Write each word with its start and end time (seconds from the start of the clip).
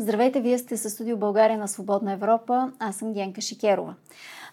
Здравейте, 0.00 0.40
вие 0.40 0.58
сте 0.58 0.76
със 0.76 0.92
студио 0.92 1.16
България 1.16 1.58
на 1.58 1.68
Свободна 1.68 2.12
Европа. 2.12 2.72
Аз 2.78 2.96
съм 2.96 3.12
Генка 3.12 3.40
Шикерова. 3.40 3.94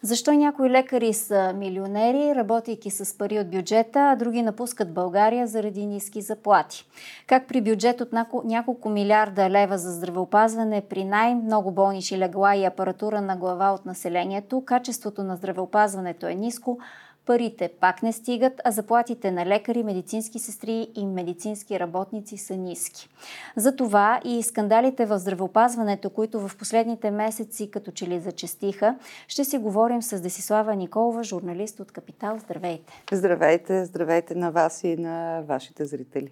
Защо 0.01 0.31
някои 0.31 0.69
лекари 0.69 1.13
са 1.13 1.53
милионери, 1.55 2.35
работейки 2.35 2.91
с 2.91 3.17
пари 3.17 3.39
от 3.39 3.49
бюджета, 3.49 3.99
а 3.99 4.15
други 4.15 4.41
напускат 4.41 4.93
България 4.93 5.47
заради 5.47 5.85
ниски 5.85 6.21
заплати? 6.21 6.85
Как 7.27 7.47
при 7.47 7.61
бюджет 7.61 8.01
от 8.01 8.09
няколко 8.45 8.89
милиарда 8.89 9.49
лева 9.49 9.77
за 9.77 9.91
здравеопазване, 9.91 10.81
при 10.81 11.03
най-много 11.05 11.71
болнични 11.71 12.19
легла 12.19 12.55
и 12.55 12.65
апаратура 12.65 13.21
на 13.21 13.37
глава 13.37 13.71
от 13.71 13.85
населението, 13.85 14.63
качеството 14.65 15.23
на 15.23 15.35
здравеопазването 15.35 16.27
е 16.27 16.35
ниско, 16.35 16.79
парите 17.25 17.69
пак 17.79 18.03
не 18.03 18.13
стигат, 18.13 18.61
а 18.63 18.71
заплатите 18.71 19.31
на 19.31 19.45
лекари, 19.45 19.83
медицински 19.83 20.39
сестри 20.39 20.87
и 20.95 21.05
медицински 21.05 21.79
работници 21.79 22.37
са 22.37 22.55
ниски. 22.55 23.09
Затова 23.55 24.19
и 24.25 24.43
скандалите 24.43 25.05
в 25.05 25.19
здравеопазването, 25.19 26.09
които 26.09 26.47
в 26.47 26.57
последните 26.57 27.11
месеци 27.11 27.71
като 27.71 27.91
че 27.91 28.07
ли 28.07 28.19
зачестиха, 28.19 28.95
ще 29.27 29.43
си 29.43 29.57
говорим 29.57 30.01
с 30.01 30.21
Десислава 30.21 30.75
Николова, 30.75 31.23
журналист 31.23 31.79
от 31.79 31.91
Капитал. 31.91 32.37
Здравейте! 32.39 32.93
Здравейте! 33.11 33.85
Здравейте 33.85 34.35
на 34.35 34.51
вас 34.51 34.83
и 34.83 34.97
на 34.97 35.41
вашите 35.47 35.85
зрители! 35.85 36.31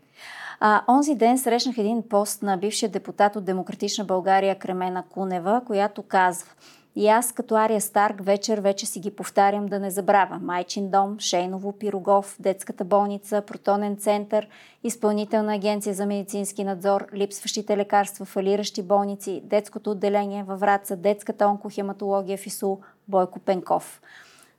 А, 0.60 0.82
онзи 0.88 1.16
ден 1.16 1.38
срещнах 1.38 1.78
един 1.78 2.04
пост 2.10 2.44
на 2.44 2.58
бившия 2.58 2.90
депутат 2.90 3.36
от 3.36 3.46
Демократична 3.46 4.06
България 4.06 4.60
Кремена 4.60 5.04
Кунева, 5.10 5.62
която 5.66 6.04
казва– 6.04 6.50
и 6.96 7.08
аз 7.08 7.32
като 7.32 7.56
Ария 7.56 7.82
Старк 7.82 8.26
вечер 8.26 8.58
вече 8.58 8.86
си 8.86 9.00
ги 9.00 9.16
повтарям 9.16 9.66
да 9.66 9.80
не 9.80 9.92
забравя. 9.92 10.40
Майчин 10.42 10.90
дом, 10.90 11.20
Шейново, 11.20 11.72
Пирогов, 11.72 12.36
детската 12.40 12.84
болница, 12.84 13.42
протонен 13.42 13.98
център, 13.98 14.48
изпълнителна 14.84 15.56
агенция 15.56 15.94
за 15.94 16.06
медицински 16.06 16.64
надзор, 16.64 17.08
липсващите 17.14 17.78
лекарства, 17.78 18.26
фалиращи 18.26 18.82
болници, 18.82 19.42
детското 19.46 19.92
отделение 19.92 20.44
във 20.44 20.60
Враца, 20.60 20.96
детската 20.96 21.48
онкохематология 21.48 22.38
в 22.38 22.46
ИСУ, 22.46 22.78
Бойко 23.08 23.40
Пенков. 23.40 24.02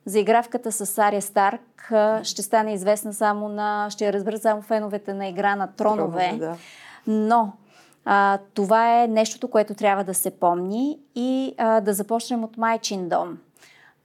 Заигравката 0.05 0.71
с 0.71 0.97
Ария 0.97 1.21
Старк 1.21 1.91
ще 2.23 2.41
стане 2.41 2.73
известна 2.73 3.13
само 3.13 3.49
на... 3.49 3.89
ще 3.89 4.05
я 4.05 4.13
разберат 4.13 4.41
само 4.41 4.61
феновете 4.61 5.13
на 5.13 5.27
игра 5.27 5.55
на 5.55 5.67
тронове. 5.67 6.29
Тронове 6.29 6.45
да. 6.45 6.57
Но 7.07 7.53
а, 8.05 8.39
това 8.53 9.03
е 9.03 9.07
нещото, 9.07 9.47
което 9.47 9.73
трябва 9.73 10.03
да 10.03 10.13
се 10.13 10.31
помни 10.31 10.99
и 11.15 11.55
а, 11.57 11.81
да 11.81 11.93
започнем 11.93 12.43
от 12.43 12.57
майчин 12.57 13.09
дом 13.09 13.37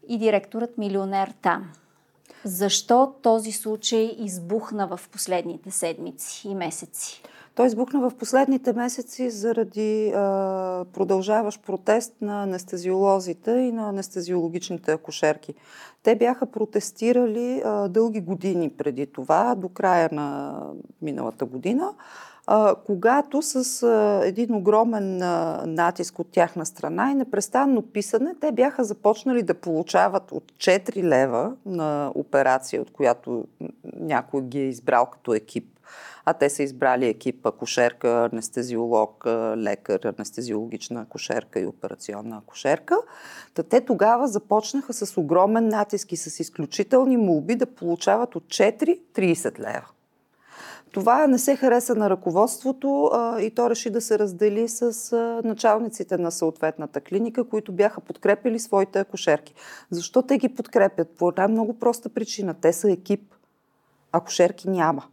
и 0.09 0.19
директорът 0.19 0.79
милионер 0.79 1.35
там. 1.43 1.73
Защо 2.45 3.13
този 3.23 3.53
случай 3.53 4.17
избухна 4.19 4.87
в 4.87 5.01
последните 5.13 5.71
седмици 5.71 6.49
и 6.49 6.55
месеци? 6.55 7.23
Той 7.55 7.67
избухна 7.67 8.01
в 8.01 8.17
последните 8.17 8.73
месеци 8.73 9.31
заради 9.31 10.13
а, 10.17 10.85
продължаващ 10.93 11.63
протест 11.63 12.13
на 12.21 12.43
анестезиолозите 12.43 13.51
и 13.51 13.73
на 13.73 13.89
анестезиологичните 13.89 14.93
акушерки. 14.93 15.55
Те 16.03 16.17
бяха 16.17 16.47
протестирали 16.47 17.63
а, 17.65 17.89
дълги 17.89 18.21
години 18.21 18.71
преди 18.71 19.07
това, 19.07 19.55
до 19.55 19.69
края 19.69 20.09
на 20.13 20.59
миналата 21.03 21.45
година 21.45 21.95
когато 22.87 23.43
с 23.43 23.83
а, 23.83 24.21
един 24.25 24.55
огромен 24.55 25.23
а, 25.23 25.63
натиск 25.67 26.19
от 26.19 26.31
тяхна 26.31 26.67
страна 26.67 27.11
и 27.11 27.15
непрестанно 27.15 27.83
писане, 27.83 28.35
те 28.41 28.53
бяха 28.53 28.85
започнали 28.85 29.43
да 29.43 29.55
получават 29.55 30.33
от 30.33 30.53
4 30.53 31.03
лева 31.03 31.53
на 31.67 32.13
операция, 32.15 32.83
от 32.83 32.91
която 32.93 33.45
някой 33.97 34.43
ги 34.43 34.59
е 34.59 34.69
избрал 34.69 35.07
като 35.07 35.35
екип. 35.35 35.65
А 36.25 36.33
те 36.35 36.51
са 36.51 36.63
избрали 36.63 37.07
екип 37.07 37.47
акушерка, 37.47 38.29
анестезиолог, 38.33 39.27
лекар, 39.57 40.01
анестезиологична 40.19 41.01
акушерка 41.01 41.61
и 41.61 41.67
операционна 41.67 42.37
акушерка. 42.37 42.97
Та 43.55 43.63
те 43.63 43.81
тогава 43.81 44.29
започнаха 44.29 44.93
с 44.93 45.17
огромен 45.17 45.69
натиск 45.69 46.13
и 46.13 46.17
с 46.17 46.41
изключителни 46.41 47.17
молби 47.17 47.55
да 47.55 47.67
получават 47.67 48.37
от 48.37 48.45
4-30 48.45 49.59
лева. 49.59 49.87
Това 50.93 51.27
не 51.27 51.39
се 51.39 51.57
хареса 51.57 51.95
на 51.95 52.11
ръководството 52.11 53.05
а, 53.05 53.41
и 53.41 53.51
то 53.51 53.71
реши 53.71 53.91
да 53.91 54.01
се 54.01 54.19
раздели 54.19 54.69
с 54.69 55.13
а, 55.13 55.49
началниците 55.49 56.19
на 56.19 56.31
съответната 56.31 57.01
клиника, 57.01 57.45
които 57.45 57.73
бяха 57.73 58.01
подкрепили 58.01 58.59
своите 58.59 58.99
акушерки. 58.99 59.55
Защо 59.91 60.23
те 60.23 60.39
ги 60.39 60.49
подкрепят? 60.49 61.09
По 61.19 61.29
една 61.29 61.49
много 61.49 61.79
проста 61.79 62.09
причина. 62.09 62.55
Те 62.55 62.73
са 62.73 62.93
екип. 62.93 63.35
Акушерки 64.13 64.71
няма. 64.71 65.05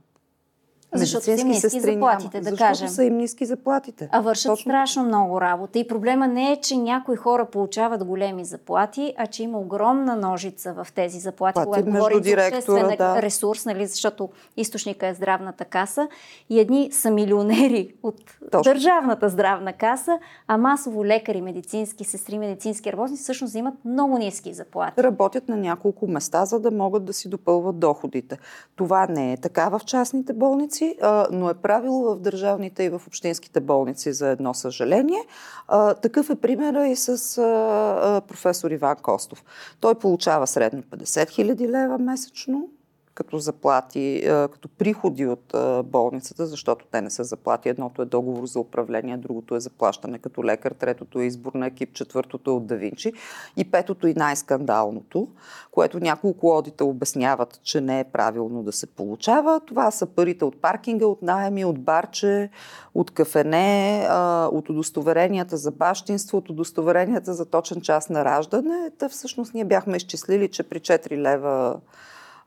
Защото 0.95 1.23
са 1.23 1.31
им 1.31 1.47
ниски 1.47 1.79
заплатите, 1.79 2.39
да 2.39 2.49
Защото 2.49 2.69
кажем. 2.69 2.87
са 2.87 3.03
им 3.03 3.17
ниски 3.17 3.45
заплатите. 3.45 4.09
А 4.11 4.21
вършат 4.21 4.51
Точно. 4.51 4.71
страшно 4.71 5.03
много 5.03 5.41
работа. 5.41 5.79
И 5.79 5.87
проблема 5.87 6.27
не 6.27 6.51
е, 6.51 6.61
че 6.61 6.77
някои 6.77 7.15
хора 7.15 7.45
получават 7.45 8.05
големи 8.05 8.45
заплати, 8.45 9.13
а 9.17 9.27
че 9.27 9.43
има 9.43 9.59
огромна 9.59 10.15
ножица 10.15 10.73
в 10.73 10.87
тези 10.95 11.19
заплати, 11.19 11.53
Плати 11.53 11.67
когато 11.67 11.85
говорим 11.85 12.23
за 12.23 12.33
обществен 12.33 12.95
да. 12.97 13.21
ресурс, 13.21 13.65
нали, 13.65 13.87
защото 13.87 14.29
източника 14.57 15.07
е 15.07 15.13
здравната 15.13 15.65
каса. 15.65 16.07
И 16.49 16.59
едни 16.59 16.89
са 16.91 17.11
милионери 17.11 17.93
от 18.03 18.15
Точно. 18.51 18.73
държавната 18.73 19.29
здравна 19.29 19.73
каса, 19.73 20.19
а 20.47 20.57
масово 20.57 21.05
лекари, 21.05 21.41
медицински 21.41 22.03
сестри, 22.03 22.37
медицински 22.37 22.91
работници 22.91 23.23
всъщност 23.23 23.55
имат 23.55 23.73
много 23.85 24.17
ниски 24.17 24.53
заплати. 24.53 25.03
Работят 25.03 25.47
на 25.49 25.57
няколко 25.57 26.07
места, 26.07 26.45
за 26.45 26.59
да 26.59 26.71
могат 26.71 27.05
да 27.05 27.13
си 27.13 27.29
допълват 27.29 27.79
доходите. 27.79 28.37
Това 28.75 29.07
не 29.09 29.33
е 29.33 29.37
така 29.37 29.69
в 29.69 29.81
частните 29.85 30.33
болници 30.33 30.76
болници, 30.77 30.97
а, 31.01 31.27
но 31.31 31.49
е 31.49 31.53
правило 31.53 32.15
в 32.15 32.19
държавните 32.19 32.83
и 32.83 32.89
в 32.89 33.01
общинските 33.07 33.59
болници 33.59 34.13
за 34.13 34.29
едно 34.29 34.53
съжаление. 34.53 35.23
А, 35.67 35.93
такъв 35.93 36.29
е 36.29 36.35
примера 36.35 36.87
и 36.87 36.95
с 36.95 37.37
а, 37.37 38.21
професор 38.27 38.71
Иван 38.71 38.95
Костов. 39.01 39.43
Той 39.79 39.95
получава 39.95 40.47
средно 40.47 40.83
50 40.83 41.03
000 41.05 41.67
лева 41.67 41.97
месечно, 41.97 42.69
като 43.17 43.37
заплати, 43.37 44.21
като 44.25 44.67
приходи 44.67 45.25
от 45.25 45.55
болницата, 45.85 46.45
защото 46.45 46.85
те 46.91 47.01
не 47.01 47.09
са 47.09 47.23
заплати. 47.23 47.69
Едното 47.69 48.01
е 48.01 48.05
договор 48.05 48.45
за 48.45 48.59
управление, 48.59 49.17
другото 49.17 49.55
е 49.55 49.59
заплащане 49.59 50.19
като 50.19 50.43
лекар, 50.43 50.71
третото 50.71 51.19
е 51.19 51.25
избор 51.25 51.53
на 51.53 51.67
екип, 51.67 51.93
четвъртото 51.93 52.51
е 52.51 52.53
от 52.53 52.65
Давинчи 52.65 53.13
и 53.57 53.71
петото 53.71 54.07
и 54.07 54.13
най-скандалното, 54.13 55.27
което 55.71 55.99
няколко 55.99 56.57
одита 56.57 56.85
обясняват, 56.85 57.59
че 57.63 57.81
не 57.81 57.99
е 57.99 58.03
правилно 58.03 58.63
да 58.63 58.71
се 58.71 58.87
получава. 58.87 59.61
Това 59.65 59.91
са 59.91 60.05
парите 60.05 60.45
от 60.45 60.61
паркинга, 60.61 61.05
от 61.05 61.21
найеми, 61.21 61.65
от 61.65 61.79
барче, 61.79 62.49
от 62.95 63.11
кафене, 63.11 64.07
от 64.51 64.69
удостоверенията 64.69 65.57
за 65.57 65.71
бащинство, 65.71 66.37
от 66.37 66.49
удостоверенията 66.49 67.33
за 67.33 67.45
точен 67.45 67.81
час 67.81 68.09
на 68.09 68.25
раждане. 68.25 68.91
Та 68.97 69.09
всъщност 69.09 69.53
ние 69.53 69.65
бяхме 69.65 69.97
изчислили, 69.97 70.51
че 70.51 70.63
при 70.63 70.79
4 70.79 71.17
лева 71.17 71.79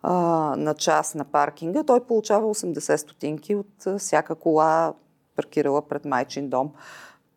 а, 0.02 0.12
на 0.56 0.74
час 0.74 1.14
на 1.14 1.24
паркинга, 1.24 1.84
той 1.84 2.00
получава 2.04 2.54
80 2.54 2.96
стотинки 2.96 3.54
от 3.54 3.86
а, 3.86 3.98
всяка 3.98 4.34
кола, 4.34 4.94
паркирала 5.36 5.82
пред 5.82 6.04
майчин 6.04 6.48
дом. 6.48 6.70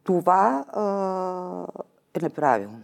Това 0.04 0.66
а, 0.74 1.84
е 2.14 2.20
неправилно. 2.24 2.80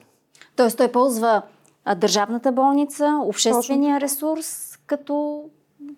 Тоест 0.56 0.78
той 0.78 0.92
ползва 0.92 1.42
а, 1.86 1.96
държавната 1.96 2.52
болница, 2.52 3.22
обществения 3.24 3.96
Точно. 3.96 4.06
ресурс, 4.06 4.78
като 4.86 5.44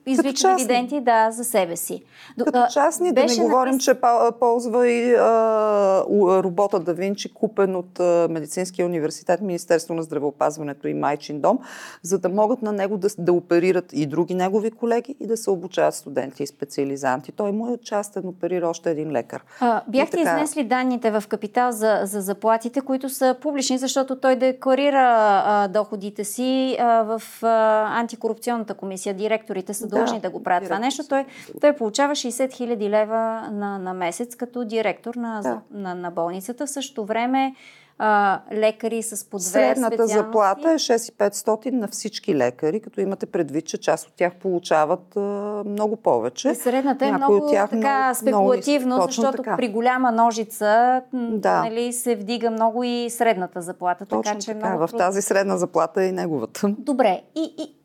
извлича 0.06 0.56
дивиденти 0.56 1.00
да, 1.00 1.32
за 1.32 1.44
себе 1.44 1.76
си. 1.76 2.04
Като 2.46 2.66
частни, 2.74 3.14
да 3.14 3.26
не 3.26 3.36
говорим, 3.36 3.72
напис... 3.72 3.86
че 3.86 3.96
ползва 4.40 4.88
и 4.88 5.14
а, 5.14 6.04
робота 6.44 6.80
да 6.80 6.94
Винчи, 6.94 7.34
купен 7.34 7.76
от 7.76 8.00
а, 8.00 8.28
Медицинския 8.30 8.86
университет, 8.86 9.42
Министерство 9.42 9.94
на 9.94 10.04
здравеопазването 10.04 10.88
и 10.88 10.94
Майчин 10.94 11.40
дом, 11.40 11.60
за 12.04 12.20
да 12.20 12.30
могат 12.30 12.62
на 12.62 12.72
него 12.72 12.98
да, 12.98 13.08
да 13.18 13.34
оперират 13.34 13.94
и 13.94 14.06
други 14.06 14.34
негови 14.34 14.72
колеги 14.72 15.16
и 15.20 15.28
да 15.28 15.38
се 15.38 15.50
обучават 15.50 15.96
студенти 15.96 16.44
и 16.44 16.48
специализанти. 16.48 17.32
Той 17.32 17.52
му 17.52 17.74
е 17.74 17.78
частен, 17.78 18.28
оперира 18.28 18.70
още 18.70 18.92
един 18.92 19.12
лекар. 19.12 19.44
А, 19.60 19.82
бяхте 19.88 20.18
така... 20.18 20.30
изнесли 20.30 20.64
данните 20.64 21.12
в 21.12 21.24
Капитал 21.28 21.72
за, 21.72 22.02
за 22.04 22.22
заплатите, 22.22 22.82
които 22.82 23.10
са 23.10 23.36
публични, 23.42 23.78
защото 23.78 24.20
той 24.20 24.36
декларира 24.36 25.42
а, 25.46 25.68
доходите 25.68 26.24
си 26.24 26.78
а, 26.80 27.04
в 27.04 27.44
а, 27.44 28.00
антикорупционната 28.00 28.74
комисия. 28.74 29.14
Директорите 29.14 29.74
са 29.82 29.88
длъжни 29.88 30.20
да, 30.20 30.22
да 30.22 30.30
го 30.30 30.44
правят 30.44 30.64
това 30.64 30.80
нещо. 30.80 31.04
Той, 31.10 31.26
той 31.62 31.74
получава 31.74 32.16
60 32.16 32.54
хиляди 32.54 32.90
лева 32.90 33.50
на, 33.52 33.78
на 33.78 33.94
месец 33.94 34.36
като 34.36 34.66
директор 34.66 35.16
на, 35.16 35.42
да. 35.42 35.62
на, 35.72 35.96
на 35.96 36.12
болницата. 36.12 36.66
В 36.66 36.70
същото 36.70 37.06
време 37.06 37.56
а, 38.04 38.40
лекари 38.54 39.04
с 39.04 39.30
по 39.30 39.38
две 39.38 39.50
Средната 39.50 40.08
заплата 40.08 40.72
е 40.72 40.74
6500 40.74 41.72
на 41.72 41.88
всички 41.88 42.36
лекари, 42.36 42.80
като 42.80 43.02
имате 43.02 43.26
предвид, 43.26 43.66
че 43.66 43.78
част 43.78 44.08
от 44.08 44.14
тях 44.14 44.36
получават 44.36 45.18
а, 45.18 45.20
много 45.66 45.96
повече. 45.96 46.50
И 46.50 46.56
средната 46.56 47.06
е 47.06 47.12
много 47.12 47.36
от 47.36 47.52
тях 47.52 47.70
така 47.70 48.04
много, 48.04 48.16
спекулативно, 48.16 48.96
много, 48.96 49.12
защото 49.12 49.38
така. 49.38 49.58
при 49.58 49.68
голяма 49.68 50.12
ножица 50.12 51.02
да. 51.14 51.64
нали, 51.64 51.94
се 51.94 52.16
вдига 52.16 52.52
много 52.52 52.84
и 52.84 53.10
средната 53.10 53.62
заплата. 53.62 54.06
Точно 54.06 54.24
така, 54.24 54.40
че 54.40 54.54
така. 54.54 54.70
Много 54.70 54.88
в 54.88 54.92
тази 54.98 55.22
средна 55.22 55.58
заплата 55.58 56.04
е 56.04 56.08
и 56.08 56.12
неговата. 56.12 56.76
Добре. 56.80 57.22
И, 57.36 57.56
и 57.58 57.81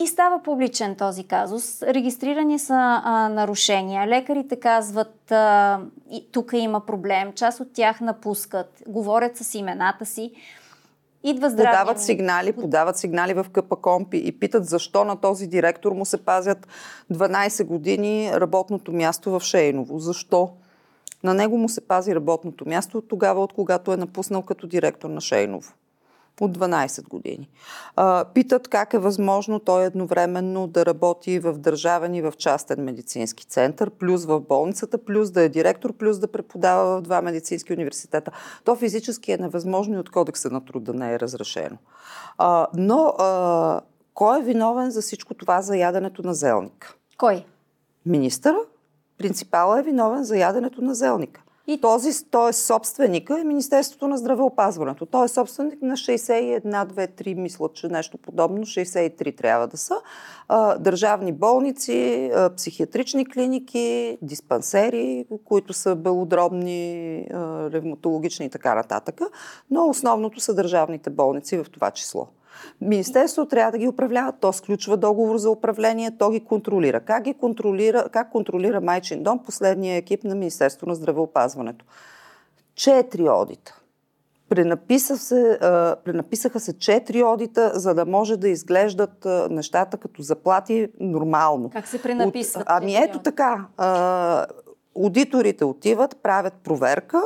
И 0.00 0.06
става 0.06 0.42
публичен 0.42 0.96
този 0.96 1.24
казус. 1.24 1.82
Регистрирани 1.82 2.58
са 2.58 3.02
а, 3.04 3.28
нарушения. 3.28 4.06
Лекарите 4.06 4.56
казват, 4.56 5.32
а, 5.32 5.80
тук 6.32 6.50
има 6.52 6.86
проблем. 6.86 7.32
Част 7.32 7.60
от 7.60 7.72
тях 7.72 8.00
напускат, 8.00 8.82
говорят 8.88 9.36
с 9.36 9.54
имената 9.54 10.06
си. 10.06 10.32
Идва 11.24 11.50
здравния... 11.50 11.80
Подават 11.80 12.00
сигнали, 12.00 12.52
подават 12.52 12.96
сигнали 12.96 13.34
в 13.34 13.46
КПКОМПИ 13.52 14.22
и 14.24 14.38
питат 14.38 14.66
защо 14.66 15.04
на 15.04 15.20
този 15.20 15.46
директор 15.46 15.92
му 15.92 16.04
се 16.04 16.24
пазят 16.24 16.68
12 17.12 17.64
години 17.64 18.30
работното 18.34 18.92
място 18.92 19.30
в 19.30 19.40
Шейново. 19.40 19.98
Защо? 19.98 20.50
На 21.24 21.34
него 21.34 21.58
му 21.58 21.68
се 21.68 21.88
пази 21.88 22.14
работното 22.14 22.68
място 22.68 22.98
от 22.98 23.08
тогава, 23.08 23.42
от 23.42 23.52
когато 23.52 23.92
е 23.92 23.96
напуснал 23.96 24.42
като 24.42 24.66
директор 24.66 25.10
на 25.10 25.20
Шейново 25.20 25.72
от 26.40 26.58
12 26.58 27.08
години. 27.08 27.48
А, 27.96 28.24
питат 28.34 28.68
как 28.68 28.94
е 28.94 28.98
възможно 28.98 29.60
той 29.60 29.84
едновременно 29.84 30.66
да 30.66 30.86
работи 30.86 31.38
в 31.38 31.52
държавен 31.52 32.14
и 32.14 32.22
в 32.22 32.32
частен 32.38 32.84
медицински 32.84 33.46
център, 33.46 33.90
плюс 33.90 34.24
в 34.24 34.40
болницата, 34.40 34.98
плюс 34.98 35.30
да 35.30 35.42
е 35.42 35.48
директор, 35.48 35.92
плюс 35.92 36.18
да 36.18 36.32
преподава 36.32 36.98
в 36.98 37.02
два 37.02 37.22
медицински 37.22 37.72
университета. 37.72 38.30
То 38.64 38.76
физически 38.76 39.32
е 39.32 39.38
невъзможно 39.38 39.94
и 39.94 39.98
от 39.98 40.10
кодекса 40.10 40.50
на 40.50 40.64
труда 40.64 40.94
не 40.94 41.12
е 41.12 41.20
разрешено. 41.20 41.76
А, 42.38 42.66
но 42.74 43.14
а, 43.18 43.80
кой 44.14 44.40
е 44.40 44.42
виновен 44.42 44.90
за 44.90 45.02
всичко 45.02 45.34
това 45.34 45.62
за 45.62 45.76
яденето 45.76 46.22
на 46.22 46.34
зелник? 46.34 46.96
Кой? 47.18 47.44
Министъра. 48.06 48.58
Принципала 49.18 49.80
е 49.80 49.82
виновен 49.82 50.24
за 50.24 50.36
яденето 50.36 50.82
на 50.82 50.94
зелника. 50.94 51.42
И 51.68 51.80
този, 51.80 52.30
той 52.30 52.50
е 52.50 52.52
собственика 52.52 53.40
е 53.40 53.44
Министерството 53.44 54.08
на 54.08 54.18
здравеопазването. 54.18 55.06
Той 55.06 55.24
е 55.24 55.28
собственик 55.28 55.82
на 55.82 55.96
61, 55.96 56.62
2, 56.62 57.22
3, 57.22 57.34
мисля, 57.34 57.68
че 57.74 57.88
нещо 57.88 58.18
подобно, 58.18 58.58
63 58.58 59.36
трябва 59.36 59.68
да 59.68 59.76
са. 59.76 59.94
Държавни 60.78 61.32
болници, 61.32 62.30
психиатрични 62.56 63.26
клиники, 63.26 64.18
диспансери, 64.22 65.26
които 65.44 65.72
са 65.72 65.96
белодробни, 65.96 67.26
ревматологични 67.72 68.46
и 68.46 68.50
така 68.50 68.74
нататък. 68.74 69.20
Но 69.70 69.88
основното 69.88 70.40
са 70.40 70.54
държавните 70.54 71.10
болници 71.10 71.56
в 71.56 71.66
това 71.72 71.90
число. 71.90 72.28
Министерството 72.80 73.48
трябва 73.48 73.72
да 73.72 73.78
ги 73.78 73.88
управлява, 73.88 74.32
то 74.40 74.52
сключва 74.52 74.96
договор 74.96 75.36
за 75.36 75.50
управление, 75.50 76.16
то 76.18 76.30
ги 76.30 76.44
контролира. 76.44 77.00
Как 77.00 77.22
ги 77.22 77.34
контролира, 77.34 78.08
как 78.12 78.30
контролира 78.30 78.80
Майчин 78.80 79.22
дом 79.22 79.38
последния 79.38 79.96
екип 79.96 80.24
на 80.24 80.34
Министерство 80.34 80.86
на 80.86 80.94
здравеопазването? 80.94 81.84
Четири 82.74 83.28
одита. 83.28 83.80
Пренаписа 84.48 85.18
се, 85.18 85.58
а, 85.62 85.96
пренаписаха 86.04 86.60
се 86.60 86.78
четири 86.78 87.22
одита, 87.22 87.72
за 87.74 87.94
да 87.94 88.06
може 88.06 88.36
да 88.36 88.48
изглеждат 88.48 89.26
а, 89.26 89.48
нещата 89.50 89.96
като 89.96 90.22
заплати 90.22 90.88
нормално. 91.00 91.70
Как 91.70 91.86
се 91.86 92.02
пренаписват? 92.02 92.62
От, 92.62 92.68
ами 92.70 92.96
ето 92.96 93.18
така. 93.18 93.66
А, 93.76 94.46
аудиторите 94.96 95.64
отиват, 95.64 96.16
правят 96.22 96.54
проверка, 96.64 97.22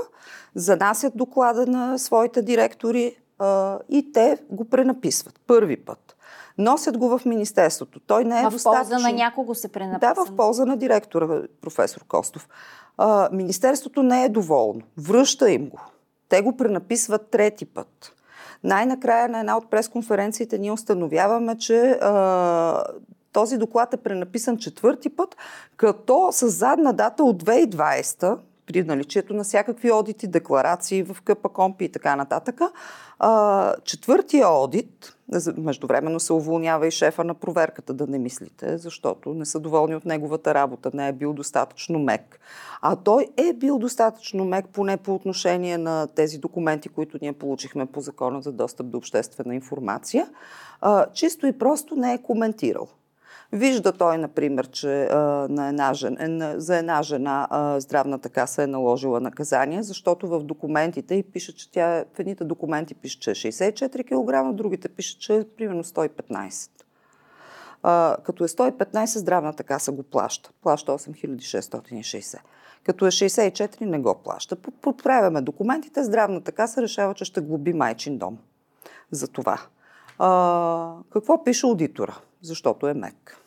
занасят 0.54 1.16
доклада 1.16 1.66
на 1.66 1.98
своите 1.98 2.42
директори, 2.42 3.16
а, 3.40 3.78
и 3.88 4.12
те 4.12 4.38
го 4.50 4.64
пренаписват 4.64 5.40
първи 5.46 5.76
път. 5.76 6.16
Носят 6.58 6.98
го 6.98 7.18
в 7.18 7.24
Министерството. 7.24 8.00
Той 8.00 8.24
не 8.24 8.40
е 8.40 8.46
в 8.46 8.50
достатъчно... 8.50 8.90
полза 8.90 9.08
на 9.08 9.12
някого 9.12 9.54
се 9.54 9.68
пренаписва. 9.68 10.14
Да, 10.14 10.24
в 10.24 10.36
полза 10.36 10.64
на 10.64 10.76
директора, 10.76 11.42
професор 11.60 12.04
Костов. 12.08 12.48
А, 12.96 13.28
Министерството 13.32 14.02
не 14.02 14.24
е 14.24 14.28
доволно. 14.28 14.80
Връща 14.98 15.50
им 15.50 15.68
го. 15.68 15.80
Те 16.28 16.42
го 16.42 16.56
пренаписват 16.56 17.30
трети 17.30 17.64
път. 17.64 18.12
Най-накрая 18.64 19.28
на 19.28 19.40
една 19.40 19.56
от 19.56 19.70
пресконференциите 19.70 20.58
ние 20.58 20.72
установяваме, 20.72 21.58
че 21.58 21.90
а, 21.90 22.84
този 23.32 23.58
доклад 23.58 23.94
е 23.94 23.96
пренаписан 23.96 24.58
четвърти 24.58 25.08
път, 25.08 25.36
като 25.76 26.28
с 26.32 26.48
задна 26.48 26.92
дата 26.92 27.24
от 27.24 27.42
2020 27.44 28.38
при 28.72 28.82
наличието 28.82 29.34
на 29.34 29.44
всякакви 29.44 29.92
одити, 29.92 30.26
декларации 30.26 31.02
в 31.02 31.16
КПКОМПИ 31.24 31.84
и 31.84 31.88
така 31.88 32.16
нататък. 32.16 32.60
Четвъртия 33.84 34.48
одит, 34.48 35.16
междувременно 35.56 36.20
се 36.20 36.32
уволнява 36.32 36.86
и 36.86 36.90
шефа 36.90 37.24
на 37.24 37.34
проверката, 37.34 37.94
да 37.94 38.06
не 38.06 38.18
мислите, 38.18 38.78
защото 38.78 39.34
не 39.34 39.44
са 39.44 39.60
доволни 39.60 39.96
от 39.96 40.04
неговата 40.04 40.54
работа, 40.54 40.90
не 40.94 41.08
е 41.08 41.12
бил 41.12 41.32
достатъчно 41.32 41.98
мек. 41.98 42.40
А 42.82 42.96
той 42.96 43.28
е 43.36 43.52
бил 43.52 43.78
достатъчно 43.78 44.44
мек, 44.44 44.66
поне 44.72 44.96
по 44.96 45.14
отношение 45.14 45.78
на 45.78 46.06
тези 46.06 46.38
документи, 46.38 46.88
които 46.88 47.18
ние 47.22 47.32
получихме 47.32 47.86
по 47.86 48.00
закона 48.00 48.42
за 48.42 48.52
достъп 48.52 48.86
до 48.86 48.98
обществена 48.98 49.54
информация. 49.54 50.28
Чисто 51.14 51.46
и 51.46 51.58
просто 51.58 51.96
не 51.96 52.12
е 52.12 52.22
коментирал. 52.22 52.88
Вижда 53.52 53.92
той, 53.92 54.18
например, 54.18 54.70
че 54.70 55.04
а, 55.04 55.16
на 55.50 55.68
една 55.68 55.94
жена, 55.94 56.54
за 56.56 56.76
една 56.76 57.02
жена 57.02 57.48
а, 57.50 57.80
здравната 57.80 58.28
каса 58.28 58.62
е 58.62 58.66
наложила 58.66 59.20
наказание, 59.20 59.82
защото 59.82 60.28
в 60.28 60.44
документите 60.44 61.14
и 61.14 61.22
пише, 61.22 61.56
че 61.56 61.70
тя 61.70 62.04
в 62.14 62.18
едните 62.18 62.44
документи 62.44 62.94
пише, 62.94 63.20
че 63.20 63.30
е 63.30 63.34
64 63.34 64.04
кг, 64.04 64.56
другите 64.56 64.88
пише, 64.88 65.18
че 65.18 65.36
е 65.36 65.44
примерно 65.44 65.84
115. 65.84 66.70
А, 67.82 68.16
като 68.24 68.44
е 68.44 68.48
115, 68.48 69.04
здравната 69.18 69.64
каса 69.64 69.92
го 69.92 70.02
плаща. 70.02 70.50
Плаща 70.62 70.92
8660. 70.92 72.38
Като 72.84 73.06
е 73.06 73.10
64, 73.10 73.80
не 73.80 73.98
го 73.98 74.14
плаща. 74.24 74.56
Подправяме 74.56 75.40
документите, 75.40 76.04
здравната 76.04 76.52
каса 76.52 76.82
решава, 76.82 77.14
че 77.14 77.24
ще 77.24 77.40
глоби 77.40 77.72
майчин 77.72 78.18
дом. 78.18 78.38
За 79.10 79.28
това. 79.28 79.60
А, 80.18 80.94
какво 81.12 81.44
пише 81.44 81.66
аудитора? 81.66 82.20
Защото 82.42 82.88
е 82.88 82.94
мек 82.94 83.39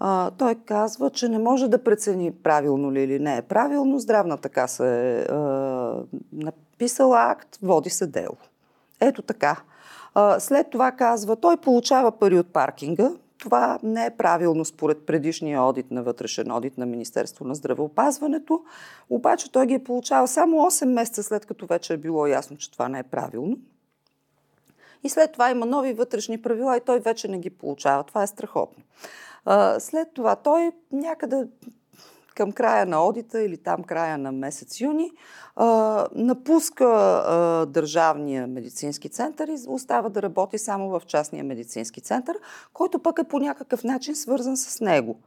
а, 0.00 0.30
той 0.30 0.54
казва, 0.54 1.10
че 1.10 1.28
не 1.28 1.38
може 1.38 1.68
да 1.68 1.84
прецени 1.84 2.32
правилно 2.32 2.92
ли 2.92 3.02
или 3.02 3.18
не 3.18 3.36
е 3.36 3.42
правилно. 3.42 3.98
Здравната 3.98 4.48
каса 4.48 4.86
е 4.86 5.20
а, 5.20 5.94
написала 6.32 7.30
акт, 7.30 7.58
води 7.62 7.90
се 7.90 8.06
дело. 8.06 8.36
Ето 9.00 9.22
така. 9.22 9.56
А, 10.14 10.40
след 10.40 10.70
това 10.70 10.92
казва, 10.92 11.36
той 11.36 11.56
получава 11.56 12.12
пари 12.12 12.38
от 12.38 12.52
паркинга. 12.52 13.10
Това 13.38 13.78
не 13.82 14.06
е 14.06 14.10
правилно 14.10 14.64
според 14.64 15.06
предишния 15.06 15.62
одит 15.62 15.90
на 15.90 16.02
вътрешен 16.02 16.52
одит 16.52 16.78
на 16.78 16.86
Министерство 16.86 17.44
на 17.44 17.54
здравеопазването. 17.54 18.60
Обаче 19.10 19.52
той 19.52 19.66
ги 19.66 19.74
е 19.74 19.84
получавал 19.84 20.26
само 20.26 20.56
8 20.56 20.84
месеца 20.84 21.22
след 21.22 21.46
като 21.46 21.66
вече 21.66 21.92
е 21.92 21.96
било 21.96 22.26
ясно, 22.26 22.56
че 22.56 22.70
това 22.70 22.88
не 22.88 22.98
е 22.98 23.02
правилно. 23.02 23.56
И 25.04 25.08
след 25.08 25.32
това 25.32 25.50
има 25.50 25.66
нови 25.66 25.92
вътрешни 25.92 26.42
правила 26.42 26.76
и 26.76 26.80
той 26.80 27.00
вече 27.00 27.28
не 27.28 27.38
ги 27.38 27.50
получава. 27.50 28.04
Това 28.04 28.22
е 28.22 28.26
страхотно. 28.26 28.82
След 29.78 30.08
това 30.14 30.36
той 30.36 30.72
някъде 30.92 31.46
към 32.34 32.52
края 32.52 32.86
на 32.86 33.04
одита 33.04 33.42
или 33.42 33.56
там 33.56 33.84
края 33.84 34.18
на 34.18 34.32
месец 34.32 34.80
юни, 34.80 35.10
напуска 36.14 36.86
Държавния 37.68 38.46
медицински 38.46 39.08
център 39.08 39.48
и 39.48 39.58
остава 39.68 40.08
да 40.08 40.22
работи 40.22 40.58
само 40.58 40.88
в 40.88 41.02
частния 41.06 41.44
медицински 41.44 42.00
център, 42.00 42.38
който 42.72 42.98
пък 42.98 43.18
е 43.18 43.28
по 43.28 43.38
някакъв 43.38 43.84
начин 43.84 44.16
свързан 44.16 44.56
с 44.56 44.80
него. 44.80 45.20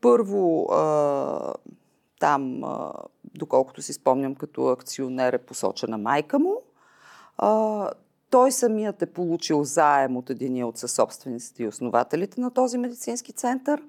Първо, 0.00 0.68
там, 2.20 2.62
доколкото 3.24 3.82
си 3.82 3.92
спомням, 3.92 4.34
като 4.34 4.68
акционер 4.68 5.32
е 5.32 5.38
посочена 5.38 5.98
майка 5.98 6.38
му. 6.38 6.62
Той 8.32 8.52
самият 8.52 9.02
е 9.02 9.06
получил 9.06 9.64
заем 9.64 10.16
от 10.16 10.30
единия 10.30 10.66
от 10.66 10.78
съсобствениците 10.78 11.62
и 11.62 11.68
основателите 11.68 12.40
на 12.40 12.50
този 12.50 12.78
медицински 12.78 13.32
център, 13.32 13.82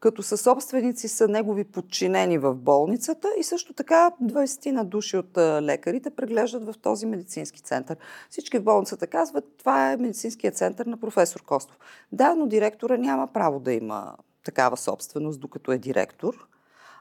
като 0.00 0.22
съсобственици 0.22 1.08
са 1.08 1.28
негови 1.28 1.64
подчинени 1.64 2.38
в 2.38 2.54
болницата 2.54 3.28
и 3.38 3.42
също 3.42 3.72
така 3.72 4.10
20 4.22 4.70
на 4.70 4.84
души 4.84 5.16
от 5.16 5.38
лекарите 5.38 6.10
преглеждат 6.10 6.64
в 6.64 6.74
този 6.78 7.06
медицински 7.06 7.60
център. 7.60 7.96
Всички 8.30 8.58
в 8.58 8.64
болницата 8.64 9.06
казват, 9.06 9.44
това 9.58 9.92
е 9.92 9.96
медицинският 9.96 10.56
център 10.56 10.86
на 10.86 10.96
професор 10.96 11.42
Костов. 11.42 11.78
Да, 12.12 12.34
но 12.34 12.46
директора 12.46 12.96
няма 12.96 13.26
право 13.26 13.60
да 13.60 13.72
има 13.72 14.14
такава 14.44 14.76
собственост, 14.76 15.40
докато 15.40 15.72
е 15.72 15.78
директор. 15.78 16.48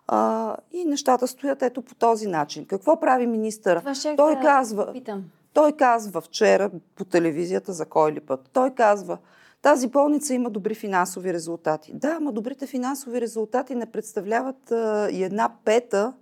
А, 0.08 0.56
и 0.72 0.86
нещата 0.86 1.27
стоят 1.27 1.62
ето 1.62 1.82
по 1.82 1.96
този 1.96 2.27
начин. 2.27 2.65
Какво 2.65 3.00
прави 3.00 3.27
министър? 3.27 3.84
Той 4.17 4.36
да 4.36 4.41
казва, 4.41 4.94
питам. 4.94 5.24
Той 5.58 5.72
казва 5.72 6.22
вчера 6.22 6.72
по 6.96 7.06
телевизията 7.06 7.74
за 7.74 7.86
кой 7.86 8.12
ли 8.12 8.20
път. 8.20 8.50
Той 8.54 8.76
казва, 8.76 9.18
тази 9.62 9.88
болница 9.88 10.34
има 10.34 10.50
добри 10.50 10.76
финансови 10.76 11.34
резултати. 11.34 11.92
Да, 11.94 12.20
но 12.20 12.32
добрите 12.32 12.68
финансови 12.68 13.22
резултати 13.22 13.76
не 13.76 13.86
представляват 13.86 14.72
а, 14.72 15.10
и 15.12 15.24
една 15.24 15.50
пета 15.66 16.14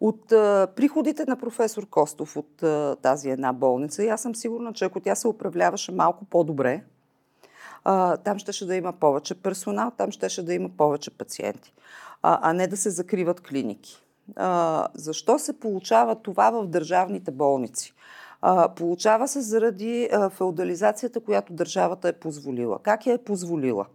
от 0.00 0.32
а, 0.32 0.68
приходите 0.76 1.24
на 1.28 1.36
професор 1.36 1.86
Костов 1.86 2.36
от 2.36 2.62
а, 2.62 2.96
тази 3.02 3.30
една 3.30 3.52
болница. 3.52 4.04
И 4.04 4.08
аз 4.08 4.22
съм 4.22 4.34
сигурна, 4.34 4.72
че 4.72 4.84
ако 4.84 5.00
тя 5.00 5.14
се 5.14 5.28
управляваше 5.28 5.92
малко 5.92 6.24
по-добре, 6.24 6.84
а, 7.84 8.16
там 8.16 8.38
щеше 8.38 8.66
да 8.66 8.76
има 8.76 8.92
повече 8.92 9.34
персонал, 9.34 9.92
там 9.96 10.10
щеше 10.10 10.42
да 10.42 10.54
има 10.54 10.68
повече 10.68 11.10
пациенти, 11.10 11.72
а, 12.22 12.38
а 12.42 12.52
не 12.52 12.66
да 12.66 12.76
се 12.76 12.90
закриват 12.90 13.40
клиники. 13.40 14.02
А, 14.36 14.86
защо 14.94 15.38
се 15.38 15.60
получава 15.60 16.14
това 16.14 16.50
в 16.50 16.66
държавните 16.66 17.30
болници? 17.30 17.94
А, 18.42 18.68
получава 18.74 19.28
се 19.28 19.40
заради 19.40 20.08
а, 20.12 20.30
феодализацията, 20.30 21.20
която 21.20 21.52
държавата 21.52 22.08
е 22.08 22.12
позволила. 22.12 22.78
Как 22.82 23.06
я 23.06 23.14
е 23.14 23.18
позволила? 23.18 23.86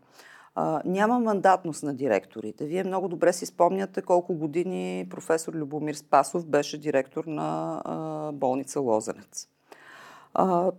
А, 0.56 0.82
няма 0.86 1.20
мандатност 1.20 1.84
на 1.84 1.94
директорите. 1.94 2.66
Вие 2.66 2.84
много 2.84 3.08
добре 3.08 3.34
си 3.34 3.46
спомняте 3.46 4.02
колко 4.02 4.34
години 4.34 5.08
професор 5.10 5.54
Любомир 5.54 5.94
Спасов 5.94 6.48
беше 6.48 6.78
директор 6.78 7.26
на 7.26 7.82
а, 7.86 8.32
болница 8.32 8.80
Лозенец. 8.80 9.48
А, 10.34 10.72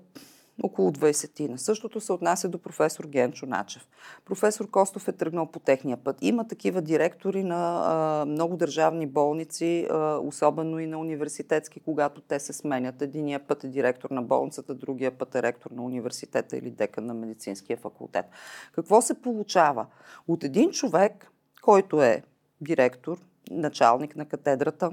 около 0.63 0.91
20-тина. 0.91 1.57
Същото 1.57 2.01
се 2.01 2.13
отнася 2.13 2.49
до 2.49 2.59
професор 2.59 3.05
Генчо 3.05 3.47
Начев. 3.47 3.89
Професор 4.25 4.71
Костов 4.71 5.09
е 5.09 5.13
тръгнал 5.13 5.47
по 5.47 5.59
техния 5.59 5.97
път. 5.97 6.17
Има 6.21 6.49
такива 6.49 6.83
директори 6.83 7.45
на 7.45 7.83
а, 7.87 8.27
много 8.27 8.57
държавни 8.57 9.07
болници, 9.07 9.87
а, 9.91 10.19
особено 10.19 10.79
и 10.79 10.87
на 10.87 10.99
университетски, 10.99 11.81
когато 11.81 12.21
те 12.21 12.41
се 12.41 12.53
сменят. 12.53 13.03
Единия 13.03 13.47
път 13.47 13.65
е 13.65 13.69
директор 13.69 14.11
на 14.11 14.23
болницата, 14.23 14.75
другия 14.75 15.19
път 15.19 15.35
е 15.35 15.43
ректор 15.43 15.71
на 15.71 15.83
университета 15.83 16.57
или 16.57 16.71
декан 16.71 17.07
на 17.07 17.15
медицинския 17.15 17.77
факултет. 17.77 18.27
Какво 18.73 19.03
се 19.03 19.23
получава? 19.23 19.87
От 20.29 20.45
един 20.45 20.71
човек, 20.71 21.33
който 21.63 22.03
е 22.03 22.23
директор, 22.61 23.19
началник 23.51 24.17
на 24.17 24.25
катедрата, 24.25 24.91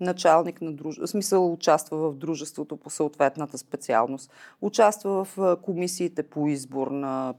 началник 0.00 0.62
на 0.62 0.72
дружество, 0.72 1.06
в 1.06 1.10
смисъл 1.10 1.52
участва 1.52 2.10
в 2.10 2.14
дружеството 2.14 2.76
по 2.76 2.90
съответната 2.90 3.58
специалност, 3.58 4.32
участва 4.60 5.24
в 5.24 5.56
комисиите 5.62 6.22
по 6.22 6.48
избор 6.48 6.86
на, 6.86 7.34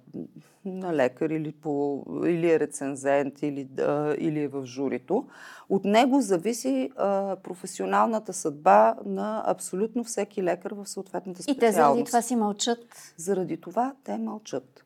на 0.65 0.95
лекар 0.95 1.29
или, 1.29 1.51
по, 1.51 2.05
или 2.25 2.51
е 2.51 2.59
рецензент 2.59 3.41
или, 3.41 3.67
а, 3.79 4.15
или 4.19 4.39
е 4.39 4.47
в 4.47 4.65
журито. 4.65 5.27
От 5.69 5.85
него 5.85 6.21
зависи 6.21 6.89
а, 6.97 7.35
професионалната 7.43 8.33
съдба 8.33 8.95
на 9.05 9.43
абсолютно 9.45 10.03
всеки 10.03 10.43
лекар 10.43 10.71
в 10.71 10.85
съответната 10.85 11.43
специалност. 11.43 11.57
И 11.57 11.67
те 11.67 11.71
заради 11.71 12.03
това 12.03 12.21
си 12.21 12.35
мълчат? 12.35 13.13
Заради 13.17 13.61
това 13.61 13.95
те 14.03 14.17
мълчат. 14.17 14.85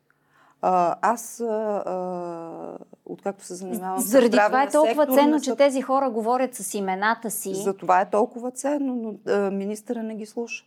А, 0.62 0.96
аз, 1.02 1.40
а, 1.40 2.76
откакто 3.06 3.44
се 3.44 3.54
занимавам 3.54 4.00
с 4.00 4.08
Заради 4.08 4.30
това 4.30 4.62
е 4.62 4.68
толкова 4.68 5.02
сектор, 5.02 5.18
ценно, 5.18 5.40
че 5.40 5.56
тези 5.56 5.82
хора 5.82 6.10
говорят 6.10 6.54
с 6.54 6.74
имената 6.74 7.30
си. 7.30 7.54
За 7.54 7.74
това 7.74 8.00
е 8.00 8.10
толкова 8.10 8.50
ценно, 8.50 8.94
но 8.94 9.32
а, 9.32 9.50
министъра 9.50 10.02
не 10.02 10.14
ги 10.14 10.26
слуша. 10.26 10.64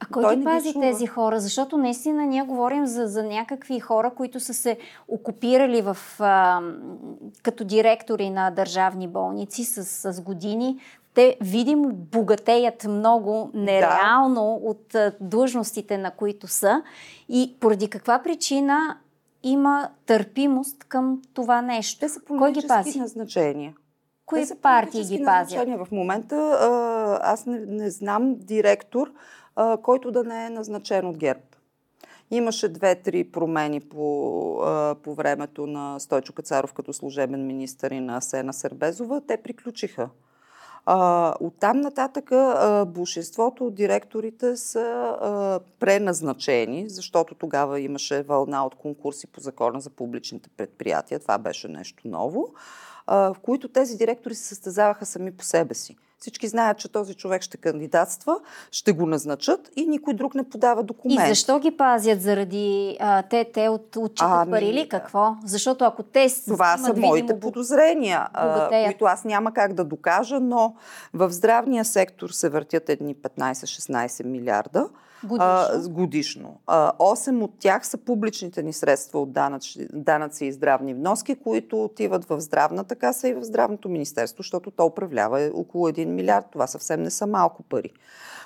А 0.00 0.06
кой 0.06 0.22
Той 0.22 0.36
ги 0.36 0.44
пази 0.44 0.72
ги 0.72 0.80
тези 0.80 1.06
хора? 1.06 1.40
Защото 1.40 1.76
наистина 1.76 2.26
ние 2.26 2.42
говорим 2.42 2.86
за, 2.86 3.06
за 3.06 3.22
някакви 3.22 3.80
хора, 3.80 4.10
които 4.16 4.40
са 4.40 4.54
се 4.54 4.78
окупирали 5.08 5.82
в, 5.82 5.96
а, 6.18 6.60
като 7.42 7.64
директори 7.64 8.30
на 8.30 8.50
държавни 8.50 9.08
болници 9.08 9.64
с, 9.64 9.84
с 10.12 10.20
години. 10.20 10.78
Те 11.14 11.36
видимо 11.40 11.88
богатеят 11.92 12.84
много 12.84 13.50
нереално 13.54 14.60
да. 14.62 14.70
от 14.70 14.94
а, 14.94 15.12
длъжностите, 15.20 15.98
на 15.98 16.10
които 16.10 16.46
са. 16.46 16.82
И 17.28 17.56
поради 17.60 17.90
каква 17.90 18.18
причина 18.22 18.96
има 19.42 19.88
търпимост 20.06 20.84
към 20.84 21.22
това 21.34 21.62
нещо. 21.62 22.00
Те 22.00 22.08
са 22.08 22.20
Кой 22.20 22.52
ги 22.52 22.66
пази? 22.68 22.98
назначения. 22.98 23.74
Кои 24.26 24.44
партии 24.62 25.04
ги 25.04 25.24
пазят? 25.24 25.68
В 25.68 25.88
момента 25.92 26.58
аз 27.22 27.46
не, 27.46 27.58
не 27.66 27.90
знам 27.90 28.34
директор, 28.38 29.12
който 29.82 30.10
да 30.10 30.24
не 30.24 30.46
е 30.46 30.50
назначен 30.50 31.06
от 31.06 31.16
ГЕРБ. 31.16 31.40
Имаше 32.30 32.68
две-три 32.68 33.24
промени 33.24 33.80
по, 33.80 34.96
по 35.02 35.14
времето 35.14 35.66
на 35.66 35.98
Стойчо 35.98 36.32
Кацаров 36.32 36.72
като 36.72 36.92
служебен 36.92 37.46
министър 37.46 37.90
и 37.90 38.00
на 38.00 38.20
Сена 38.20 38.52
Сербезова. 38.52 39.20
Те 39.26 39.36
приключиха. 39.36 40.08
А, 40.90 41.34
оттам 41.40 41.80
нататък 41.80 42.32
а, 42.32 42.84
большинството 42.84 43.66
от 43.66 43.74
директорите 43.74 44.56
са 44.56 45.60
преназначени, 45.80 46.88
защото 46.88 47.34
тогава 47.34 47.80
имаше 47.80 48.22
вълна 48.22 48.66
от 48.66 48.74
конкурси 48.74 49.26
по 49.26 49.40
закона 49.40 49.80
за 49.80 49.90
публичните 49.90 50.48
предприятия. 50.56 51.20
Това 51.20 51.38
беше 51.38 51.68
нещо 51.68 52.08
ново, 52.08 52.54
в 53.06 53.36
които 53.42 53.68
тези 53.68 53.96
директори 53.96 54.34
се 54.34 54.44
състезаваха 54.44 55.06
сами 55.06 55.32
по 55.32 55.44
себе 55.44 55.74
си. 55.74 55.96
Всички 56.20 56.48
знаят, 56.48 56.78
че 56.78 56.92
този 56.92 57.14
човек 57.14 57.42
ще 57.42 57.56
кандидатства, 57.56 58.40
ще 58.70 58.92
го 58.92 59.06
назначат 59.06 59.70
и 59.76 59.86
никой 59.86 60.14
друг 60.14 60.34
не 60.34 60.48
подава 60.48 60.82
документ. 60.82 61.20
И 61.26 61.28
защо 61.28 61.58
ги 61.58 61.76
пазят? 61.76 62.22
Заради 62.22 62.96
а, 63.00 63.22
те, 63.22 63.50
те 63.54 63.68
от, 63.68 63.96
отчитат 63.96 64.30
ами, 64.32 64.50
пари 64.50 64.66
или 64.66 64.88
какво? 64.88 65.36
Защото 65.44 65.84
ако 65.84 66.02
те 66.02 66.28
Това 66.46 66.78
са 66.78 66.94
моите 66.96 67.40
подозрения, 67.40 68.28
а, 68.32 68.84
които 68.86 69.04
аз 69.04 69.24
няма 69.24 69.52
как 69.52 69.72
да 69.74 69.84
докажа, 69.84 70.40
но 70.40 70.74
в 71.14 71.30
здравния 71.30 71.84
сектор 71.84 72.30
се 72.30 72.48
въртят 72.48 72.88
едни 72.88 73.14
15-16 73.14 74.24
милиарда. 74.24 74.88
Годишно. 75.24 75.46
А, 75.46 75.88
годишно. 75.88 76.60
А, 76.66 76.92
8 76.98 77.42
от 77.42 77.58
тях 77.58 77.86
са 77.86 77.98
публичните 77.98 78.62
ни 78.62 78.72
средства 78.72 79.20
от 79.20 79.32
данъци, 79.32 79.88
данъци 79.92 80.46
и 80.46 80.52
здравни 80.52 80.94
вноски, 80.94 81.34
които 81.34 81.84
отиват 81.84 82.24
в 82.24 82.40
здравната 82.40 82.96
каса 82.96 83.28
и 83.28 83.34
в 83.34 83.44
здравното 83.44 83.88
министерство, 83.88 84.42
защото 84.42 84.70
то 84.70 84.86
управлява 84.86 85.50
около 85.54 85.88
1 85.88 86.04
милиард. 86.04 86.46
Това 86.52 86.66
съвсем 86.66 87.02
не 87.02 87.10
са 87.10 87.26
малко 87.26 87.62
пари. 87.62 87.90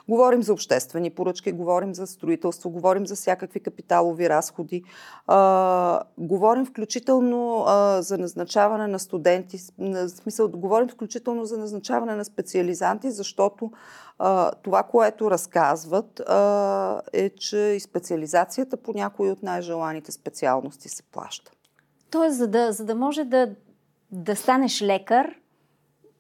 Говорим 0.08 0.42
за 0.42 0.52
обществени 0.52 1.10
поръчки, 1.10 1.52
говорим 1.52 1.94
за 1.94 2.06
строителство, 2.06 2.70
говорим 2.70 3.06
за 3.06 3.14
всякакви 3.14 3.60
капиталови 3.60 4.28
разходи. 4.28 4.82
А, 5.26 6.00
говорим 6.18 6.66
включително 6.66 7.64
а, 7.66 8.02
за 8.02 8.18
назначаване 8.18 8.86
на 8.86 8.98
студенти, 8.98 9.58
в 9.78 10.08
смисъл, 10.08 10.48
говорим 10.48 10.88
включително 10.88 11.44
за 11.44 11.58
назначаване 11.58 12.14
на 12.14 12.24
специализанти, 12.24 13.10
защото 13.10 13.72
а, 14.18 14.50
това, 14.62 14.82
което 14.82 15.30
разказват, 15.30 16.20
а, 16.20 17.02
е, 17.12 17.30
че 17.30 17.58
и 17.58 17.80
специализацията 17.80 18.76
по 18.76 18.92
някои 18.92 19.30
от 19.30 19.42
най-желаните 19.42 20.12
специалности 20.12 20.88
се 20.88 21.02
плаща. 21.02 21.52
Тоест, 22.10 22.36
за 22.36 22.46
да, 22.46 22.72
за 22.72 22.84
да 22.84 22.94
може 22.94 23.24
да, 23.24 23.50
да 24.10 24.36
станеш 24.36 24.82
лекар, 24.82 25.34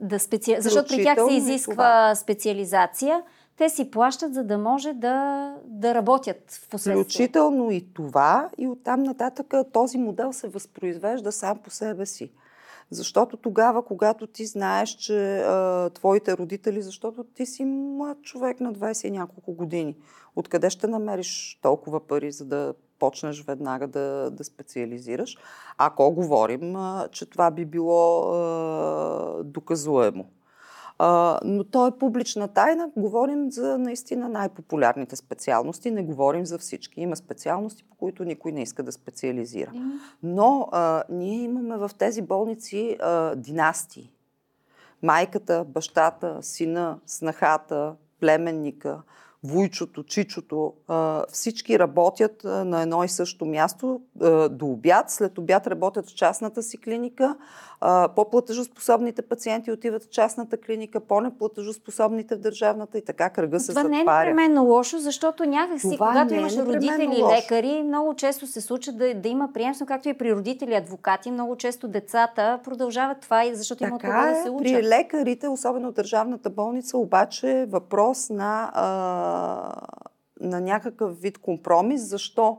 да 0.00 0.18
специ... 0.18 0.56
защото 0.58 0.88
при 0.88 1.02
тях 1.02 1.18
се 1.28 1.34
изисква 1.34 2.14
специализация, 2.14 3.22
те 3.56 3.68
си 3.68 3.90
плащат, 3.90 4.34
за 4.34 4.44
да 4.44 4.58
може 4.58 4.92
да, 4.92 5.54
да 5.64 5.94
работят 5.94 6.50
в 6.50 6.68
последствие. 6.68 7.04
Включително 7.04 7.70
и 7.70 7.92
това, 7.94 8.50
и 8.58 8.68
оттам 8.68 9.02
нататък 9.02 9.54
този 9.72 9.98
модел 9.98 10.32
се 10.32 10.48
възпроизвежда 10.48 11.32
сам 11.32 11.58
по 11.58 11.70
себе 11.70 12.06
си. 12.06 12.30
Защото 12.90 13.36
тогава, 13.36 13.84
когато 13.84 14.26
ти 14.26 14.46
знаеш, 14.46 14.90
че 14.90 15.38
а, 15.38 15.90
твоите 15.90 16.36
родители, 16.36 16.82
защото 16.82 17.24
ти 17.24 17.46
си 17.46 17.64
млад 17.64 18.22
човек 18.22 18.60
на 18.60 18.72
20 18.72 19.06
и 19.06 19.10
няколко 19.10 19.52
години, 19.52 19.96
откъде 20.36 20.70
ще 20.70 20.86
намериш 20.86 21.58
толкова 21.62 22.06
пари, 22.06 22.32
за 22.32 22.44
да 22.44 22.74
почнеш 22.98 23.44
веднага 23.44 23.86
да, 23.86 24.30
да 24.30 24.44
специализираш, 24.44 25.36
ако 25.78 26.10
говорим, 26.10 26.76
а, 26.76 27.08
че 27.12 27.26
това 27.26 27.50
би 27.50 27.64
било 27.64 28.32
а, 28.32 29.44
доказуемо. 29.44 30.24
А, 31.04 31.40
но 31.44 31.64
то 31.64 31.86
е 31.86 31.98
публична 31.98 32.48
тайна. 32.48 32.90
Говорим 32.96 33.50
за 33.50 33.78
наистина 33.78 34.28
най-популярните 34.28 35.16
специалности, 35.16 35.90
не 35.90 36.02
говорим 36.02 36.46
за 36.46 36.58
всички. 36.58 37.00
Има 37.00 37.16
специалности, 37.16 37.84
по 37.84 37.96
които 37.96 38.24
никой 38.24 38.52
не 38.52 38.62
иска 38.62 38.82
да 38.82 38.92
специализира. 38.92 39.72
Но 40.22 40.68
а, 40.72 41.02
ние 41.10 41.42
имаме 41.42 41.76
в 41.76 41.90
тези 41.98 42.22
болници 42.22 42.96
а, 43.00 43.34
династии. 43.34 44.12
Майката, 45.02 45.64
бащата, 45.68 46.38
сина, 46.40 46.98
снахата, 47.06 47.94
племенника, 48.20 49.02
вуйчото, 49.44 50.02
чичото, 50.02 50.72
всички 51.28 51.78
работят 51.78 52.44
на 52.44 52.82
едно 52.82 53.04
и 53.04 53.08
също 53.08 53.44
място 53.44 54.00
до 54.50 54.66
обяд. 54.66 55.10
След 55.10 55.38
обяд 55.38 55.66
работят 55.66 56.10
в 56.10 56.14
частната 56.14 56.62
си 56.62 56.78
клиника. 56.78 57.36
По-платежоспособните 58.16 59.22
пациенти 59.22 59.72
отиват 59.72 60.04
в 60.04 60.08
частната 60.08 60.56
клиника, 60.56 61.00
по-неплатежоспособните 61.00 62.36
в 62.36 62.38
държавната 62.38 62.98
и 62.98 63.04
така 63.04 63.30
кръга 63.30 63.60
се 63.60 63.72
Това 63.72 63.82
затваря. 63.82 64.02
Това 64.02 64.24
не 64.24 64.26
е 64.26 64.28
непременно 64.28 64.64
лошо, 64.64 64.98
защото 64.98 65.44
някакси, 65.44 65.90
Това 65.94 66.08
когато 66.08 66.34
е 66.34 66.36
имаш 66.36 66.56
родители 66.56 67.14
и 67.18 67.22
лекари, 67.36 67.82
много 67.82 68.14
често 68.14 68.46
се 68.46 68.60
случва 68.60 68.92
да, 68.92 69.14
да 69.14 69.28
има 69.28 69.52
приемство, 69.54 69.86
както 69.86 70.08
и 70.08 70.14
при 70.14 70.34
родители 70.34 70.74
адвокати. 70.74 71.30
Много 71.30 71.56
често 71.56 71.88
децата 71.88 72.60
продължават 72.64 73.20
това, 73.20 73.44
защото 73.52 73.78
така 73.78 73.88
има 73.88 73.98
кого 73.98 74.34
да 74.34 74.42
се 74.42 74.50
учат. 74.50 74.64
При 74.64 74.82
лекарите, 74.82 75.48
особено 75.48 75.90
в 75.90 75.94
държавната 75.94 76.50
болница, 76.50 76.98
обаче 76.98 77.50
е 77.50 77.66
въпрос 77.66 78.30
на 78.30 78.70
а, 78.74 79.72
на 80.40 80.60
някакъв 80.60 81.20
вид 81.20 81.38
компромис. 81.38 82.08
Защо? 82.08 82.58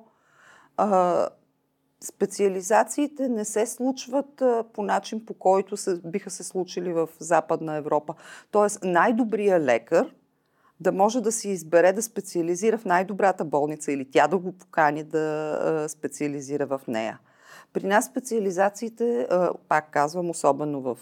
А, 0.77 1.27
специализациите 2.05 3.29
не 3.29 3.45
се 3.45 3.65
случват 3.65 4.43
по 4.73 4.83
начин, 4.83 5.25
по 5.25 5.33
който 5.33 5.77
се, 5.77 6.01
биха 6.05 6.29
се 6.29 6.43
случили 6.43 6.93
в 6.93 7.09
Западна 7.19 7.75
Европа. 7.75 8.13
Тоест, 8.51 8.79
най-добрият 8.83 9.63
лекар 9.63 10.13
да 10.79 10.91
може 10.91 11.21
да 11.21 11.31
си 11.31 11.49
избере 11.49 11.93
да 11.93 12.01
специализира 12.01 12.77
в 12.77 12.85
най-добрата 12.85 13.45
болница 13.45 13.91
или 13.91 14.11
тя 14.11 14.27
да 14.27 14.37
го 14.37 14.51
покани 14.51 15.03
да 15.03 15.85
специализира 15.89 16.65
в 16.65 16.81
нея. 16.87 17.19
При 17.73 17.87
нас 17.87 18.05
специализациите, 18.05 19.27
пак 19.67 19.91
казвам, 19.91 20.29
особено 20.29 20.81
в 20.81 20.97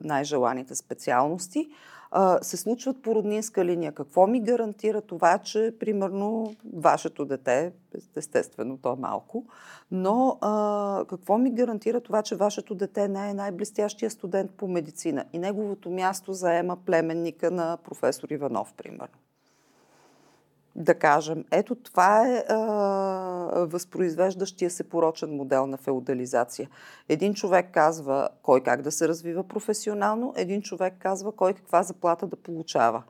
най-желаните 0.00 0.74
специалности, 0.74 1.68
се 2.42 2.56
случват 2.56 3.02
по 3.02 3.14
роднинска 3.14 3.64
линия. 3.64 3.92
Какво 3.92 4.26
ми 4.26 4.40
гарантира 4.40 5.00
това, 5.00 5.38
че, 5.38 5.74
примерно, 5.80 6.54
вашето 6.74 7.24
дете, 7.24 7.72
естествено, 8.16 8.78
то 8.82 8.92
е 8.92 9.00
малко, 9.00 9.44
но 9.90 10.38
а, 10.40 11.04
какво 11.08 11.38
ми 11.38 11.50
гарантира 11.50 12.00
това, 12.00 12.22
че 12.22 12.36
вашето 12.36 12.74
дете 12.74 13.08
не 13.08 13.30
е 13.30 13.34
най-блестящия 13.34 14.10
студент 14.10 14.50
по 14.50 14.68
медицина 14.68 15.24
и 15.32 15.38
неговото 15.38 15.90
място 15.90 16.32
заема 16.32 16.76
племенника 16.76 17.50
на 17.50 17.78
професор 17.84 18.28
Иванов, 18.30 18.74
примерно? 18.76 19.18
Да 20.76 20.94
кажем. 20.94 21.44
Ето 21.50 21.74
това 21.74 22.28
е 22.28 22.44
а, 22.48 22.56
възпроизвеждащия 23.66 24.70
се 24.70 24.88
порочен 24.88 25.36
модел 25.36 25.66
на 25.66 25.76
феодализация. 25.76 26.68
Един 27.08 27.34
човек 27.34 27.66
казва 27.72 28.28
кой 28.42 28.60
как 28.60 28.82
да 28.82 28.92
се 28.92 29.08
развива 29.08 29.48
професионално, 29.48 30.34
един 30.36 30.62
човек 30.62 30.94
казва 30.98 31.32
кой 31.32 31.52
каква 31.52 31.82
заплата 31.82 32.26
да 32.26 32.36
получава. 32.36 33.02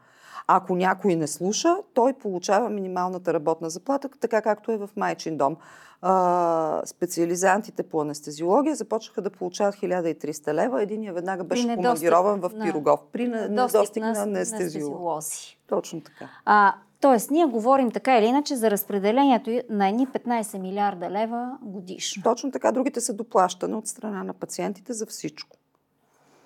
Ако 0.47 0.77
някой 0.77 1.15
не 1.15 1.27
слуша, 1.27 1.77
той 1.95 2.13
получава 2.13 2.71
минималната 2.71 3.35
работна 3.35 3.71
заплата, 3.71 4.09
така 4.21 4.43
както 4.43 4.73
е 4.73 4.77
в 4.77 4.91
майчин 4.97 5.37
дом. 5.37 5.57
А, 6.03 6.83
специализантите 6.85 7.83
по 7.83 8.01
анестезиология 8.01 8.77
започнаха 8.77 9.23
да 9.23 9.31
получават 9.31 9.75
1300 9.75 10.55
лева. 10.55 10.83
Един 10.83 11.13
веднага 11.13 11.45
беше 11.45 11.75
командирован 11.75 12.41
в 12.41 12.51
Пирогов. 12.65 13.01
При 13.13 13.29
недостиг 13.29 14.03
на, 14.03 14.13
на 14.13 14.23
анестезиолози. 14.23 15.59
Точно 15.67 16.01
така. 16.01 16.29
А, 16.45 16.75
Тоест, 17.01 17.31
ние 17.31 17.45
говорим 17.45 17.91
така 17.91 18.19
или 18.19 18.27
иначе 18.27 18.57
за 18.57 18.71
разпределението 18.71 19.61
на 19.71 19.89
едни 19.89 20.07
15 20.07 20.59
милиарда 20.59 21.11
лева 21.11 21.59
годишно. 21.63 22.23
Точно 22.23 22.51
така. 22.51 22.73
Другите 22.73 23.01
са 23.01 23.15
доплащане 23.15 23.77
от 23.77 23.87
страна 23.87 24.25
на 24.25 24.33
пациентите 24.33 24.93
за 24.93 25.07
всичко. 25.07 25.57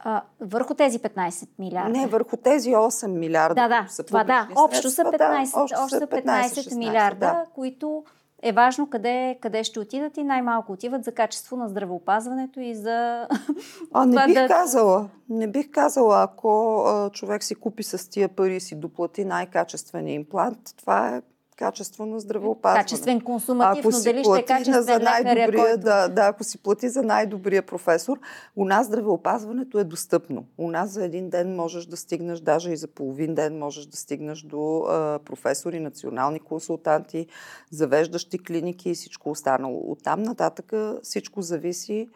А, 0.05 0.23
върху 0.41 0.75
тези 0.75 0.99
15 0.99 1.49
милиарда? 1.59 1.91
Не, 1.91 2.07
върху 2.07 2.37
тези 2.37 2.71
8 2.71 3.07
милиарда. 3.07 3.55
Да, 3.55 3.69
да. 3.69 3.87
Са 3.89 4.03
това 4.03 4.25
да. 4.25 4.49
Общо 4.57 4.91
са 4.91 5.03
15, 5.03 5.19
да, 5.19 5.63
общо 5.63 5.89
са 5.89 6.01
15, 6.01 6.25
15 6.25 6.45
16, 6.45 6.79
милиарда, 6.79 7.27
да. 7.27 7.45
които 7.55 8.05
е 8.43 8.53
важно 8.53 8.91
къде, 8.91 9.39
къде 9.41 9.65
ще 9.65 9.81
отидат 9.81 10.17
и 10.17 10.25
най-малко 10.25 10.73
отиват 10.73 11.05
за 11.05 11.13
качество 11.13 11.57
на 11.57 11.69
здравеопазването 11.69 12.61
и 12.61 12.75
за... 12.75 13.29
А, 13.93 14.07
не 14.07 14.27
бих 14.27 14.35
да... 14.35 14.49
казала. 14.49 15.09
Не 15.29 15.47
бих 15.47 15.71
казала, 15.71 16.23
ако 16.23 16.83
а, 16.87 17.11
човек 17.11 17.45
си 17.45 17.55
купи 17.55 17.83
с 17.83 18.11
тия 18.11 18.29
пари 18.29 18.57
и 18.57 18.61
си 18.61 18.75
доплати 18.75 19.25
най-качествения 19.25 20.15
имплант, 20.15 20.59
това 20.77 21.17
е 21.17 21.23
качество 21.61 22.07
на 22.07 22.21
здравеопазване. 22.21 22.85
Качествен 22.85 23.21
консуматив, 23.21 23.85
ако 23.85 23.97
но 23.97 24.03
дали 24.03 24.25
ще 24.25 24.39
е 24.39 24.45
качествен 24.45 24.83
за 24.83 25.01
лекаря, 25.01 25.47
който... 25.47 25.81
да, 25.81 26.09
да, 26.09 26.27
ако 26.27 26.45
си 26.45 26.59
плати 26.59 26.89
за 26.89 27.03
най-добрия 27.03 27.63
професор, 27.63 28.19
у 28.57 28.65
нас 28.65 28.87
здравеопазването 28.87 29.79
е 29.79 29.85
достъпно. 29.85 30.45
У 30.59 30.71
нас 30.71 30.91
за 30.91 31.05
един 31.05 31.31
ден 31.31 31.57
можеш 31.57 31.87
да 31.87 31.97
стигнеш, 31.97 32.41
даже 32.41 32.73
и 32.73 32.77
за 32.77 32.89
половин 32.89 33.35
ден 33.35 33.59
можеш 33.59 33.87
да 33.87 33.97
стигнеш 33.97 34.43
до 34.43 34.79
а, 34.79 35.19
професори, 35.25 35.81
национални 35.81 36.41
консултанти, 36.41 37.27
завеждащи 37.71 38.39
клиники 38.39 38.91
и 38.91 38.95
всичко 38.95 39.31
останало. 39.31 39.93
От 39.93 40.03
там 40.03 40.23
нататък 40.23 40.73
всичко 41.03 41.43
зависи 41.43 42.09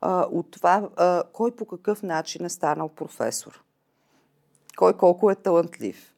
а, 0.00 0.26
от 0.30 0.50
това 0.50 0.88
а, 0.96 1.22
кой 1.32 1.50
по 1.50 1.64
какъв 1.64 2.02
начин 2.02 2.44
е 2.44 2.48
станал 2.48 2.88
професор. 2.88 3.62
Кой 4.76 4.92
колко 4.92 5.30
е 5.30 5.34
талантлив 5.34 6.11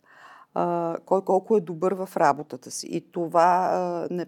а, 0.54 0.96
кой 1.06 1.24
колко 1.24 1.56
е 1.56 1.60
добър 1.60 1.94
в 1.94 2.08
работата 2.16 2.70
си. 2.70 2.86
И 2.90 3.12
това 3.12 3.68
а, 3.72 4.14
не, 4.14 4.26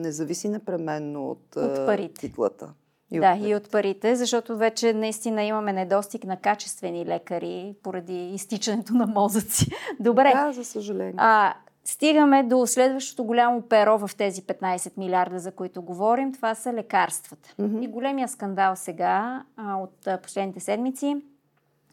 не 0.00 0.12
зависи 0.12 0.48
непременно 0.48 1.30
от, 1.30 1.56
от 1.56 1.86
парите. 1.86 2.20
титлата. 2.20 2.72
И 3.10 3.20
да, 3.20 3.32
от 3.40 3.46
и 3.48 3.54
от 3.54 3.70
парите, 3.70 4.16
защото 4.16 4.56
вече 4.56 4.92
наистина 4.92 5.42
имаме 5.42 5.72
недостиг 5.72 6.24
на 6.24 6.36
качествени 6.36 7.06
лекари 7.06 7.74
поради 7.82 8.28
изтичането 8.28 8.94
на 8.94 9.06
мозъци. 9.06 9.70
Добре. 10.00 10.32
Да, 10.34 10.52
за 10.52 10.64
съжаление. 10.64 11.14
А, 11.16 11.54
стигаме 11.84 12.42
до 12.42 12.66
следващото 12.66 13.24
голямо 13.24 13.62
перо 13.62 13.98
в 13.98 14.10
тези 14.16 14.42
15 14.42 14.98
милиарда, 14.98 15.38
за 15.38 15.52
които 15.52 15.82
говорим. 15.82 16.32
Това 16.32 16.54
са 16.54 16.72
лекарствата. 16.72 17.48
Mm-hmm. 17.60 17.84
И 17.84 17.88
големия 17.88 18.28
скандал 18.28 18.76
сега 18.76 19.44
а, 19.56 19.76
от 19.76 20.06
а, 20.06 20.18
последните 20.18 20.60
седмици 20.60 21.16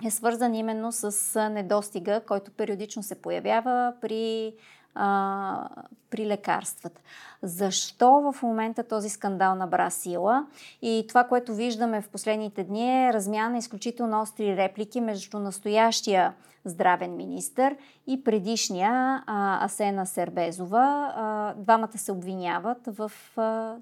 е 0.05 0.12
свързан 0.12 0.55
именно 0.55 0.91
с 0.91 1.50
недостига, 1.50 2.22
който 2.27 2.51
периодично 2.51 3.03
се 3.03 3.22
появява 3.22 3.93
при, 4.01 4.53
а, 4.96 5.70
при 6.10 6.25
лекарствата. 6.25 7.01
Защо 7.42 8.31
в 8.31 8.44
момента 8.44 8.83
този 8.83 9.09
скандал 9.09 9.55
набра 9.55 9.90
сила? 9.90 10.46
И 10.81 11.05
това, 11.07 11.24
което 11.24 11.55
виждаме 11.55 12.01
в 12.01 12.09
последните 12.09 12.64
дни 12.64 13.07
е 13.07 13.14
размяна 13.14 13.50
на 13.50 13.57
изключително 13.57 14.22
остри 14.22 14.57
реплики 14.57 15.01
между 15.01 15.40
настоящия 15.40 16.33
здравен 16.66 17.16
министр 17.16 17.75
и 18.07 18.24
предишния 18.24 19.24
а, 19.27 19.66
Асена 19.66 20.05
Сербезова. 20.05 21.14
А, 21.16 21.53
двамата 21.57 21.98
се 21.98 22.11
обвиняват 22.11 22.77
в 22.87 23.11
а, 23.37 23.75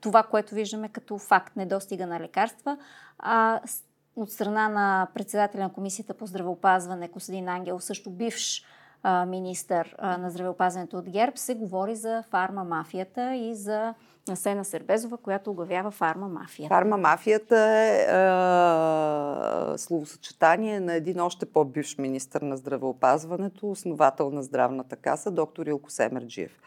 това, 0.00 0.22
което 0.22 0.54
виждаме 0.54 0.88
като 0.88 1.18
факт 1.18 1.56
недостига 1.56 2.06
на 2.06 2.20
лекарства. 2.20 2.78
А 3.18 3.60
от 4.22 4.30
страна 4.30 4.68
на 4.68 5.08
председателя 5.14 5.62
на 5.62 5.72
Комисията 5.72 6.14
по 6.14 6.26
здравеопазване 6.26 7.08
Косадин 7.08 7.48
Ангел, 7.48 7.80
също 7.80 8.10
бивш 8.10 8.64
министър 9.26 9.96
на 10.02 10.30
здравеопазването 10.30 10.98
от 10.98 11.10
ГЕРБ, 11.10 11.36
се 11.36 11.54
говори 11.54 11.96
за 11.96 12.24
фармамафията 12.30 13.34
и 13.34 13.54
за 13.54 13.94
Сена 14.34 14.64
Сербезова, 14.64 15.16
която 15.16 15.50
оглавява 15.50 15.90
фармамафията. 15.90 16.74
Фармамафията 16.74 17.58
е, 17.58 18.02
е 19.74 19.78
словосъчетание 19.78 20.80
на 20.80 20.94
един 20.94 21.20
още 21.20 21.46
по-бивш 21.46 21.98
министр 21.98 22.46
на 22.46 22.56
здравеопазването, 22.56 23.70
основател 23.70 24.30
на 24.30 24.42
здравната 24.42 24.96
каса, 24.96 25.30
доктор 25.30 25.66
Илко 25.66 25.90
Семерджиев. 25.90 26.60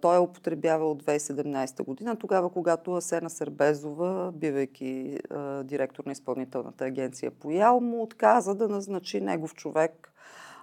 Той 0.00 0.16
е 0.16 0.18
употребявал 0.18 0.90
от 0.90 1.02
2017 1.02 1.84
година, 1.84 2.16
тогава 2.16 2.50
когато 2.50 2.94
Асена 2.94 3.30
Сърбезова, 3.30 4.32
бивайки 4.32 5.18
директор 5.64 6.04
на 6.04 6.12
изпълнителната 6.12 6.84
агенция 6.84 7.30
по 7.30 7.50
ЯЛ, 7.50 7.80
му 7.80 8.02
отказа 8.02 8.54
да 8.54 8.68
назначи 8.68 9.20
негов 9.20 9.54
човек 9.54 10.11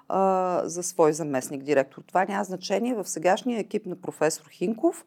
а, 0.10 0.62
за 0.66 0.84
свой 0.84 1.14
заместник 1.14 1.64
директор. 1.64 2.02
Това 2.08 2.26
няма 2.26 2.44
значение. 2.44 2.96
В 2.96 3.06
сегашния 3.06 3.60
екип 3.60 3.86
на 3.86 3.96
професор 3.96 4.46
Хинков 4.52 5.06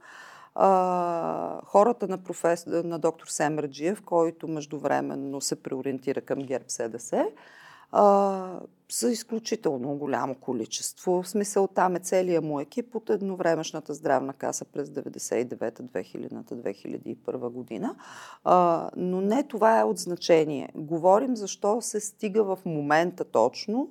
а, 0.55 1.61
хората 1.65 2.09
на, 2.09 2.19
профес... 2.19 2.67
на 2.67 2.99
доктор 2.99 3.27
Семерджиев, 3.27 4.03
който 4.03 4.49
междувременно 4.49 5.41
се 5.41 5.63
преориентира 5.63 6.21
към 6.21 6.39
ГЕРБ 6.39 6.65
СДС, 6.69 7.27
а, 7.93 8.61
са 8.89 9.11
изключително 9.11 9.95
голямо 9.95 10.35
количество. 10.35 11.23
В 11.23 11.29
смисъл 11.29 11.67
там 11.67 11.97
е 11.97 12.01
целият 12.01 12.45
му 12.45 12.61
екип 12.61 12.95
от 12.95 13.11
едновремешната 13.11 13.95
здравна 13.95 14.33
каса 14.33 14.65
през 14.65 14.89
99-2000-2001 14.89 17.49
година. 17.49 17.97
А, 18.45 18.91
но 18.97 19.21
не 19.21 19.43
това 19.43 19.81
е 19.81 19.85
от 19.85 19.99
значение. 19.99 20.69
Говорим 20.75 21.37
защо 21.37 21.81
се 21.81 22.01
стига 22.01 22.45
в 22.45 22.59
момента 22.65 23.25
точно 23.25 23.89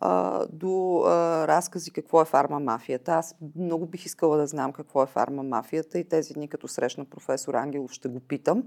а, 0.00 0.46
до 0.52 1.02
а, 1.06 1.46
разкази 1.48 1.90
какво 1.90 2.22
е 2.22 2.24
фармамафията. 2.24 3.12
Аз 3.12 3.36
много 3.56 3.86
бих 3.86 4.06
искала 4.06 4.36
да 4.36 4.46
знам 4.46 4.72
какво 4.72 5.02
е 5.02 5.06
фармамафията 5.06 5.98
и 5.98 6.08
тези 6.08 6.34
дни 6.34 6.48
като 6.48 6.68
срещна 6.68 7.04
професор 7.04 7.54
Ангелов 7.54 7.92
ще 7.92 8.08
го 8.08 8.20
питам. 8.20 8.62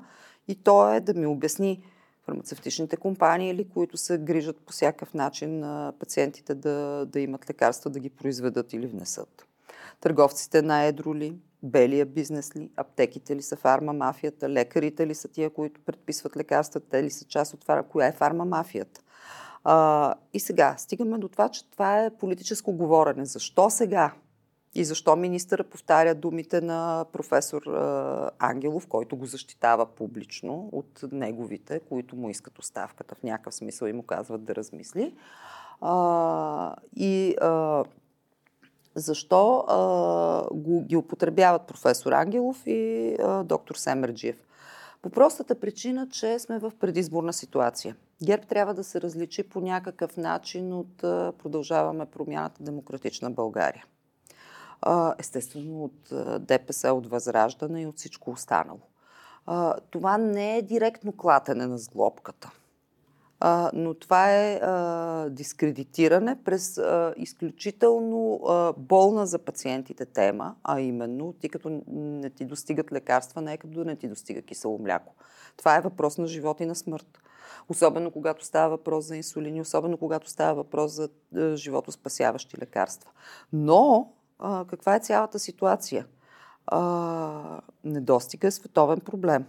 И 0.48 0.56
то 0.56 0.94
е 0.94 1.00
да 1.00 1.14
ми 1.14 1.26
обясни 1.26 1.84
фармацевтичните 2.26 2.98
компании 2.98 3.50
или 3.50 3.70
които 3.70 3.98
се 3.98 4.18
грижат 4.18 4.58
по 4.58 4.74
всякакъв 4.74 5.14
начин 5.14 5.60
на 5.60 5.94
пациентите 6.00 6.56
да, 6.56 7.06
да 7.06 7.20
имат 7.20 7.50
лекарства, 7.50 7.90
да 7.90 8.00
ги 8.00 8.10
произведат 8.10 8.74
или 8.74 8.88
внесат. 8.88 9.48
Търговците 10.02 10.62
на 10.62 10.84
едро 10.84 11.16
ли, 11.16 11.36
белия 11.64 12.06
бизнес 12.06 12.56
ли, 12.56 12.70
аптеките 12.76 13.36
ли 13.36 13.42
са 13.42 13.56
фармамафията, 13.56 14.50
лекарите 14.50 15.08
ли 15.08 15.16
са 15.16 15.28
тия, 15.28 15.50
които 15.50 15.82
предписват 15.86 16.38
лекарства, 16.38 16.80
те 16.80 17.04
ли 17.04 17.10
са 17.10 17.26
част 17.26 17.54
от 17.54 17.60
това, 17.60 17.84
коя 17.84 18.08
е 18.08 18.12
фармамафията. 18.12 19.02
А, 19.64 20.16
и 20.34 20.40
сега 20.40 20.76
стигаме 20.78 21.18
до 21.18 21.28
това, 21.28 21.50
че 21.50 21.70
това 21.70 22.04
е 22.04 22.10
политическо 22.10 22.72
говорене. 22.72 23.26
Защо 23.26 23.70
сега? 23.70 24.14
И 24.76 24.86
защо 24.86 25.16
министъра 25.16 25.64
повтаря 25.64 26.16
думите 26.16 26.62
на 26.62 27.06
професор 27.12 27.62
а, 27.62 28.30
Ангелов, 28.40 28.88
който 28.88 29.16
го 29.16 29.26
защитава 29.26 29.86
публично 29.86 30.70
от 30.72 31.04
неговите, 31.12 31.80
които 31.80 32.16
му 32.16 32.30
искат 32.30 32.60
оставката 32.60 33.16
в 33.16 33.24
някакъв 33.24 33.54
смисъл 33.54 33.88
и 33.88 33.94
му 33.94 34.04
казват 34.04 34.44
да 34.44 34.56
размисли. 34.56 35.16
А, 35.82 36.76
и 36.96 37.36
а, 37.42 37.84
защо 38.96 39.66
а, 39.68 40.48
го, 40.54 40.82
ги 40.82 40.96
употребяват 40.96 41.68
професор 41.68 42.12
Ангелов 42.12 42.64
и 42.66 43.16
а, 43.20 43.44
доктор 43.44 43.76
Семерджиев? 43.76 44.38
По 45.04 45.10
простата 45.10 45.60
причина, 45.60 46.10
че 46.10 46.40
сме 46.40 46.60
в 46.60 46.72
предизборна 46.80 47.34
ситуация. 47.34 47.96
ГЕРБ 48.26 48.46
трябва 48.46 48.74
да 48.74 48.84
се 48.84 49.02
различи 49.02 49.44
по 49.50 49.62
някакъв 49.62 50.18
начин 50.18 50.74
от 50.74 50.98
продължаваме 51.38 52.06
промяната 52.06 52.64
Демократична 52.64 53.32
България. 53.32 53.86
Естествено 55.20 55.84
от 55.84 56.14
ДПС, 56.46 56.94
от 56.94 57.08
Възраждане 57.08 57.82
и 57.82 57.86
от 57.86 57.98
всичко 57.98 58.32
останало. 58.32 58.80
Това 59.90 60.18
не 60.18 60.58
е 60.58 60.62
директно 60.62 61.18
клатене 61.18 61.68
на 61.68 61.78
сглобката. 61.78 62.52
А, 63.46 63.72
но 63.74 63.94
това 63.94 64.32
е 64.32 64.60
а, 64.64 65.30
дискредитиране 65.30 66.44
през 66.44 66.78
а, 66.78 67.14
изключително 67.18 68.40
а, 68.48 68.74
болна 68.78 69.26
за 69.26 69.40
пациентите 69.40 70.06
тема, 70.06 70.56
а 70.64 70.80
именно 70.80 71.34
ти 71.34 71.50
като 71.50 71.82
не 71.88 72.30
ти 72.30 72.46
достигат 72.46 72.92
лекарства, 72.92 73.42
не 73.42 73.54
е 73.54 73.58
като 73.58 73.84
не 73.84 73.96
ти 73.96 74.08
достига 74.08 74.42
кисело 74.42 74.80
мляко. 74.80 75.16
Това 75.58 75.76
е 75.76 75.82
въпрос 75.82 76.18
на 76.18 76.28
живот 76.28 76.60
и 76.60 76.66
на 76.66 76.76
смърт. 76.76 77.20
Особено 77.70 78.12
когато 78.12 78.46
става 78.46 78.70
въпрос 78.70 79.06
за 79.06 79.16
инсулини, 79.16 79.62
особено 79.62 79.98
когато 79.98 80.30
става 80.30 80.54
въпрос 80.54 80.92
за 80.92 81.10
а, 81.36 81.56
животоспасяващи 81.56 82.58
лекарства. 82.62 83.12
Но 83.54 84.12
а, 84.40 84.66
каква 84.66 84.96
е 84.96 85.00
цялата 85.00 85.40
ситуация? 85.40 86.06
А, 86.68 87.62
недостига 87.84 88.48
е 88.48 88.52
световен 88.52 89.00
проблем. 89.00 89.46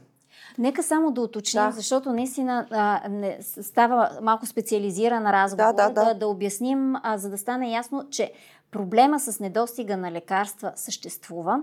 Нека 0.59 0.83
само 0.83 1.11
да 1.11 1.21
уточним, 1.21 1.65
да. 1.65 1.71
защото 1.71 2.13
наистина 2.13 2.67
а, 2.71 3.09
не, 3.09 3.39
става 3.43 4.11
малко 4.23 4.47
специализиран 4.47 5.27
разговор, 5.27 5.75
да, 5.75 5.89
да, 5.89 5.91
да. 5.91 6.05
да, 6.05 6.15
да 6.15 6.29
обясним, 6.29 6.95
а, 7.03 7.19
за 7.19 7.31
да 7.31 7.39
стане 7.39 7.71
ясно, 7.71 8.11
че 8.11 8.33
проблема 8.71 9.21
с 9.21 9.41
недостига 9.41 9.97
на 9.97 10.13
лекарства 10.13 10.73
съществува 10.77 11.61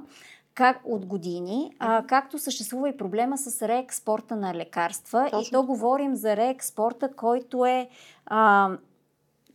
как 0.54 0.82
от 0.84 1.06
години, 1.06 1.76
а, 1.80 2.04
както 2.08 2.40
съществува 2.40 2.90
и 2.90 2.98
проблема 2.98 3.38
с 3.38 3.68
реекспорта 3.68 4.36
на 4.36 4.54
лекарства. 4.54 5.28
Точно. 5.32 5.40
И 5.42 5.52
то 5.52 5.64
говорим 5.64 6.16
за 6.16 6.36
реекспорта, 6.36 7.14
който 7.14 7.66
е 7.66 7.90
а, 8.26 8.72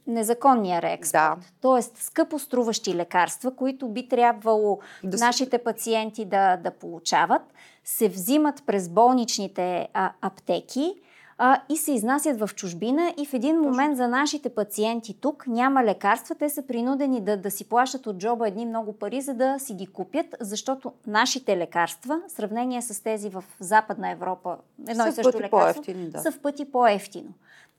незаконния 0.06 0.82
реекспорт. 0.82 1.38
Да. 1.38 1.46
Тоест, 1.60 1.98
скъпо 1.98 2.38
струващи 2.38 2.94
лекарства, 2.94 3.56
които 3.56 3.88
би 3.88 4.08
трябвало 4.08 4.78
да 5.04 5.18
нашите 5.18 5.58
пациенти 5.58 6.24
да, 6.24 6.56
да 6.56 6.70
получават, 6.70 7.42
се 7.87 8.09
взимат 8.09 8.62
през 8.66 8.88
болничните 8.88 9.88
а, 9.94 10.12
аптеки 10.20 10.94
а, 11.38 11.61
и 11.68 11.77
се 11.77 11.92
изнасят 11.92 12.40
в 12.40 12.51
чужбина 12.55 13.14
и 13.18 13.27
в 13.27 13.35
един 13.35 13.61
момент 13.61 13.96
за 13.96 14.09
нашите 14.09 14.49
пациенти 14.49 15.20
тук 15.20 15.46
няма 15.46 15.85
лекарства. 15.85 16.35
Те 16.35 16.51
са 16.51 16.66
принудени 16.66 17.20
да, 17.20 17.37
да 17.37 17.51
си 17.51 17.68
плащат 17.68 18.07
от 18.07 18.18
джоба 18.18 18.49
едни 18.49 18.66
много 18.66 18.92
пари, 18.92 19.20
за 19.20 19.35
да 19.35 19.59
си 19.59 19.75
ги 19.75 19.87
купят, 19.87 20.27
защото 20.40 20.92
нашите 21.07 21.57
лекарства, 21.57 22.20
в 22.29 22.33
сравнение 22.33 22.83
с 22.83 23.03
тези 23.03 23.29
в 23.29 23.44
Западна 23.61 24.11
Европа, 24.11 24.57
едно 24.88 25.03
са 25.03 25.09
и 25.09 25.12
също 25.12 25.40
лекарство, 25.40 25.83
да. 25.96 26.18
са 26.18 26.33
в 26.33 26.38
пъти 26.38 26.64
по-ефтино. 26.64 27.31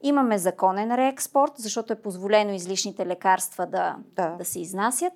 Имаме 0.01 0.37
законен 0.37 0.95
реекспорт, 0.95 1.51
защото 1.57 1.93
е 1.93 2.01
позволено 2.01 2.53
излишните 2.53 3.05
лекарства 3.05 3.65
да, 3.65 3.95
да. 4.15 4.29
да 4.29 4.45
се 4.45 4.59
изнасят. 4.59 5.13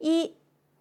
И 0.00 0.32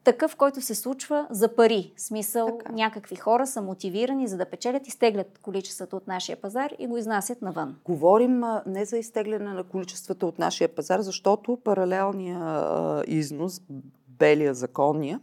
такъв, 0.04 0.36
който 0.36 0.62
се 0.62 0.76
случва 0.76 1.28
за 1.30 1.56
пари. 1.56 1.94
В 1.96 2.02
смисъл, 2.02 2.58
така. 2.58 2.72
някакви 2.72 3.16
хора 3.16 3.48
са 3.48 3.62
мотивирани 3.62 4.28
за 4.28 4.38
да 4.38 4.46
печелят, 4.46 4.88
изтеглят 4.88 5.40
количествата 5.42 5.96
от 5.96 6.08
нашия 6.08 6.42
пазар 6.42 6.72
и 6.80 6.88
го 6.88 6.98
изнасят 6.98 7.42
навън. 7.42 7.76
Говорим 7.86 8.44
а, 8.44 8.64
не 8.66 8.86
за 8.86 8.98
изтегляне 8.98 9.54
на 9.54 9.64
количествата 9.64 10.26
от 10.26 10.40
нашия 10.40 10.76
пазар, 10.76 11.02
защото 11.02 11.58
паралелния 11.64 12.40
а, 12.42 13.04
износ, 13.08 13.62
белия 14.08 14.54
законния, 14.54 15.20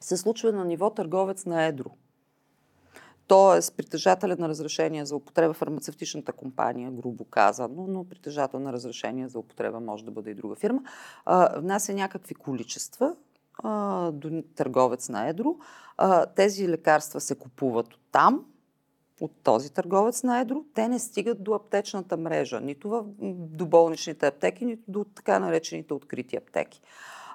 се 0.00 0.16
случва 0.16 0.52
на 0.52 0.64
ниво 0.64 0.90
търговец 0.90 1.46
на 1.46 1.64
едро. 1.64 1.90
Тоест, 3.26 3.76
притежателя 3.76 4.36
на 4.38 4.48
разрешение 4.48 5.06
за 5.06 5.16
употреба 5.16 5.54
фармацевтичната 5.54 6.32
компания, 6.32 6.90
грубо 6.90 7.24
казано, 7.24 7.86
но 7.88 8.04
притежател 8.04 8.60
на 8.60 8.72
разрешение 8.72 9.28
за 9.28 9.38
употреба 9.38 9.80
може 9.80 10.04
да 10.04 10.10
бъде 10.10 10.30
и 10.30 10.34
друга 10.34 10.54
фирма, 10.54 10.82
внася 11.56 11.94
някакви 11.94 12.34
количества 12.34 13.16
а, 13.58 14.10
до 14.10 14.42
търговец 14.54 15.08
на 15.08 15.28
едро. 15.28 15.56
А, 15.96 16.26
тези 16.26 16.68
лекарства 16.68 17.20
се 17.20 17.34
купуват 17.34 17.94
от 17.94 18.00
там, 18.12 18.44
от 19.20 19.32
този 19.42 19.72
търговец 19.72 20.22
на 20.22 20.40
едро. 20.40 20.62
Те 20.74 20.88
не 20.88 20.98
стигат 20.98 21.42
до 21.42 21.54
аптечната 21.54 22.16
мрежа, 22.16 22.60
нито 22.60 22.88
в, 22.88 23.04
до 23.32 23.66
болничните 23.66 24.26
аптеки, 24.26 24.64
нито 24.64 24.82
до 24.88 25.04
така 25.04 25.38
наречените 25.38 25.94
открити 25.94 26.36
аптеки. 26.36 26.80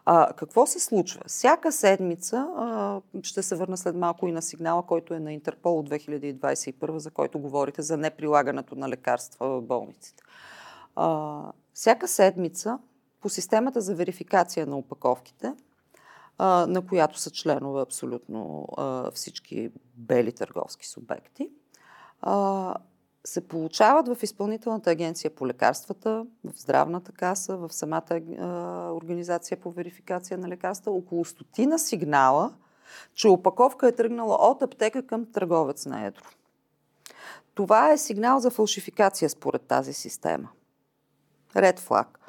А, 0.05 0.33
какво 0.33 0.65
се 0.65 0.79
случва? 0.79 1.21
Всяка 1.27 1.71
седмица, 1.71 2.47
а, 2.57 3.01
ще 3.23 3.43
се 3.43 3.55
върна 3.55 3.77
след 3.77 3.95
малко 3.95 4.27
и 4.27 4.31
на 4.31 4.41
сигнала, 4.41 4.83
който 4.83 5.13
е 5.13 5.19
на 5.19 5.33
Интерпол 5.33 5.79
от 5.79 5.89
2021, 5.89 6.97
за 6.97 7.11
който 7.11 7.39
говорите 7.39 7.81
за 7.81 7.97
неприлагането 7.97 8.75
на 8.75 8.89
лекарства 8.89 9.47
в 9.47 9.61
болниците. 9.61 10.23
А, 10.95 11.41
всяка 11.73 12.07
седмица 12.07 12.79
по 13.21 13.29
системата 13.29 13.81
за 13.81 13.95
верификация 13.95 14.67
на 14.67 14.77
упаковките, 14.77 15.53
а, 16.37 16.65
на 16.69 16.87
която 16.87 17.19
са 17.19 17.31
членове 17.31 17.81
абсолютно 17.81 18.67
а, 18.77 19.11
всички 19.11 19.71
бели 19.95 20.31
търговски 20.31 20.87
субекти, 20.87 21.49
а, 22.21 22.75
се 23.25 23.47
получават 23.47 24.07
в 24.07 24.23
Изпълнителната 24.23 24.91
агенция 24.91 25.35
по 25.35 25.47
лекарствата, 25.47 26.25
в 26.43 26.59
Здравната 26.59 27.11
каса, 27.11 27.57
в 27.57 27.73
самата 27.73 28.03
а, 28.11 28.45
организация 28.91 29.57
по 29.57 29.71
верификация 29.71 30.37
на 30.37 30.47
лекарства 30.47 30.91
около 30.91 31.25
стотина 31.25 31.79
сигнала, 31.79 32.53
че 33.13 33.27
опаковка 33.27 33.87
е 33.87 33.95
тръгнала 33.95 34.35
от 34.35 34.61
аптека 34.61 35.07
към 35.07 35.31
търговец 35.31 35.85
на 35.85 36.05
едро. 36.05 36.23
Това 37.53 37.91
е 37.91 37.97
сигнал 37.97 38.39
за 38.39 38.49
фалшификация 38.49 39.29
според 39.29 39.61
тази 39.61 39.93
система. 39.93 40.49
Ред 41.55 41.79
флаг. 41.79 42.19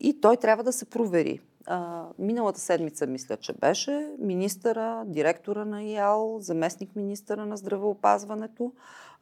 И 0.00 0.20
той 0.20 0.36
трябва 0.36 0.64
да 0.64 0.72
се 0.72 0.84
провери. 0.84 1.40
А, 1.72 2.06
миналата 2.18 2.60
седмица, 2.60 3.06
мисля, 3.06 3.36
че 3.36 3.52
беше, 3.52 4.08
министъра, 4.18 5.02
директора 5.06 5.64
на 5.64 5.82
ИАЛ, 5.82 6.36
заместник 6.40 6.96
министъра 6.96 7.46
на 7.46 7.56
здравеопазването, 7.56 8.72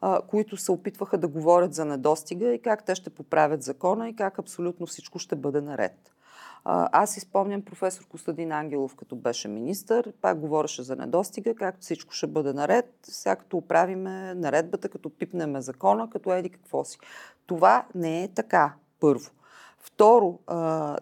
а, 0.00 0.20
които 0.26 0.56
се 0.56 0.72
опитваха 0.72 1.18
да 1.18 1.28
говорят 1.28 1.74
за 1.74 1.84
недостига 1.84 2.54
и 2.54 2.62
как 2.62 2.84
те 2.84 2.94
ще 2.94 3.10
поправят 3.10 3.62
закона 3.62 4.08
и 4.08 4.16
как 4.16 4.38
абсолютно 4.38 4.86
всичко 4.86 5.18
ще 5.18 5.36
бъде 5.36 5.60
наред. 5.60 6.12
Аз 6.64 7.16
изпомням 7.16 7.62
професор 7.62 8.06
Костадин 8.06 8.52
Ангелов, 8.52 8.96
като 8.96 9.16
беше 9.16 9.48
министър, 9.48 10.12
пак 10.20 10.38
говореше 10.38 10.82
за 10.82 10.96
недостига, 10.96 11.54
как 11.54 11.76
всичко 11.80 12.12
ще 12.12 12.26
бъде 12.26 12.52
наред, 12.52 12.94
сега 13.02 13.36
като 13.36 13.56
оправиме 13.56 14.34
наредбата, 14.34 14.88
като 14.88 15.10
пипнеме 15.10 15.60
закона, 15.60 16.10
като 16.10 16.32
еди 16.32 16.50
какво 16.50 16.84
си. 16.84 16.98
Това 17.46 17.86
не 17.94 18.22
е 18.22 18.28
така, 18.28 18.74
първо. 19.00 19.30
Второ, 19.80 20.38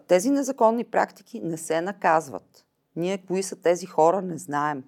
тези 0.07 0.29
незаконни 0.29 0.83
практики 0.83 1.39
не 1.39 1.57
се 1.57 1.81
наказват. 1.81 2.65
Ние 2.95 3.17
кои 3.17 3.43
са 3.43 3.55
тези 3.55 3.85
хора 3.85 4.21
не 4.21 4.37
знаем. 4.37 4.83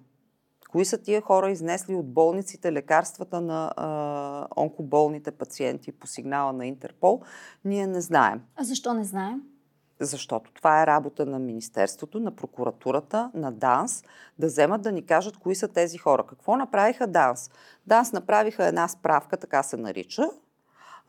Кои 0.70 0.84
са 0.84 0.98
тия 0.98 1.20
хора 1.20 1.50
изнесли 1.50 1.94
от 1.94 2.12
болниците 2.12 2.72
лекарствата 2.72 3.40
на 3.40 3.72
а, 3.76 4.46
онкоболните 4.62 5.30
пациенти 5.30 5.92
по 5.92 6.06
сигнала 6.06 6.52
на 6.52 6.66
Интерпол, 6.66 7.20
ние 7.64 7.86
не 7.86 8.00
знаем. 8.00 8.42
А 8.56 8.64
защо 8.64 8.94
не 8.94 9.04
знаем? 9.04 9.42
Защото 10.00 10.52
това 10.52 10.82
е 10.82 10.86
работа 10.86 11.26
на 11.26 11.38
Министерството, 11.38 12.20
на 12.20 12.36
прокуратурата, 12.36 13.30
на 13.34 13.52
ДАНС, 13.52 14.04
да 14.38 14.46
вземат 14.46 14.82
да 14.82 14.92
ни 14.92 15.06
кажат 15.06 15.36
кои 15.36 15.54
са 15.54 15.68
тези 15.68 15.98
хора. 15.98 16.24
Какво 16.28 16.56
направиха 16.56 17.06
ДАНС? 17.06 17.50
ДАНС 17.86 18.12
направиха 18.12 18.66
една 18.66 18.88
справка, 18.88 19.36
така 19.36 19.62
се 19.62 19.76
нарича, 19.76 20.30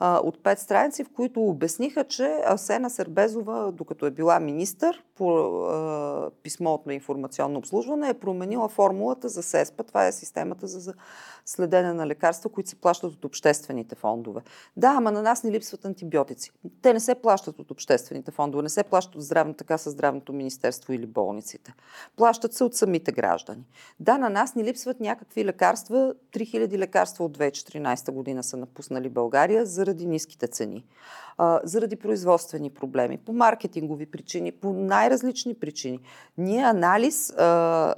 от 0.01 0.43
пет 0.43 0.59
страници, 0.59 1.03
в 1.03 1.09
които 1.09 1.41
обясниха, 1.41 2.03
че 2.03 2.41
Асена 2.45 2.89
Сербезова, 2.89 3.71
докато 3.71 4.05
е 4.05 4.11
била 4.11 4.39
министър, 4.39 5.03
по 5.21 5.37
а, 5.37 6.31
писмото 6.43 6.83
на 6.87 6.93
информационно 6.93 7.59
обслужване, 7.59 8.09
е 8.09 8.13
променила 8.13 8.69
формулата 8.69 9.29
за 9.29 9.43
СЕСПА. 9.43 9.83
Това 9.83 10.07
е 10.07 10.11
системата 10.11 10.67
за 10.67 10.93
следене 11.45 11.93
на 11.93 12.07
лекарства, 12.07 12.49
които 12.49 12.69
се 12.69 12.75
плащат 12.75 13.13
от 13.13 13.25
обществените 13.25 13.95
фондове. 13.95 14.41
Да, 14.77 14.87
ама 14.87 15.11
на 15.11 15.21
нас 15.21 15.43
ни 15.43 15.51
липсват 15.51 15.85
антибиотици. 15.85 16.51
Те 16.81 16.93
не 16.93 16.99
се 16.99 17.15
плащат 17.15 17.59
от 17.59 17.71
обществените 17.71 18.31
фондове, 18.31 18.63
не 18.63 18.69
се 18.69 18.83
плащат 18.83 19.15
от 19.15 19.21
здравната 19.21 19.63
каса, 19.63 19.89
здравното 19.89 20.33
министерство 20.33 20.93
или 20.93 21.05
болниците. 21.05 21.73
Плащат 22.17 22.53
се 22.53 22.63
от 22.63 22.75
самите 22.75 23.11
граждани. 23.11 23.63
Да, 23.99 24.17
на 24.17 24.29
нас 24.29 24.55
ни 24.55 24.63
липсват 24.63 24.99
някакви 24.99 25.45
лекарства. 25.45 26.13
3000 26.33 26.77
лекарства 26.77 27.25
от 27.25 27.37
2014 27.37 28.11
година 28.11 28.43
са 28.43 28.57
напуснали 28.57 29.09
България 29.09 29.65
заради 29.65 30.05
ниските 30.05 30.47
цени 30.47 30.85
а, 31.43 31.59
заради 31.63 31.95
производствени 31.95 32.69
проблеми, 32.69 33.17
по 33.17 33.33
маркетингови 33.33 34.05
причини, 34.05 34.51
по 34.51 34.73
най-различни 35.11 35.53
причини. 35.53 35.99
Ние 36.37 36.63
анализ 36.63 37.29
а, 37.29 37.45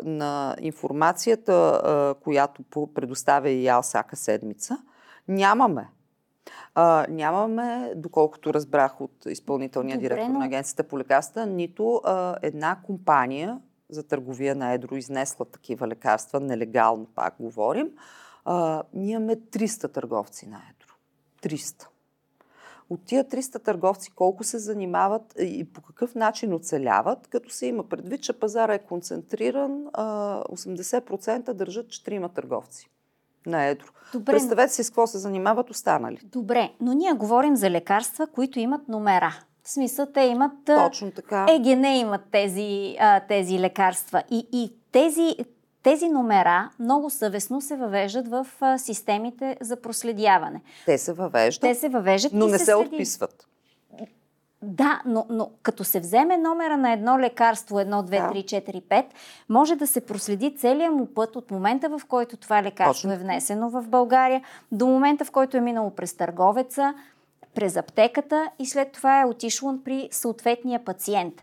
на 0.04 0.56
информацията, 0.60 1.54
а, 1.54 2.24
която 2.24 2.64
предоставя 2.94 3.50
и 3.50 3.66
ЯЛ 3.66 3.82
всяка 3.82 4.16
седмица, 4.16 4.78
нямаме. 5.28 5.90
А, 6.76 7.06
нямаме, 7.10 7.94
доколкото 7.96 8.54
разбрах 8.54 9.02
от 9.02 9.26
изпълнителния 9.26 9.98
Добре, 9.98 10.10
директор 10.10 10.32
но... 10.32 10.40
на 10.40 10.46
агенцията 10.46 10.84
по 10.84 11.00
лекарства, 11.00 11.46
нито 11.46 12.02
а, 12.04 12.36
една 12.42 12.78
компания 12.86 13.60
за 13.90 14.08
търговия 14.08 14.56
на 14.56 14.74
едро 14.74 14.96
изнесла 14.96 15.46
такива 15.46 15.88
лекарства, 15.88 16.40
нелегално 16.40 17.06
пак 17.06 17.36
говорим. 17.40 17.90
А, 18.46 18.84
ние 18.94 19.12
имаме 19.12 19.36
300 19.36 19.94
търговци 19.94 20.48
на 20.50 20.62
едро. 20.70 20.94
300. 21.42 21.88
От 22.90 23.06
тия 23.06 23.26
300 23.26 23.64
търговци 23.64 24.12
колко 24.12 24.44
се 24.44 24.60
занимават 24.60 25.34
и 25.40 25.66
по 25.74 25.82
какъв 25.82 26.16
начин 26.16 26.54
оцеляват, 26.54 27.28
като 27.28 27.50
се 27.50 27.66
има 27.66 27.84
предвид, 27.84 28.22
че 28.22 28.34
пазара 28.34 28.74
е 28.74 28.80
концентриран, 28.80 29.86
80% 29.94 31.54
държат 31.54 31.88
4 31.88 32.34
търговци. 32.34 32.90
на 33.46 33.64
едро. 33.66 33.86
Добре, 34.14 34.32
Представете 34.32 34.74
си 34.74 34.84
с 34.84 34.90
какво 34.90 35.08
се 35.08 35.18
занимават 35.18 35.70
останали. 35.70 36.20
Добре, 36.24 36.72
но 36.82 36.94
ние 36.94 37.14
говорим 37.14 37.56
за 37.56 37.70
лекарства, 37.70 38.28
които 38.28 38.60
имат 38.60 38.88
номера. 38.88 39.40
В 39.64 39.70
смисъл, 39.70 40.06
те 40.14 40.22
имат... 40.22 40.52
Точно 40.66 41.12
така. 41.12 41.46
ЕГН 41.50 41.86
имат 41.86 42.22
тези, 42.32 42.98
тези 43.28 43.60
лекарства. 43.60 44.24
И, 44.32 44.48
и 44.52 44.74
тези, 44.92 45.36
тези 45.84 46.10
номера 46.10 46.70
много 46.80 47.10
съвестно 47.10 47.62
се 47.62 47.76
въвеждат 47.76 48.28
в 48.28 48.48
системите 48.78 49.58
за 49.62 49.82
проследяване. 49.82 50.62
Те 50.86 50.98
се 50.98 51.14
въвеждат. 51.14 51.62
Те 51.62 51.76
се 51.76 51.90
въвеждат. 51.90 52.34
Но 52.34 52.48
не 52.48 52.60
се, 52.60 52.66
се 52.66 52.76
отписват. 52.76 53.48
Да, 54.62 55.02
но, 55.06 55.26
но 55.30 55.50
като 55.64 55.84
се 55.84 56.00
вземе 56.00 56.38
номера 56.38 56.78
на 56.78 56.92
едно 56.92 57.20
лекарство, 57.20 57.76
1, 57.76 57.86
2, 57.86 58.04
да. 58.04 58.18
3, 58.18 58.44
4, 58.44 58.82
5, 58.82 59.06
може 59.50 59.76
да 59.76 59.88
се 59.88 60.02
проследи 60.02 60.56
целият 60.58 60.94
му 60.94 61.06
път 61.06 61.36
от 61.36 61.52
момента, 61.52 61.90
в 61.90 62.02
който 62.08 62.38
това 62.38 62.64
лекарство 62.64 63.10
Точно. 63.10 63.14
е 63.14 63.24
внесено 63.24 63.70
в 63.70 63.84
България, 63.88 64.42
до 64.72 64.88
момента, 64.88 65.26
в 65.26 65.32
който 65.32 65.58
е 65.58 65.62
минало 65.62 65.90
през 65.90 66.14
търговеца, 66.14 66.94
през 67.56 67.76
аптеката 67.76 68.52
и 68.60 68.66
след 68.66 68.92
това 68.92 69.22
е 69.22 69.26
отишло 69.26 69.74
при 69.86 70.10
съответния 70.12 70.86
пациент. 70.86 71.34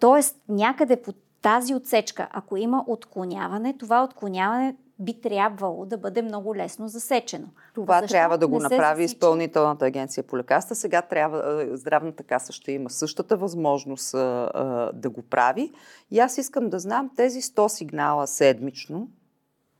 Тоест, 0.00 0.36
някъде 0.48 1.02
по 1.02 1.12
тази 1.42 1.74
отсечка, 1.74 2.28
ако 2.32 2.56
има 2.56 2.84
отклоняване, 2.86 3.74
това 3.78 4.04
отклоняване 4.04 4.76
би 4.98 5.20
трябвало 5.20 5.86
да 5.86 5.98
бъде 5.98 6.22
много 6.22 6.56
лесно 6.56 6.88
засечено. 6.88 7.46
Това 7.74 8.00
Защо 8.00 8.12
трябва 8.12 8.38
да 8.38 8.48
го 8.48 8.58
направи 8.58 9.02
засича? 9.02 9.16
Изпълнителната 9.16 9.84
агенция 9.84 10.24
по 10.24 10.38
лекарства. 10.38 10.74
Сега 10.74 11.02
трябва, 11.02 11.66
здравната 11.72 12.22
каса 12.22 12.52
ще 12.52 12.72
има 12.72 12.90
същата 12.90 13.36
възможност 13.36 14.14
а, 14.14 14.50
а, 14.54 14.92
да 14.92 15.10
го 15.10 15.22
прави. 15.22 15.72
И 16.10 16.18
аз 16.18 16.38
искам 16.38 16.70
да 16.70 16.78
знам 16.78 17.10
тези 17.16 17.42
100 17.42 17.68
сигнала 17.68 18.26
седмично 18.26 19.08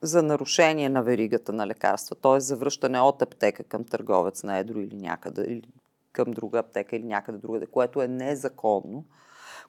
за 0.03 0.23
нарушение 0.23 0.89
на 0.89 1.03
веригата 1.03 1.53
на 1.53 1.67
лекарства, 1.67 2.17
т.е. 2.17 2.41
за 2.41 2.57
връщане 2.57 3.01
от 3.01 3.23
аптека 3.23 3.65
към 3.65 3.85
търговец 3.85 4.43
на 4.43 4.59
едро 4.59 4.79
или 4.79 4.97
някъде, 4.97 5.43
или 5.43 5.69
към 6.13 6.31
друга 6.31 6.59
аптека 6.59 6.97
или 6.97 7.05
някъде 7.05 7.39
другаде, 7.39 7.67
което 7.67 8.03
е 8.03 8.09
незаконно 8.09 9.05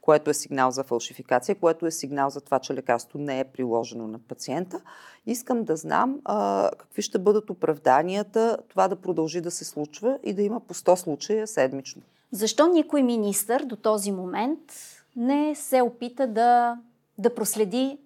което 0.08 0.30
е 0.30 0.34
сигнал 0.34 0.72
за 0.72 0.84
фалшификация, 0.84 1.56
което 1.56 1.86
е 1.86 1.92
сигнал 1.92 2.30
за 2.30 2.42
това, 2.42 2.60
че 2.60 2.74
лекарство 2.74 3.20
не 3.20 3.40
е 3.40 3.44
приложено 3.44 4.08
на 4.08 4.20
пациента. 4.20 4.82
Искам 5.26 5.64
да 5.64 5.76
знам 5.76 6.20
а, 6.26 6.70
какви 6.78 7.02
ще 7.02 7.20
бъдат 7.20 7.50
оправданията 7.50 8.58
това 8.70 8.88
да 8.88 8.96
продължи 8.96 9.42
да 9.42 9.52
се 9.52 9.66
случва 9.66 10.20
и 10.24 10.34
да 10.34 10.42
има 10.42 10.60
по 10.60 10.74
100 10.74 10.96
случая 10.96 11.48
седмично. 11.48 12.02
Защо 12.32 12.68
никой 12.68 13.04
министър 13.04 13.64
до 13.64 13.76
този 13.76 14.12
момент 14.12 14.60
не 15.16 15.56
се 15.56 15.82
опита 15.82 16.28
да, 16.28 16.78
да 17.18 17.36
проследи 17.36 17.98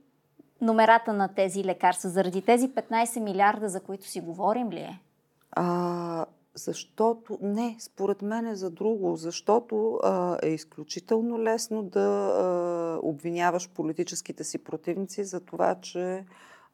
номерата 0.61 1.13
на 1.13 1.27
тези 1.27 1.63
лекарства? 1.63 2.09
Заради 2.09 2.41
тези 2.41 2.69
15 2.69 3.19
милиарда, 3.19 3.69
за 3.69 3.79
които 3.79 4.07
си 4.07 4.21
говорим 4.21 4.71
ли 4.71 4.79
е? 4.79 4.99
А, 5.51 6.25
защото, 6.55 7.37
не, 7.41 7.77
според 7.79 8.21
мен 8.21 8.47
е 8.47 8.55
за 8.55 8.69
друго, 8.69 9.15
защото 9.15 9.99
а, 10.03 10.37
е 10.43 10.49
изключително 10.49 11.43
лесно 11.43 11.83
да 11.83 12.01
а, 12.01 12.99
обвиняваш 13.07 13.69
политическите 13.69 14.43
си 14.43 14.57
противници 14.57 15.23
за 15.23 15.39
това, 15.39 15.75
че 15.81 16.25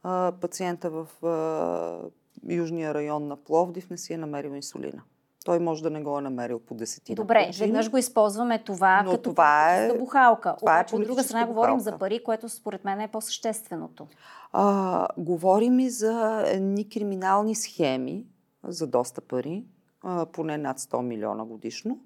а, 0.03 0.33
пациента 0.41 0.89
в 0.89 1.25
а, 1.25 2.09
южния 2.49 2.93
район 2.93 3.27
на 3.27 3.35
Пловдив 3.35 3.89
не 3.89 3.97
си 3.97 4.13
е 4.13 4.17
намерил 4.17 4.49
инсулина. 4.49 5.01
Той 5.45 5.59
може 5.59 5.83
да 5.83 5.89
не 5.89 6.01
го 6.01 6.17
е 6.17 6.21
намерил 6.21 6.59
по 6.59 6.75
десетина. 6.75 7.15
Добре, 7.15 7.45
причини, 7.47 7.67
веднъж 7.67 7.89
го 7.89 7.97
използваме 7.97 8.63
това 8.63 9.01
но 9.05 9.11
като 9.11 9.29
това 9.29 9.75
е, 9.75 9.97
бухалка. 9.97 10.55
Това 10.59 10.73
Обаче, 10.73 10.95
е 10.95 10.99
от 10.99 11.05
друга 11.05 11.23
страна 11.23 11.45
бухалка. 11.45 11.53
говорим 11.53 11.79
за 11.79 11.97
пари, 11.97 12.23
което 12.23 12.49
според 12.49 12.85
мен 12.85 13.01
е 13.01 13.07
по-същественото. 13.07 14.07
А, 14.53 15.07
говорим 15.17 15.79
и 15.79 15.89
за 15.89 16.43
едни 16.47 16.89
криминални 16.89 17.55
схеми, 17.55 18.25
за 18.67 18.87
доста 18.87 19.21
пари, 19.21 19.65
а, 20.03 20.25
поне 20.25 20.57
над 20.57 20.79
100 20.79 21.01
милиона 21.01 21.45
годишно, 21.45 21.99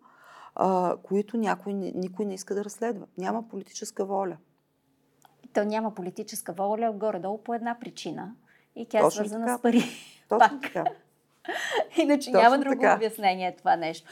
а, 0.55 0.97
които 1.03 1.37
някой, 1.37 1.73
никой 1.73 2.25
не 2.25 2.33
иска 2.33 2.55
да 2.55 2.65
разследва. 2.65 3.05
Няма 3.17 3.47
политическа 3.47 4.05
воля. 4.05 4.37
То 5.53 5.63
няма 5.63 5.93
политическа 5.95 6.53
воля 6.53 6.91
горе-долу 6.95 7.37
по 7.43 7.53
една 7.53 7.77
причина. 7.79 8.35
И 8.75 8.85
тя 8.85 9.07
е 9.07 9.11
свързана 9.11 9.45
така. 9.45 9.57
с 9.57 9.61
пари. 9.61 9.83
Точно 10.29 10.49
Пак. 10.49 10.61
така. 10.61 10.83
Иначе 11.97 12.31
Точно 12.31 12.41
няма 12.41 12.57
друго 12.57 12.75
така. 12.75 12.95
обяснение 12.95 13.55
това 13.57 13.75
нещо. 13.75 14.07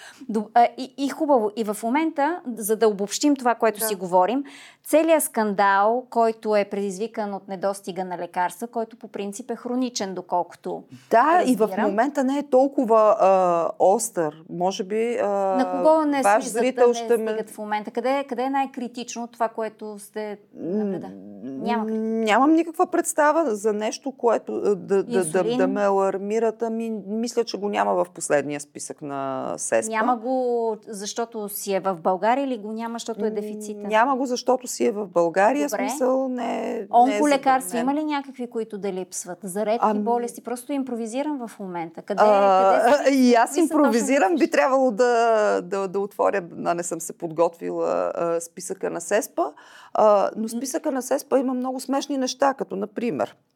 И, 0.77 0.93
и 0.97 1.09
хубаво. 1.09 1.51
И 1.55 1.63
в 1.63 1.77
момента, 1.83 2.41
за 2.57 2.75
да 2.75 2.87
обобщим 2.87 3.35
това, 3.35 3.55
което 3.55 3.79
да. 3.79 3.85
си 3.85 3.95
говорим, 3.95 4.43
целият 4.83 5.23
скандал, 5.23 6.05
който 6.09 6.55
е 6.55 6.65
предизвикан 6.65 7.33
от 7.33 7.47
недостига 7.47 8.05
на 8.05 8.17
лекарства, 8.17 8.67
който 8.67 8.97
по 8.97 9.07
принцип 9.07 9.51
е 9.51 9.55
хроничен, 9.55 10.15
доколкото. 10.15 10.83
Да, 11.09 11.39
разбирам. 11.39 11.53
и 11.53 11.55
в 11.55 11.77
момента 11.77 12.23
не 12.23 12.37
е 12.37 12.43
толкова 12.43 13.15
а, 13.19 13.69
остър. 13.79 14.43
Може 14.49 14.83
би. 14.83 15.17
А, 15.17 15.27
на 15.27 15.71
кого 15.71 16.05
не 16.05 16.21
ваш 16.21 16.45
зрител 16.45 16.87
да 16.87 16.93
ще 16.93 17.17
ме. 17.17 17.43
В 17.43 17.57
момента. 17.57 17.91
Къде, 17.91 18.25
къде 18.29 18.43
е 18.43 18.49
най-критично 18.49 19.27
това, 19.27 19.47
което 19.47 19.99
сте 19.99 20.37
наблюдали? 20.55 21.13
Няма. 21.43 21.85
Нямам 21.91 22.53
никаква 22.53 22.87
представа 22.87 23.55
за 23.55 23.73
нещо, 23.73 24.11
което 24.11 24.75
да, 24.75 25.03
да, 25.03 25.25
да, 25.25 25.57
да 25.57 25.67
ме 25.67 25.81
алармират. 25.81 26.61
Ами, 26.61 26.89
мисля, 27.19 27.43
че 27.43 27.57
го 27.57 27.69
няма 27.69 27.93
в 27.93 28.05
последния 28.15 28.59
списък 28.59 29.01
на 29.01 29.53
СЕСПА. 29.57 29.91
Няма 29.91 30.17
го, 30.17 30.77
защото 30.87 31.49
си 31.49 31.73
е 31.73 31.79
в 31.79 31.95
България 31.95 32.43
или 32.43 32.57
го 32.57 32.71
няма, 32.71 32.95
защото 32.95 33.25
е 33.25 33.29
дефицита? 33.29 33.79
Няма 33.79 34.15
го, 34.15 34.25
защото 34.25 34.67
си 34.67 34.85
е 34.85 34.91
в 34.91 35.07
България. 35.07 35.67
Добре. 35.67 35.89
Смисъл 35.89 36.27
не, 36.29 36.87
Онколекарства 36.93 37.79
има 37.79 37.93
ли 37.93 38.03
някакви, 38.03 38.49
които 38.49 38.77
да 38.77 38.93
липсват? 38.93 39.37
За 39.43 39.65
редки 39.65 39.79
ами... 39.81 39.99
болести? 39.99 40.41
Просто 40.41 40.73
импровизирам 40.73 41.47
в 41.47 41.59
момента. 41.59 42.01
Къде, 42.01 42.23
а, 42.25 42.97
къде 42.97 43.15
и 43.15 43.33
аз 43.33 43.57
импровизирам. 43.57 44.35
Би 44.35 44.49
трябвало 44.49 44.91
да, 44.91 45.61
да, 45.61 45.87
да 45.87 45.99
отворя, 45.99 46.43
а 46.65 46.73
не 46.73 46.83
съм 46.83 47.01
се 47.01 47.13
подготвила 47.13 48.11
а, 48.15 48.41
списъка 48.41 48.89
на 48.89 49.01
СЕСПА. 49.01 49.53
А, 49.93 50.29
но 50.35 50.47
списъка 50.47 50.91
на 50.91 51.01
СЕСПА 51.01 51.39
има 51.39 51.53
много 51.53 51.79
смешни 51.79 52.17
неща, 52.17 52.53
като 52.53 52.75
например 52.75 53.29
а, 53.29 53.49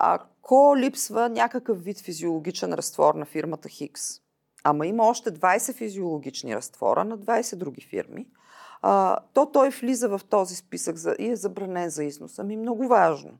ако 0.00 0.74
липсва 0.76 1.28
някакъв 1.28 1.84
вид 1.84 2.00
физиологичен 2.00 2.74
разтвор 2.74 3.14
на 3.14 3.24
фирмата 3.26 3.68
Хикс, 3.68 4.02
ама 4.64 4.86
има 4.86 5.04
още 5.06 5.30
20 5.30 5.74
физиологични 5.74 6.56
разтвора 6.56 7.04
на 7.04 7.18
20 7.18 7.56
други 7.56 7.80
фирми, 7.80 8.26
а, 8.82 9.18
то 9.34 9.46
той 9.46 9.70
влиза 9.70 10.08
в 10.08 10.20
този 10.30 10.56
списък 10.56 10.96
за, 10.96 11.14
и 11.18 11.30
е 11.30 11.36
забранен 11.36 11.90
за 11.90 12.04
износ. 12.04 12.38
Ами 12.38 12.56
много 12.56 12.88
важно. 12.88 13.30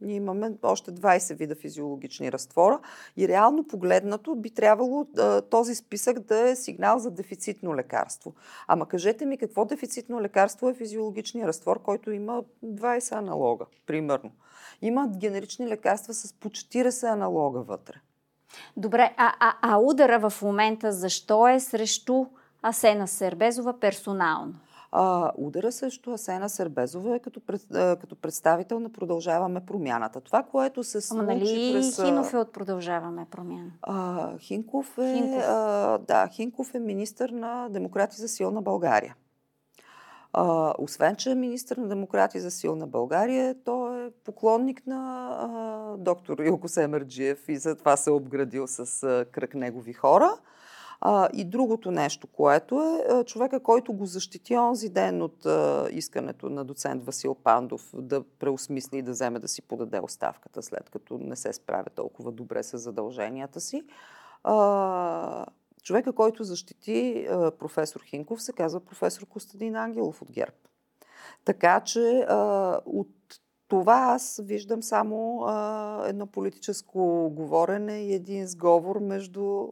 Ние 0.00 0.16
имаме 0.16 0.52
още 0.62 0.92
20 0.92 1.34
вида 1.34 1.54
физиологични 1.54 2.32
разтвора 2.32 2.80
и 3.16 3.28
реално 3.28 3.64
погледнато 3.64 4.34
би 4.34 4.50
трябвало 4.50 5.06
този 5.50 5.74
списък 5.74 6.20
да 6.20 6.48
е 6.48 6.56
сигнал 6.56 6.98
за 6.98 7.10
дефицитно 7.10 7.76
лекарство. 7.76 8.34
Ама 8.66 8.88
кажете 8.88 9.26
ми 9.26 9.38
какво 9.38 9.64
дефицитно 9.64 10.20
лекарство 10.20 10.68
е 10.68 10.74
физиологичният 10.74 11.48
разтвор, 11.48 11.82
който 11.82 12.10
има 12.10 12.42
20 12.64 13.12
аналога, 13.12 13.66
примерно. 13.86 14.30
Има 14.82 15.08
генерични 15.16 15.68
лекарства 15.68 16.14
с 16.14 16.32
по 16.32 16.48
40 16.48 17.12
аналога 17.12 17.60
вътре. 17.60 17.94
Добре, 18.76 19.14
а, 19.16 19.34
а, 19.40 19.54
а 19.62 19.78
удара 19.78 20.30
в 20.30 20.42
момента 20.42 20.92
защо 20.92 21.48
е 21.48 21.60
срещу 21.60 22.26
Асена 22.62 23.08
Сербезова 23.08 23.80
персонално? 23.80 24.54
А, 24.92 25.32
удара 25.36 25.72
срещу 25.72 26.12
Асена 26.12 26.48
Сербезова 26.48 27.16
е 27.16 27.18
като, 27.18 27.40
пред, 27.40 27.74
а, 27.74 27.96
като 27.96 28.16
представител 28.16 28.80
на 28.80 28.92
Продължаваме 28.92 29.60
промяната. 29.60 30.20
Това, 30.20 30.42
което 30.42 30.84
се 30.84 31.00
случи 31.00 31.20
Ама 31.20 31.34
нали 31.34 31.72
през... 31.72 32.02
Хинов 32.02 32.34
е 32.34 32.36
от 32.36 32.52
Продължаваме 32.52 33.26
промяна? 33.30 33.70
А, 33.82 34.38
Хинков 34.38 34.98
е, 34.98 35.14
Хинков. 35.14 35.44
А, 35.48 35.98
да, 35.98 36.28
Хинков 36.28 36.74
е 36.74 36.78
министър 36.78 37.30
на 37.30 37.68
Демократи 37.68 38.16
за 38.16 38.28
силна 38.28 38.62
България. 38.62 39.14
А, 40.32 40.74
освен, 40.78 41.16
че 41.16 41.30
е 41.30 41.34
министър 41.34 41.76
на 41.76 41.88
демократи 41.88 42.40
за 42.40 42.50
силна 42.50 42.86
България, 42.86 43.54
той 43.64 44.06
е 44.06 44.10
поклонник 44.24 44.86
на 44.86 45.28
а, 45.40 45.96
доктор 45.96 46.38
Илко 46.38 46.68
Семерджиев 46.68 47.48
и 47.48 47.56
затова 47.56 47.96
се 47.96 48.10
е 48.10 48.12
обградил 48.12 48.66
с 48.66 49.02
а, 49.02 49.24
кръг 49.32 49.54
негови 49.54 49.92
хора. 49.92 50.30
А, 51.00 51.28
и 51.34 51.44
другото 51.44 51.90
нещо, 51.90 52.26
което 52.26 52.82
е 52.82 53.12
а, 53.12 53.24
човека, 53.24 53.60
който 53.60 53.92
го 53.92 54.06
защити 54.06 54.56
онзи 54.56 54.88
ден 54.88 55.22
от 55.22 55.46
а, 55.46 55.88
искането 55.90 56.48
на 56.48 56.64
доцент 56.64 57.04
Васил 57.04 57.34
Пандов 57.34 57.90
да 57.94 58.24
преосмисли 58.38 58.98
и 58.98 59.02
да 59.02 59.10
вземе 59.10 59.38
да 59.38 59.48
си 59.48 59.62
подаде 59.62 60.00
оставката, 60.00 60.62
след 60.62 60.90
като 60.90 61.18
не 61.18 61.36
се 61.36 61.52
справя 61.52 61.90
толкова 61.94 62.32
добре 62.32 62.62
с 62.62 62.78
задълженията 62.78 63.60
си. 63.60 63.82
А, 64.44 65.46
Човека, 65.82 66.12
който 66.12 66.44
защити 66.44 67.26
а, 67.30 67.50
професор 67.50 68.00
Хинков, 68.04 68.42
се 68.42 68.52
казва 68.52 68.80
професор 68.80 69.26
Костадин 69.26 69.76
Ангелов 69.76 70.22
от 70.22 70.32
ГЕРБ. 70.32 70.56
Така 71.44 71.80
че 71.80 72.26
а, 72.28 72.80
от 72.86 73.08
това 73.68 73.94
аз 73.94 74.40
виждам 74.44 74.82
само 74.82 75.42
а, 75.46 76.02
едно 76.08 76.26
политическо 76.26 77.30
говорене 77.34 78.00
и 78.00 78.14
един 78.14 78.46
сговор 78.46 78.98
между 78.98 79.68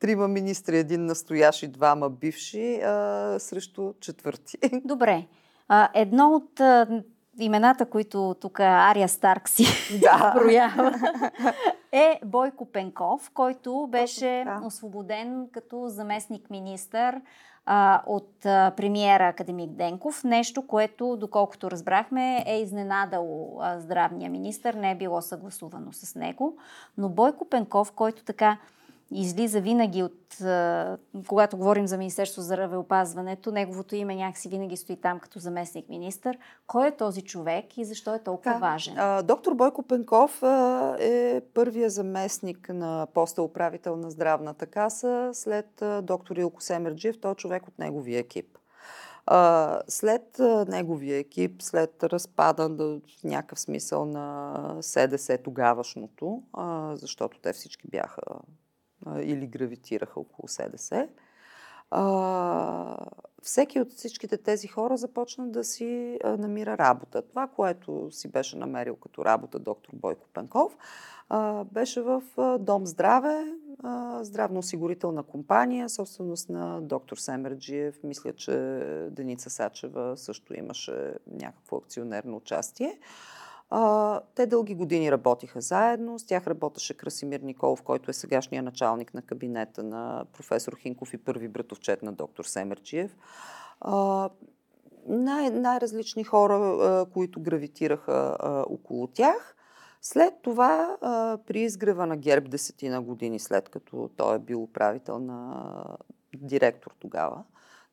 трима 0.00 0.28
министри, 0.28 0.78
един 0.78 1.06
настоящ 1.06 1.62
и 1.62 1.68
двама 1.68 2.10
бивши, 2.10 2.80
а, 2.80 3.36
срещу 3.38 3.92
четвърти. 4.00 4.58
Добре. 4.84 5.26
А, 5.68 5.88
едно 5.94 6.32
от 6.32 6.60
а, 6.60 7.02
имената, 7.40 7.86
които 7.86 8.36
тук 8.40 8.60
Ария 8.60 9.08
Старк 9.08 9.48
си 9.48 9.64
Да. 10.00 10.32
броява, 10.38 10.94
е 11.92 12.20
Бойко 12.24 12.64
Пенков, 12.64 13.30
който 13.34 13.88
беше 13.90 14.46
освободен 14.64 15.48
като 15.52 15.88
заместник-министър 15.88 17.20
а, 17.66 18.02
от 18.06 18.46
а, 18.46 18.72
премиера 18.76 19.28
Академик 19.28 19.70
Денков. 19.70 20.24
Нещо, 20.24 20.66
което, 20.66 21.16
доколкото 21.16 21.70
разбрахме, 21.70 22.44
е 22.46 22.60
изненадало 22.60 23.58
а, 23.60 23.80
здравния 23.80 24.30
министър, 24.30 24.74
не 24.74 24.90
е 24.90 24.94
било 24.94 25.22
съгласувано 25.22 25.92
с 25.92 26.14
него. 26.14 26.56
Но 26.98 27.08
Бойко 27.08 27.44
Пенков, 27.44 27.92
който 27.92 28.24
така 28.24 28.58
излиза 29.12 29.60
винаги 29.60 30.02
от... 30.02 30.14
Когато 31.28 31.56
говорим 31.56 31.86
за 31.86 31.98
Министерство 31.98 32.42
за 32.42 32.46
здравеопазването, 32.46 33.52
неговото 33.52 33.96
име 33.96 34.14
някакси 34.16 34.48
винаги 34.48 34.76
стои 34.76 34.96
там 34.96 35.20
като 35.20 35.38
заместник 35.38 35.88
министър. 35.88 36.38
Кой 36.66 36.88
е 36.88 36.96
този 36.96 37.22
човек 37.22 37.78
и 37.78 37.84
защо 37.84 38.14
е 38.14 38.22
толкова 38.22 38.58
важен? 38.58 38.94
А, 38.98 39.22
доктор 39.22 39.54
Бойко 39.54 39.82
Пенков 39.82 40.42
а, 40.42 40.96
е 41.00 41.40
първия 41.54 41.90
заместник 41.90 42.68
на 42.68 43.06
поста 43.14 43.42
управител 43.42 43.96
на 43.96 44.10
здравната 44.10 44.66
каса 44.66 45.30
след 45.32 45.82
а, 45.82 46.02
доктор 46.02 46.36
Илко 46.36 46.62
Семерджиев, 46.62 47.20
той 47.20 47.32
е 47.32 47.34
човек 47.34 47.68
от 47.68 47.78
неговия 47.78 48.18
екип. 48.18 48.58
А, 49.26 49.80
след 49.88 50.40
а, 50.40 50.64
неговия 50.68 51.18
екип, 51.18 51.62
след 51.62 52.04
разпада 52.04 52.68
да, 52.68 52.84
в 52.84 53.24
някакъв 53.24 53.60
смисъл 53.60 54.04
на 54.04 54.76
СДС 54.80 55.38
тогавашното, 55.38 56.42
а, 56.52 56.96
защото 56.96 57.38
те 57.38 57.52
всички 57.52 57.88
бяха 57.88 58.22
или 59.22 59.46
гравитираха 59.46 60.20
около 60.20 60.48
СДС, 60.48 61.08
а, 61.90 62.96
всеки 63.42 63.80
от 63.80 63.92
всичките 63.92 64.36
тези 64.36 64.68
хора 64.68 64.96
започна 64.96 65.48
да 65.48 65.64
си 65.64 66.18
а, 66.24 66.36
намира 66.36 66.78
работа. 66.78 67.22
Това, 67.22 67.46
което 67.46 68.08
си 68.10 68.28
беше 68.28 68.56
намерил 68.56 68.96
като 68.96 69.24
работа 69.24 69.58
доктор 69.58 69.92
Бойко 69.94 70.28
Пенков, 70.34 70.76
а, 71.28 71.64
беше 71.64 72.02
в 72.02 72.22
а, 72.36 72.58
Дом 72.58 72.86
Здраве, 72.86 73.54
а, 73.82 74.24
здравноосигурителна 74.24 75.22
компания, 75.22 75.88
собственост 75.88 76.48
на 76.48 76.80
доктор 76.80 77.16
Семерджиев. 77.16 78.00
Мисля, 78.04 78.32
че 78.32 78.52
Деница 79.10 79.50
Сачева 79.50 80.16
също 80.16 80.54
имаше 80.54 81.14
някакво 81.32 81.76
акционерно 81.76 82.36
участие. 82.36 82.98
А, 82.98 83.39
те 84.34 84.46
дълги 84.46 84.74
години 84.74 85.12
работиха 85.12 85.60
заедно. 85.60 86.18
С 86.18 86.26
тях 86.26 86.46
работеше 86.46 86.96
Красимир 86.96 87.40
Николов, 87.40 87.82
който 87.82 88.10
е 88.10 88.14
сегашният 88.14 88.64
началник 88.64 89.14
на 89.14 89.22
кабинета 89.22 89.82
на 89.82 90.24
професор 90.32 90.76
Хинков 90.76 91.14
и 91.14 91.18
първи 91.18 91.48
братовчет 91.48 92.02
на 92.02 92.12
доктор 92.12 92.44
Семерчиев. 92.44 93.16
А, 93.80 94.28
най- 95.06 95.50
най-различни 95.50 96.24
хора, 96.24 96.54
а, 96.54 97.06
които 97.12 97.40
гравитираха 97.40 98.36
а, 98.40 98.64
около 98.68 99.06
тях. 99.06 99.56
След 100.02 100.34
това, 100.42 100.96
а, 101.00 101.38
при 101.46 101.60
изгрева 101.60 102.06
на 102.06 102.16
ГЕРБ 102.16 102.48
десетина 102.48 103.02
години, 103.02 103.38
след 103.38 103.68
като 103.68 104.10
той 104.16 104.36
е 104.36 104.38
бил 104.38 104.62
управител 104.62 105.18
на 105.18 105.64
директор 106.36 106.94
тогава, 107.00 107.44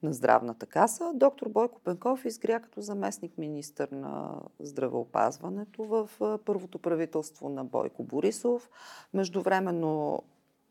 на 0.04 0.14
здравната 0.14 0.66
каса. 0.66 1.12
Доктор 1.16 1.50
Бойко 1.50 1.80
Пенков 1.80 2.26
изгря 2.26 2.60
като 2.60 2.82
заместник 2.82 3.38
министър 3.38 3.90
на 3.90 4.40
здравеопазването 4.60 5.84
в 5.84 6.10
първото 6.46 6.80
правителство 6.80 7.50
на 7.50 7.66
Бойко 7.66 8.04
Борисов. 8.04 8.70
Междувременно 9.14 10.24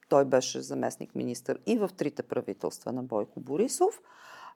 той 0.09 0.25
беше 0.25 0.61
заместник 0.61 1.15
министър 1.15 1.59
и 1.67 1.79
в 1.79 1.91
трите 1.97 2.23
правителства 2.23 2.93
на 2.93 3.03
Бойко 3.03 3.41
Борисов. 3.41 4.03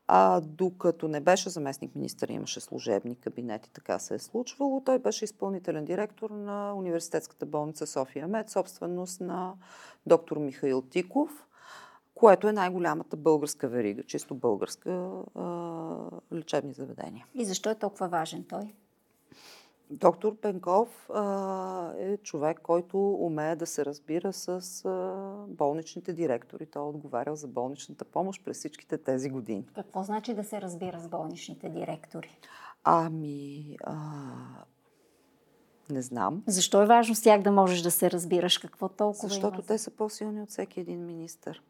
А 0.06 0.40
докато 0.40 1.09
не 1.09 1.20
беше 1.20 1.50
заместник 1.50 1.94
министър, 1.94 2.28
имаше 2.28 2.61
служебни 2.61 3.16
кабинети, 3.16 3.70
така 3.70 3.98
се 3.98 4.14
е 4.14 4.18
случвало. 4.18 4.83
Той 4.85 4.98
беше 4.98 5.24
изпълнителен 5.24 5.85
директор 5.85 6.30
на 6.30 6.74
Университетската 6.74 7.46
болница 7.46 7.87
София 7.87 8.28
Мед, 8.28 8.50
собственост 8.50 9.20
на 9.20 9.54
доктор 10.06 10.37
Михаил 10.37 10.83
Тиков 10.83 11.46
което 12.20 12.48
е 12.48 12.52
най-голямата 12.52 13.16
българска 13.16 13.68
верига, 13.68 14.02
чисто 14.02 14.35
българска 14.35 14.90
а, 15.35 15.44
лечебни 16.33 16.72
заведения. 16.72 17.26
И 17.35 17.44
защо 17.44 17.70
е 17.70 17.74
толкова 17.74 18.09
важен 18.09 18.44
той? 18.48 18.74
Доктор 19.90 20.37
Пенков 20.37 21.11
а, 21.14 21.92
е 21.98 22.16
човек, 22.16 22.61
който 22.62 23.11
умее 23.11 23.56
да 23.56 23.66
се 23.66 23.85
разбира 23.85 24.33
с 24.33 24.48
а, 24.85 25.35
болничните 25.48 26.12
директори. 26.12 26.66
Той 26.66 26.83
е 26.83 26.87
отговарял 26.87 27.37
за 27.37 27.48
болничната 27.48 28.04
помощ 28.04 28.44
през 28.44 28.59
всичките 28.59 28.98
тези 28.98 29.30
години. 29.30 29.66
Какво 29.74 30.02
значи 30.02 30.35
да 30.35 30.44
се 30.44 30.61
разбира 30.61 31.00
с 31.00 31.09
болничните 31.09 31.68
директори? 31.68 32.38
Ами, 32.85 33.76
а, 33.85 33.94
не 35.90 36.02
знам. 36.02 36.42
Защо 36.46 36.83
е 36.83 36.87
важно 36.87 37.14
с 37.14 37.22
тях 37.22 37.42
да 37.42 37.50
можеш 37.50 37.83
да 37.83 37.90
се 37.90 38.11
разбираш? 38.11 38.59
Какво 38.59 38.88
толкова 38.88 39.28
Защото 39.28 39.54
има? 39.54 39.66
те 39.66 39.78
са 39.78 39.90
по-силни 39.90 40.42
от 40.42 40.50
всеки 40.50 40.80
един 40.80 41.06
министър. 41.06 41.62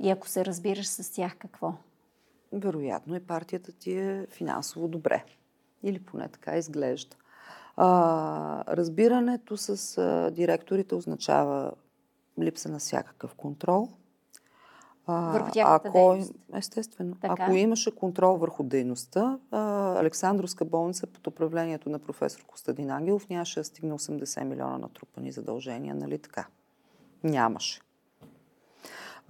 И 0.00 0.10
ако 0.10 0.28
се 0.28 0.44
разбираш 0.44 0.88
с 0.88 1.12
тях, 1.12 1.36
какво? 1.38 1.74
вероятно 2.52 3.16
и 3.16 3.20
партията 3.20 3.72
ти 3.72 3.92
е 3.92 4.26
финансово 4.30 4.88
добре. 4.88 5.24
Или 5.82 5.98
поне 5.98 6.28
така 6.28 6.56
изглежда. 6.56 7.16
А, 7.76 8.76
разбирането 8.76 9.56
с 9.56 9.98
а, 9.98 10.30
директорите 10.30 10.94
означава 10.94 11.72
липса 12.40 12.68
на 12.68 12.78
всякакъв 12.78 13.34
контрол. 13.34 13.88
А, 15.06 15.32
върху 15.32 15.50
ако, 15.64 15.92
дейност. 15.92 16.34
Естествено. 16.54 17.16
Така. 17.20 17.36
Ако 17.38 17.52
имаше 17.52 17.96
контрол 17.96 18.36
върху 18.36 18.62
дейността, 18.62 19.38
а, 19.50 19.60
Александровска 19.98 20.64
болница 20.64 21.06
под 21.06 21.26
управлението 21.26 21.90
на 21.90 21.98
професор 21.98 22.44
Костадин 22.46 22.90
Ангелов 22.90 23.28
нямаше 23.28 23.60
да 23.60 23.64
стигне 23.64 23.92
80 23.92 24.44
милиона 24.44 24.78
натрупани 24.78 25.32
задължения, 25.32 25.94
нали 25.94 26.18
така? 26.18 26.46
Нямаше. 27.24 27.80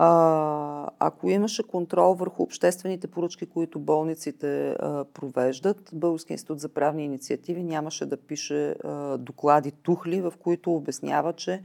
А, 0.03 0.89
ако 0.99 1.31
имаше 1.31 1.63
контрол 1.63 2.15
върху 2.15 2.43
обществените 2.43 3.07
поръчки, 3.07 3.47
които 3.47 3.81
болниците 3.81 4.71
а, 4.71 5.05
провеждат, 5.05 5.91
Български 5.93 6.33
институт 6.33 6.61
за 6.61 6.69
правни 6.69 7.05
инициативи 7.05 7.63
нямаше 7.63 8.07
да 8.07 8.17
пише 8.17 8.71
а, 8.71 9.19
доклади 9.19 9.71
тухли, 9.71 10.21
в 10.21 10.33
които 10.43 10.75
обяснява, 10.75 11.33
че 11.33 11.63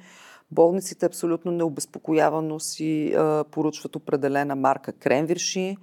болниците 0.52 1.06
абсолютно 1.06 1.52
необезпокоявано 1.52 2.60
си 2.60 3.14
а, 3.14 3.44
поръчват 3.52 3.96
определена 3.96 4.56
марка 4.56 4.94
кремвирши. 4.94 5.78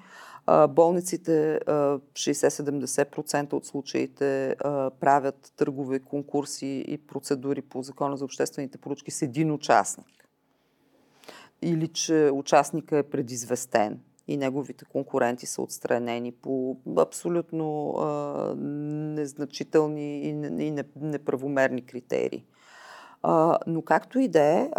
Болниците 0.68 1.54
а, 1.54 1.98
60-70% 2.12 3.52
от 3.52 3.66
случаите 3.66 4.56
правят 5.00 5.52
търгове, 5.56 5.98
конкурси 5.98 6.84
и 6.88 6.98
процедури 6.98 7.62
по 7.62 7.82
закона 7.82 8.16
за 8.16 8.24
обществените 8.24 8.78
поръчки 8.78 9.10
с 9.10 9.22
един 9.22 9.52
участник 9.52 10.21
или 11.62 11.88
че 11.88 12.30
участника 12.32 12.98
е 12.98 13.02
предизвестен 13.02 14.00
и 14.28 14.36
неговите 14.36 14.84
конкуренти 14.84 15.46
са 15.46 15.62
отстранени 15.62 16.32
по 16.32 16.76
абсолютно 16.98 17.90
а, 17.90 18.54
незначителни 18.56 20.22
и, 20.22 20.28
и 20.28 20.70
не, 20.70 20.84
неправомерни 20.96 21.86
критерии. 21.86 22.44
А, 23.22 23.58
но 23.66 23.82
както 23.82 24.18
и 24.18 24.28
да 24.28 24.42
е, 24.42 24.70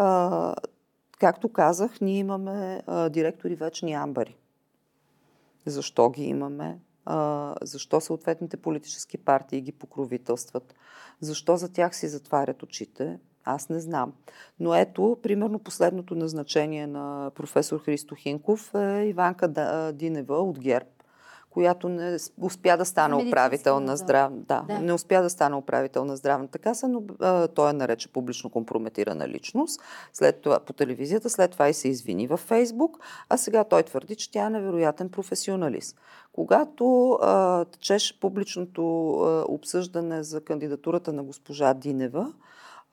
както 1.19 1.49
казах, 1.49 2.01
ние 2.01 2.17
имаме 2.17 2.83
а, 2.87 3.09
директори 3.09 3.55
вечни 3.55 3.93
амбари. 3.93 4.37
Защо 5.65 6.09
ги 6.09 6.23
имаме? 6.23 6.79
А, 7.05 7.55
защо 7.61 8.01
съответните 8.01 8.57
политически 8.57 9.17
партии 9.17 9.61
ги 9.61 9.71
покровителстват? 9.71 10.75
Защо 11.19 11.57
за 11.57 11.73
тях 11.73 11.95
си 11.95 12.07
затварят 12.07 12.63
очите? 12.63 13.19
Аз 13.45 13.69
не 13.69 13.79
знам. 13.79 14.13
Но 14.59 14.75
ето, 14.75 15.17
примерно, 15.23 15.59
последното 15.59 16.15
назначение 16.15 16.87
на 16.87 17.31
професор 17.35 17.79
Христо 17.79 18.15
Хинков 18.15 18.75
е 18.75 19.05
Иванка 19.05 19.47
Динева 19.93 20.37
от 20.37 20.59
ГЕРБ, 20.59 20.85
която 21.49 21.89
не 21.89 22.17
успя 22.41 22.77
да 22.77 22.85
стане 22.85 23.15
управител 23.15 23.79
на 23.79 23.97
здрав... 23.97 24.33
да, 24.33 24.65
да. 24.67 24.79
не 24.79 24.93
успя 24.93 25.21
да 25.21 25.29
стане 25.29 25.55
управител 25.55 26.05
на 26.05 26.15
здравната 26.15 26.59
каса, 26.59 26.87
но 26.87 27.03
а, 27.19 27.47
той 27.47 27.67
я 27.67 27.73
нарече 27.73 28.07
публично 28.07 28.49
компрометирана 28.49 29.27
личност. 29.27 29.81
След 30.13 30.41
това 30.41 30.59
по 30.59 30.73
телевизията, 30.73 31.29
след 31.29 31.51
това 31.51 31.69
и 31.69 31.73
се 31.73 31.87
извини 31.87 32.27
във 32.27 32.39
Фейсбук, 32.39 32.99
а 33.29 33.37
сега 33.37 33.63
той 33.63 33.83
твърди, 33.83 34.15
че 34.15 34.31
тя 34.31 34.45
е 34.45 34.49
невероятен 34.49 35.09
професионалист. 35.09 35.97
Когато 36.33 37.11
а, 37.11 37.65
течеше 37.65 38.19
публичното 38.19 39.11
а, 39.11 39.45
обсъждане 39.47 40.23
за 40.23 40.41
кандидатурата 40.41 41.13
на 41.13 41.23
госпожа 41.23 41.73
Динева, 41.73 42.33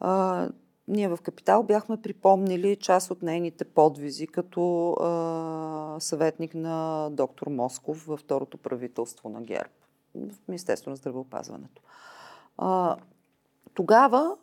а, 0.01 0.49
ние 0.89 1.09
в 1.09 1.19
Капитал 1.23 1.63
бяхме 1.63 2.03
припомнили 2.03 2.77
част 2.77 3.11
от 3.11 3.23
нейните 3.23 3.65
подвизи 3.65 4.27
като 4.27 4.93
а, 4.93 5.97
съветник 6.01 6.55
на 6.55 7.09
доктор 7.13 7.47
Москов 7.47 8.05
във 8.07 8.21
второто 8.21 8.59
правителство 8.59 9.29
на 9.29 9.43
ГЕРБ 9.43 9.71
в 10.15 10.49
Министерство 10.49 10.91
на 10.91 10.97
здравеопазването. 10.97 11.83
А, 12.59 12.97
тогава 13.75 14.37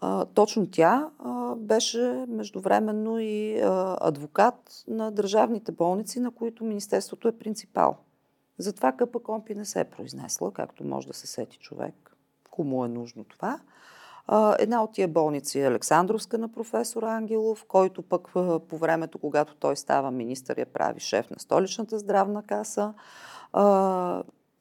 а, 0.00 0.24
точно 0.24 0.70
тя 0.70 1.10
а, 1.18 1.54
беше 1.54 2.24
междувременно 2.28 3.18
и 3.18 3.60
а, 3.60 3.98
адвокат 4.00 4.84
на 4.88 5.10
държавните 5.10 5.72
болници, 5.72 6.20
на 6.20 6.30
които 6.30 6.64
Министерството 6.64 7.28
е 7.28 7.38
принципал. 7.38 7.96
Затова 8.58 8.92
КПКОМПИ 8.92 9.54
не 9.54 9.64
се 9.64 9.80
е 9.80 9.84
произнесла, 9.84 10.52
както 10.52 10.84
може 10.84 11.06
да 11.06 11.14
се 11.14 11.26
сети 11.26 11.58
човек, 11.58 12.16
кому 12.50 12.84
е 12.84 12.88
нужно 12.88 13.24
това. 13.24 13.60
Една 14.58 14.82
от 14.82 14.92
тия 14.92 15.08
болници 15.08 15.60
е 15.60 15.66
Александровска 15.66 16.38
на 16.38 16.52
професор 16.52 17.02
Ангелов, 17.02 17.64
който 17.68 18.02
пък 18.02 18.28
по 18.68 18.78
времето, 18.78 19.18
когато 19.18 19.54
той 19.54 19.76
става 19.76 20.10
министър, 20.10 20.58
я 20.58 20.66
прави 20.66 21.00
шеф 21.00 21.30
на 21.30 21.38
столичната 21.38 21.98
здравна 21.98 22.42
каса. 22.42 22.94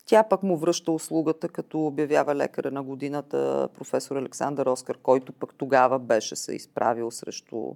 Тя 0.06 0.24
пък 0.24 0.44
му 0.44 0.58
връща 0.58 0.92
услугата, 0.92 1.50
като 1.50 1.86
обявява 1.86 2.36
лекаря 2.36 2.72
на 2.72 2.84
годината 2.84 3.70
професор 3.74 4.16
Александър 4.16 4.66
Оскар, 4.66 4.98
който 4.98 5.34
пък 5.34 5.56
тогава 5.58 6.00
беше 6.00 6.36
се 6.36 6.56
изправил 6.56 7.12
срещу 7.12 7.76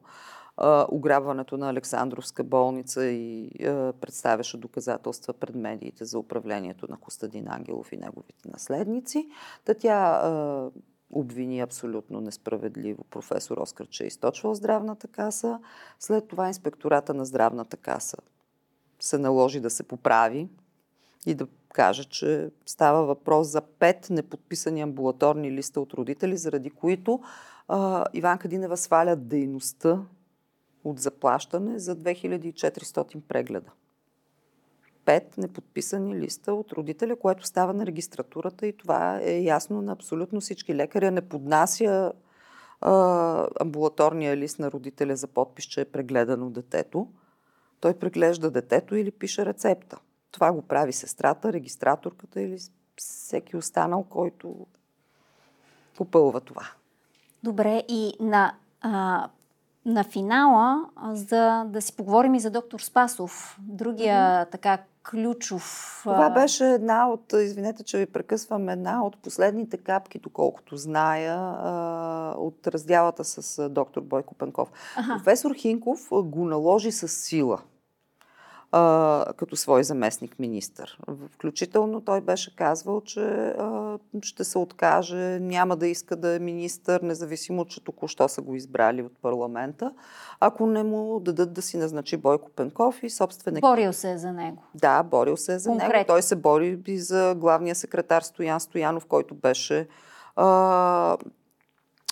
ограбването 0.88 1.58
на 1.58 1.70
Александровска 1.70 2.44
болница 2.44 3.06
и 3.06 3.50
представяше 4.02 4.58
доказателства 4.58 5.34
пред 5.34 5.56
медиите 5.56 6.06
за 6.06 6.20
управлението 6.20 6.88
на 6.90 6.98
Костадин 6.98 7.48
Ангелов 7.48 7.92
и 7.92 7.98
неговите 7.98 8.50
наследници. 8.50 9.30
Та 9.66 9.74
тя 9.74 10.22
обвини 11.12 11.60
абсолютно 11.60 12.22
несправедливо 12.22 13.04
професор 13.04 13.58
Оскар, 13.58 13.88
че 13.88 14.04
е 14.04 14.08
източвал 14.08 14.54
здравната 14.54 15.08
каса. 15.08 15.60
След 16.00 16.28
това 16.28 16.48
инспектората 16.48 17.14
на 17.14 17.26
здравната 17.26 17.78
каса 17.78 18.18
се 19.00 19.18
наложи 19.18 19.60
да 19.60 19.70
се 19.70 19.84
поправи 19.84 20.50
и 21.26 21.36
да 21.36 21.48
каже, 21.74 22.04
че 22.04 22.52
става 22.66 23.06
въпрос 23.06 23.48
за 23.48 23.62
пет 23.62 24.10
неподписани 24.10 24.82
амбулаторни 24.82 25.52
листа 25.52 25.82
от 25.82 25.94
родители, 25.94 26.38
заради 26.38 26.70
които 26.70 27.22
а, 27.68 28.06
Иван 28.14 28.38
Кадинева 28.38 28.78
сваля 28.78 29.16
дейността 29.16 30.02
от 30.84 31.00
заплащане 31.00 31.80
за 31.80 31.96
2400 31.96 33.20
прегледа. 33.28 33.72
Пет 35.08 35.38
неподписани 35.38 36.20
листа 36.20 36.54
от 36.54 36.72
родителя, 36.72 37.16
което 37.16 37.46
става 37.46 37.74
на 37.74 37.86
регистратурата 37.86 38.68
и 38.68 38.78
това 38.78 39.20
е 39.22 39.42
ясно 39.42 39.82
на 39.82 39.92
абсолютно 39.92 40.42
всички 40.42 40.76
лекари. 40.76 41.12
Не 41.12 41.22
поднася 41.22 42.14
а, 42.82 43.48
амбулаторния 43.60 44.38
лист 44.38 44.60
на 44.60 44.72
родителя 44.72 45.16
за 45.16 45.28
подпис, 45.28 45.66
че 45.66 45.82
е 45.82 45.86
прегледано 45.86 46.50
детето. 46.50 47.08
Той 47.80 47.94
преглежда 47.94 48.52
детето 48.52 48.96
или 48.96 49.12
пише 49.12 49.46
рецепта. 49.46 50.00
Това 50.32 50.52
го 50.52 50.62
прави 50.62 50.94
сестрата, 50.94 51.54
регистраторката 51.54 52.42
или 52.42 52.58
всеки 52.96 53.58
останал, 53.58 54.04
който 54.04 54.68
попълва 55.98 56.42
това. 56.42 56.68
Добре, 57.44 57.84
и 57.88 58.14
на 58.20 58.56
а, 58.82 59.30
на 59.88 60.04
финала, 60.04 60.86
за 61.14 61.64
да 61.68 61.82
си 61.82 61.96
поговорим 61.96 62.36
и 62.36 62.40
за 62.40 62.50
доктор 62.50 62.80
Спасов, 62.80 63.58
другия 63.60 64.16
mm-hmm. 64.16 64.52
така 64.52 64.78
ключов. 65.10 66.00
Това 66.04 66.30
беше 66.30 66.66
една 66.66 67.10
от, 67.10 67.34
извинете, 67.34 67.84
че 67.84 67.98
ви 67.98 68.06
прекъсвам, 68.06 68.70
една 68.70 69.06
от 69.06 69.18
последните 69.18 69.78
капки, 69.78 70.20
доколкото 70.20 70.78
зная, 70.78 71.54
от 72.38 72.68
разделата 72.68 73.24
с 73.24 73.70
доктор 73.70 74.02
Бойко 74.02 74.36
Пенков. 74.36 74.72
Ага. 74.96 75.14
Професор 75.16 75.54
Хинков 75.54 76.08
го 76.12 76.46
наложи 76.46 76.92
с 76.92 77.08
сила 77.08 77.60
като 79.38 79.56
свой 79.56 79.84
заместник 79.84 80.40
министър. 80.40 81.00
Включително 81.32 82.02
той 82.02 82.22
беше 82.22 82.56
казвал, 82.56 83.02
че 83.02 83.22
а, 83.60 83.87
ще 84.22 84.44
се 84.44 84.58
откаже, 84.58 85.40
няма 85.42 85.76
да 85.76 85.88
иска 85.88 86.16
да 86.16 86.36
е 86.36 86.40
министър, 86.40 87.02
независимо, 87.02 87.66
че 87.66 87.84
току-що 87.84 88.28
са 88.28 88.42
го 88.42 88.56
избрали 88.56 89.02
от 89.02 89.22
парламента, 89.22 89.94
ако 90.40 90.68
не 90.68 90.84
му 90.84 91.20
дадат 91.20 91.54
да 91.54 91.62
си 91.62 91.78
назначи 91.78 92.18
Бойко 92.18 92.50
Пенков 92.50 93.04
и 93.04 93.10
собственик. 93.10 93.62
Борил 93.62 93.94
се 93.94 94.12
е 94.12 94.18
за 94.18 94.34
него. 94.34 94.64
Да, 94.76 95.04
борил 95.04 95.38
се 95.38 95.54
е 95.54 95.60
за 95.60 95.70
Конкретно. 95.70 95.94
него. 95.94 96.08
Той 96.08 96.22
се 96.22 96.36
бори 96.36 96.80
и 96.88 97.00
за 97.00 97.36
главния 97.38 97.76
секретар 97.76 98.22
Стоян 98.22 98.60
Стоянов, 98.60 99.06
който 99.06 99.36
беше 99.36 99.88
а, 100.36 101.18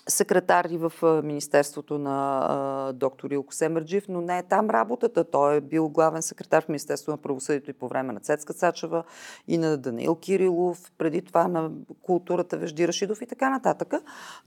секретар 0.08 0.66
и 0.66 0.78
в 0.78 1.22
Министерството 1.24 1.97
на 1.97 2.91
доктор 2.93 3.32
Илко 3.32 3.53
Семерджив, 3.53 4.06
но 4.10 4.22
не 4.22 4.38
е 4.38 4.43
там 4.43 4.70
работата. 4.70 5.24
Той 5.24 5.56
е 5.56 5.62
бил 5.62 5.89
главен 5.89 6.22
секретар 6.22 6.64
в 6.64 6.70
Министерството 6.70 7.12
на 7.12 7.18
правосъдието 7.18 7.70
и 7.70 7.74
по 7.74 7.88
време 7.88 8.14
на 8.14 8.20
Цецка 8.20 8.53
Цачева 8.53 9.03
и 9.47 9.58
на 9.58 9.78
Даниил 9.78 10.16
Кирилов, 10.16 10.91
преди 10.97 11.22
това 11.22 11.47
на 11.47 11.72
културата 12.01 12.58
Вежди 12.58 12.88
Рашидов 12.88 13.22
и 13.22 13.28
така 13.28 13.49
нататък. 13.49 13.93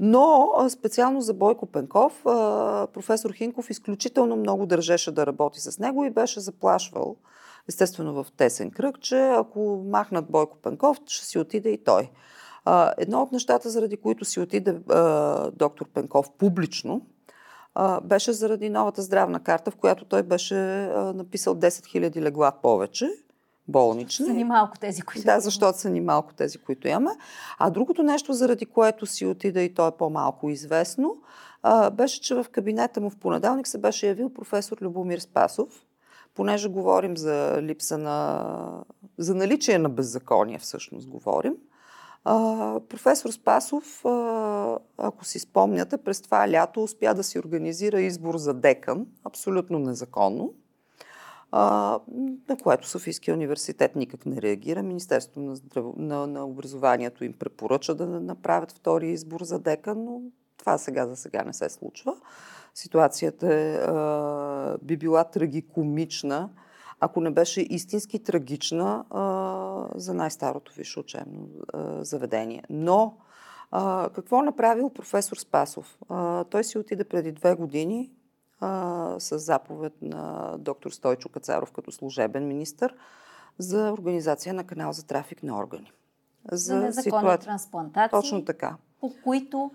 Но 0.01 0.53
специално 0.69 1.21
за 1.21 1.35
Бойко 1.35 1.67
Пенков, 1.67 2.21
професор 2.93 3.33
Хинков 3.33 3.71
изключително 3.71 4.37
много 4.37 4.67
държеше 4.67 5.13
да 5.13 5.27
работи 5.27 5.61
с 5.61 5.79
него 5.79 6.05
и 6.05 6.11
беше 6.11 6.41
заплашвал 6.41 7.17
естествено 7.69 8.25
в 8.25 8.27
тесен 8.37 8.71
кръг, 8.71 9.01
че 9.01 9.29
ако 9.29 9.85
махнат 9.87 10.31
Бойко 10.31 10.57
Пенков, 10.57 11.01
ще 11.07 11.27
си 11.27 11.39
отиде 11.39 11.69
и 11.69 11.85
той. 11.85 12.11
А, 12.71 12.93
едно 12.99 13.23
от 13.23 13.33
нещата, 13.33 13.71
заради 13.71 13.97
които 13.97 14.25
си 14.25 14.41
отиде 14.41 14.77
а, 14.91 15.51
доктор 15.51 15.87
Пенков 15.95 16.31
публично, 16.31 17.07
а, 17.75 18.01
беше 18.01 18.33
заради 18.33 18.71
новата 18.71 19.03
здравна 19.03 19.41
карта, 19.41 19.71
в 19.71 19.77
която 19.77 20.05
той 20.05 20.23
беше 20.23 20.85
а, 20.85 21.13
написал 21.13 21.55
10 21.55 21.69
000 21.69 22.21
легла 22.21 22.53
повече 22.63 23.11
болнични. 23.69 24.27
Са 24.27 24.33
ни 24.33 24.45
малко 24.45 24.79
тези, 24.79 25.03
които 25.03 25.25
Да, 25.25 25.41
защото 25.41 25.79
са 25.79 25.91
ни 25.91 26.01
малко 26.01 26.35
тези, 26.35 26.59
които 26.59 26.89
имаме. 26.89 27.11
А 27.59 27.71
другото 27.71 28.03
нещо, 28.03 28.33
заради 28.33 28.67
което 28.67 29.07
си 29.07 29.27
отида 29.27 29.63
и 29.63 29.75
то 29.75 29.89
е 29.89 29.97
по-малко 29.99 30.51
известно, 30.51 31.17
а, 31.63 31.91
беше, 31.91 32.21
че 32.21 32.35
в 32.35 32.47
кабинета 32.53 33.01
му 33.01 33.11
в 33.11 33.17
понеделник 33.17 33.67
се 33.67 33.79
беше 33.79 34.07
явил 34.07 34.35
професор 34.35 34.77
Любомир 34.81 35.19
Спасов, 35.19 35.87
понеже 36.35 36.69
говорим 36.69 37.17
за 37.17 37.59
липса 37.63 37.99
на... 37.99 38.85
за 39.19 39.35
наличие 39.35 39.79
на 39.79 39.89
беззаконие, 39.89 40.59
всъщност 40.59 41.09
говорим. 41.09 41.55
А, 42.31 42.81
професор 42.89 43.31
Спасов, 43.31 44.05
а, 44.05 44.79
ако 44.99 45.25
си 45.25 45.39
спомняте, 45.39 45.97
през 45.97 46.21
това 46.21 46.51
лято 46.51 46.83
успя 46.83 47.15
да 47.15 47.23
си 47.23 47.39
организира 47.39 48.01
избор 48.01 48.37
за 48.37 48.55
декан, 48.55 49.07
абсолютно 49.25 49.79
незаконно, 49.79 50.55
а, 51.53 51.99
на 52.49 52.57
което 52.63 52.89
Софийския 52.89 53.35
университет 53.35 53.97
никак 53.97 54.27
не 54.27 54.43
реагира. 54.43 54.83
Министерството 54.83 55.41
на, 55.41 55.57
здрав... 55.57 55.85
на, 55.97 56.27
на 56.27 56.47
образованието 56.47 57.25
им 57.25 57.33
препоръча 57.33 57.95
да 57.95 58.07
направят 58.07 58.73
втори 58.73 59.11
избор 59.11 59.43
за 59.43 59.59
декан, 59.59 60.05
но 60.05 60.21
това 60.57 60.79
сега 60.79 61.07
за 61.07 61.17
сега 61.17 61.45
не 61.45 61.53
се 61.53 61.69
случва. 61.69 62.17
Ситуацията 62.75 63.55
е, 63.55 63.75
а, 63.75 64.77
би 64.83 64.97
била 64.97 65.25
трагикомична 65.25 66.49
ако 67.01 67.21
не 67.21 67.31
беше 67.31 67.61
истински 67.61 68.19
трагична 68.19 69.05
а, 69.11 69.99
за 69.99 70.15
най-старото 70.15 70.73
висше 70.77 71.01
учебно 71.01 71.49
а, 71.73 72.05
заведение. 72.05 72.63
Но 72.71 73.17
а, 73.71 74.11
какво 74.15 74.43
направил 74.43 74.91
професор 74.91 75.37
Спасов? 75.37 75.99
А, 76.09 76.45
той 76.45 76.65
си 76.65 76.79
отиде 76.79 77.05
преди 77.05 77.33
две 77.33 77.55
години 77.55 78.11
а, 78.61 79.15
с 79.19 79.39
заповед 79.39 79.93
на 80.03 80.55
доктор 80.59 80.91
Стойчо 80.91 81.29
Кацаров 81.29 81.73
като 81.73 81.93
служебен 81.93 82.49
министр 82.49 82.89
за 83.59 83.93
организация 83.93 84.55
на 84.55 84.65
канал 84.65 84.93
за 84.93 85.07
трафик 85.07 85.43
на 85.43 85.59
органи. 85.59 85.93
За, 86.53 86.57
за 86.57 86.81
незаконни 86.81 87.03
ситуация... 87.03 87.39
трансплантации. 87.39 88.19
Точно 88.19 88.45
така. 88.45 88.77
По 89.01 89.13
които 89.25 89.71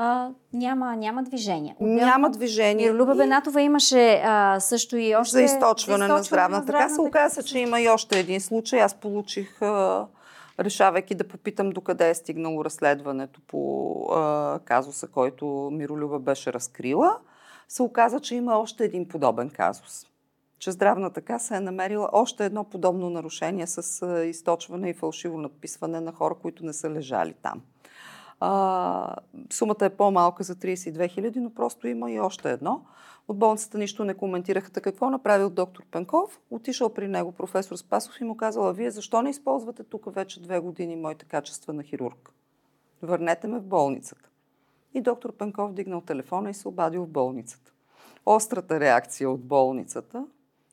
а, 0.00 0.30
няма, 0.52 0.96
няма 0.96 1.22
движение. 1.22 1.76
Отделно, 1.80 2.00
няма 2.00 2.30
движение. 2.30 2.92
Люба 2.92 3.14
Бенатова 3.14 3.62
имаше 3.62 4.22
а, 4.24 4.60
също 4.60 4.96
и 4.96 5.16
още... 5.16 5.32
За 5.32 5.42
източване, 5.42 5.98
за 5.98 6.04
източване 6.04 6.08
на 6.08 6.22
здравната, 6.22 6.62
здравната 6.62 6.72
каса. 6.72 7.02
Оказа 7.02 7.34
се, 7.34 7.42
че 7.42 7.58
има 7.58 7.80
и 7.80 7.88
още 7.88 8.18
един 8.18 8.40
случай. 8.40 8.80
Аз 8.80 8.94
получих, 8.94 9.62
а, 9.62 10.06
решавайки 10.60 11.14
да 11.14 11.28
попитам 11.28 11.70
докъде 11.70 12.10
е 12.10 12.14
стигнало 12.14 12.64
разследването 12.64 13.40
по 13.46 13.92
а, 14.12 14.58
казуса, 14.64 15.08
който 15.08 15.70
Миролюба 15.72 16.18
беше 16.18 16.52
разкрила, 16.52 17.16
се 17.68 17.82
оказа, 17.82 18.20
че 18.20 18.34
има 18.34 18.58
още 18.58 18.84
един 18.84 19.08
подобен 19.08 19.50
казус 19.50 20.06
че 20.58 20.70
здравната 20.70 21.20
каса 21.20 21.56
е 21.56 21.60
намерила 21.60 22.08
още 22.12 22.44
едно 22.44 22.64
подобно 22.64 23.10
нарушение 23.10 23.66
с 23.66 24.06
източване 24.26 24.90
и 24.90 24.94
фалшиво 24.94 25.38
надписване 25.38 26.00
на 26.00 26.12
хора, 26.12 26.34
които 26.34 26.66
не 26.66 26.72
са 26.72 26.90
лежали 26.90 27.34
там. 27.42 27.62
А, 28.40 29.16
сумата 29.50 29.84
е 29.84 29.96
по-малка 29.96 30.42
за 30.42 30.54
32 30.54 31.08
хиляди, 31.08 31.40
но 31.40 31.54
просто 31.54 31.88
има 31.88 32.12
и 32.12 32.20
още 32.20 32.50
едно. 32.50 32.84
От 33.28 33.38
болницата 33.38 33.78
нищо 33.78 34.04
не 34.04 34.14
коментираха. 34.14 34.70
Какво 34.70 35.10
направил 35.10 35.50
доктор 35.50 35.84
Пенков? 35.90 36.40
Отишъл 36.50 36.94
при 36.94 37.08
него 37.08 37.32
професор 37.32 37.76
Спасов 37.76 38.20
и 38.20 38.24
му 38.24 38.36
казала, 38.36 38.72
вие 38.72 38.90
защо 38.90 39.22
не 39.22 39.30
използвате 39.30 39.84
тук 39.84 40.14
вече 40.14 40.42
две 40.42 40.60
години 40.60 40.96
моите 40.96 41.24
качества 41.24 41.72
на 41.72 41.82
хирург? 41.82 42.30
Върнете 43.02 43.46
ме 43.46 43.58
в 43.58 43.64
болницата. 43.64 44.28
И 44.94 45.00
доктор 45.00 45.32
Пенков 45.32 45.72
дигнал 45.72 46.00
телефона 46.00 46.50
и 46.50 46.54
се 46.54 46.68
обадил 46.68 47.04
в 47.04 47.08
болницата. 47.08 47.72
Острата 48.26 48.80
реакция 48.80 49.30
от 49.30 49.44
болницата 49.44 50.26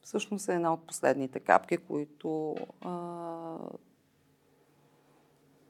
всъщност 0.05 0.49
е 0.49 0.53
една 0.53 0.73
от 0.73 0.87
последните 0.87 1.39
капки, 1.39 1.77
които 1.77 2.55
а, 2.81 3.57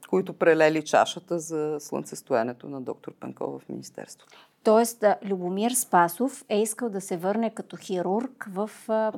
които 0.09 0.33
прелели 0.33 0.85
чашата 0.85 1.39
за 1.39 1.77
слънцестоянето 1.79 2.69
на 2.69 2.81
доктор 2.81 3.13
Пенков 3.19 3.61
в 3.61 3.69
Министерството. 3.69 4.37
Тоест, 4.63 5.03
Любомир 5.25 5.71
Спасов 5.71 6.45
е 6.49 6.61
искал 6.61 6.89
да 6.89 7.01
се 7.01 7.17
върне 7.17 7.49
като 7.49 7.77
хирург 7.77 8.47
в 8.49 8.69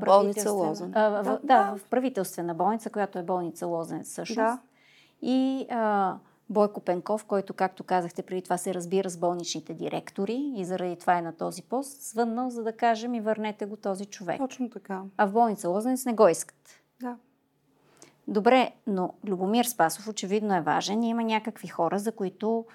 болница 0.05 0.51
Лозен. 0.51 0.91
А, 0.95 1.09
в, 1.09 1.23
да, 1.23 1.39
да, 1.43 1.75
в 1.77 1.89
правителствена 1.89 2.53
болница, 2.53 2.89
която 2.89 3.19
е 3.19 3.23
болница 3.23 3.67
Лозен 3.67 4.03
всъщност. 4.03 4.37
Да. 4.37 4.59
И 5.21 5.67
а, 5.69 6.15
Бойко 6.49 6.79
Пенков, 6.79 7.25
който, 7.25 7.53
както 7.53 7.83
казахте, 7.83 8.21
преди 8.21 8.41
това 8.41 8.57
се 8.57 8.73
разбира 8.73 9.09
с 9.09 9.17
болничните 9.17 9.73
директори 9.73 10.53
и 10.55 10.65
заради 10.65 10.95
това 10.95 11.17
е 11.17 11.21
на 11.21 11.37
този 11.37 11.63
пост, 11.63 12.01
звъннал, 12.01 12.49
за 12.49 12.63
да 12.63 12.73
кажем 12.73 13.13
и 13.13 13.21
върнете 13.21 13.65
го 13.65 13.77
този 13.77 14.05
човек. 14.05 14.37
Точно 14.37 14.69
така. 14.69 15.01
А 15.17 15.27
в 15.27 15.31
болница 15.31 15.69
Лозенец 15.69 16.05
не 16.05 16.13
го 16.13 16.27
искат. 16.27 16.81
Да. 17.01 17.17
Добре, 18.27 18.71
но 18.87 19.13
Любомир 19.27 19.65
Спасов 19.65 20.07
очевидно 20.07 20.55
е 20.55 20.61
важен 20.61 21.03
и 21.03 21.09
има 21.09 21.23
някакви 21.23 21.67
хора, 21.67 21.99
за 21.99 22.11
които 22.11 22.65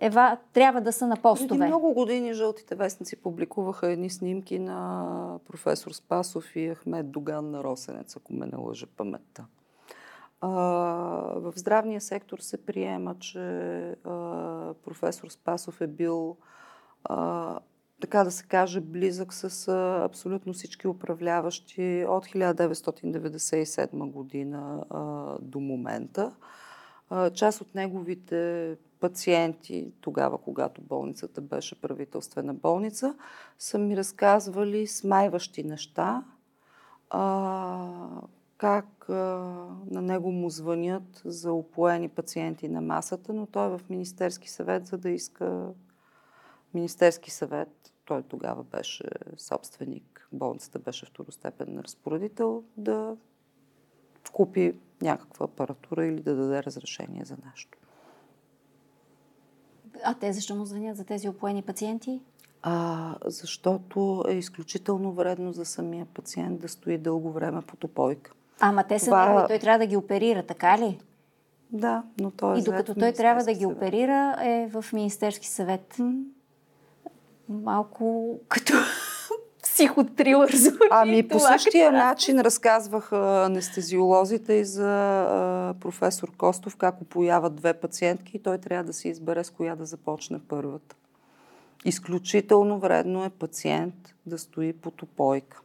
Ева 0.00 0.38
трябва 0.52 0.80
да 0.80 0.92
са 0.92 1.06
на 1.06 1.16
постове. 1.16 1.58
Преди 1.58 1.68
много 1.68 1.92
години 1.94 2.32
жълтите 2.32 2.74
вестници 2.74 3.16
публикуваха 3.16 3.90
едни 3.90 4.10
снимки 4.10 4.58
на 4.58 5.38
професор 5.46 5.90
Спасов 5.90 6.56
и 6.56 6.74
Ахмед 6.74 7.10
Доган 7.10 7.50
на 7.50 7.64
Росенец, 7.64 8.16
ако 8.16 8.32
ме 8.32 8.46
не 8.46 8.56
лъжа 8.56 8.86
паметта. 8.96 9.44
В 10.42 11.52
здравния 11.56 12.00
сектор 12.00 12.38
се 12.38 12.66
приема, 12.66 13.14
че 13.18 13.40
професор 14.84 15.28
Спасов 15.28 15.80
е 15.80 15.86
бил 15.86 16.36
така 18.04 18.24
да 18.24 18.30
се 18.30 18.44
каже, 18.44 18.80
близък 18.80 19.32
с 19.32 19.68
абсолютно 20.04 20.52
всички 20.52 20.88
управляващи 20.88 22.04
от 22.08 22.26
1997 22.26 24.10
година 24.10 24.84
до 25.42 25.60
момента. 25.60 26.32
Част 27.34 27.60
от 27.60 27.74
неговите 27.74 28.76
пациенти, 29.00 29.92
тогава, 30.00 30.38
когато 30.38 30.82
болницата 30.82 31.40
беше 31.40 31.80
правителствена 31.80 32.54
болница, 32.54 33.14
са 33.58 33.78
ми 33.78 33.96
разказвали 33.96 34.86
смайващи 34.86 35.64
неща, 35.64 36.24
а, 37.10 38.20
как 38.56 39.08
а, 39.08 39.14
на 39.90 40.02
него 40.02 40.32
му 40.32 40.50
звънят 40.50 41.22
за 41.24 41.52
опоени 41.52 42.08
пациенти 42.08 42.68
на 42.68 42.80
масата, 42.80 43.32
но 43.32 43.46
той 43.46 43.66
е 43.66 43.78
в 43.78 43.80
Министерски 43.90 44.50
съвет, 44.50 44.86
за 44.86 44.98
да 44.98 45.10
иска 45.10 45.68
Министерски 46.74 47.30
съвет, 47.30 47.93
той 48.04 48.22
тогава 48.22 48.62
беше 48.62 49.04
собственик, 49.36 50.28
болницата 50.32 50.78
беше 50.78 51.06
второстепенен 51.06 51.80
разпоредител, 51.80 52.62
да 52.76 53.16
купи 54.32 54.74
някаква 55.02 55.44
апаратура 55.44 56.06
или 56.06 56.22
да 56.22 56.34
даде 56.34 56.62
разрешение 56.62 57.24
за 57.24 57.36
нещо. 57.50 57.78
А 60.04 60.14
те 60.14 60.32
защо 60.32 60.54
му 60.54 60.64
звънят 60.64 60.96
за 60.96 61.04
тези 61.04 61.28
опоени 61.28 61.62
пациенти? 61.62 62.20
А, 62.62 63.14
защото 63.24 64.24
е 64.28 64.32
изключително 64.32 65.12
вредно 65.12 65.52
за 65.52 65.64
самия 65.64 66.06
пациент 66.06 66.60
да 66.60 66.68
стои 66.68 66.98
дълго 66.98 67.32
време 67.32 67.62
под 67.62 67.84
опойка. 67.84 68.32
Ама 68.60 68.84
те 68.84 68.98
са 68.98 69.06
Това... 69.06 69.28
негови, 69.28 69.48
той 69.48 69.58
трябва 69.58 69.78
да 69.78 69.86
ги 69.86 69.96
оперира, 69.96 70.42
така 70.42 70.78
ли? 70.78 71.00
Да, 71.72 72.02
но 72.20 72.30
той 72.30 72.56
е 72.56 72.58
И 72.58 72.62
докато 72.62 72.94
той 72.94 73.12
трябва 73.12 73.44
да 73.44 73.54
ги 73.54 73.66
оперира, 73.66 74.36
е 74.40 74.68
в 74.72 74.84
Министерски 74.92 75.48
съвет. 75.48 75.96
М- 75.98 76.24
Малко 77.48 78.38
като 78.48 78.72
психотрилър 79.62 80.50
звучи. 80.50 80.88
Ами 80.90 81.28
по 81.28 81.38
същия 81.38 81.90
крас. 81.90 81.98
начин 81.98 82.40
разказваха 82.40 83.44
анестезиолозите 83.44 84.52
и 84.52 84.64
за 84.64 85.22
а, 85.22 85.74
професор 85.80 86.36
Костов 86.36 86.76
как 86.76 87.00
опояват 87.00 87.54
две 87.54 87.74
пациентки 87.74 88.36
и 88.36 88.42
той 88.42 88.58
трябва 88.58 88.84
да 88.84 88.92
си 88.92 89.08
избере 89.08 89.44
с 89.44 89.50
коя 89.50 89.76
да 89.76 89.86
започне 89.86 90.40
първата. 90.48 90.96
Изключително 91.84 92.78
вредно 92.78 93.24
е 93.24 93.30
пациент 93.30 93.94
да 94.26 94.38
стои 94.38 94.72
под 94.72 95.02
опойка. 95.02 95.60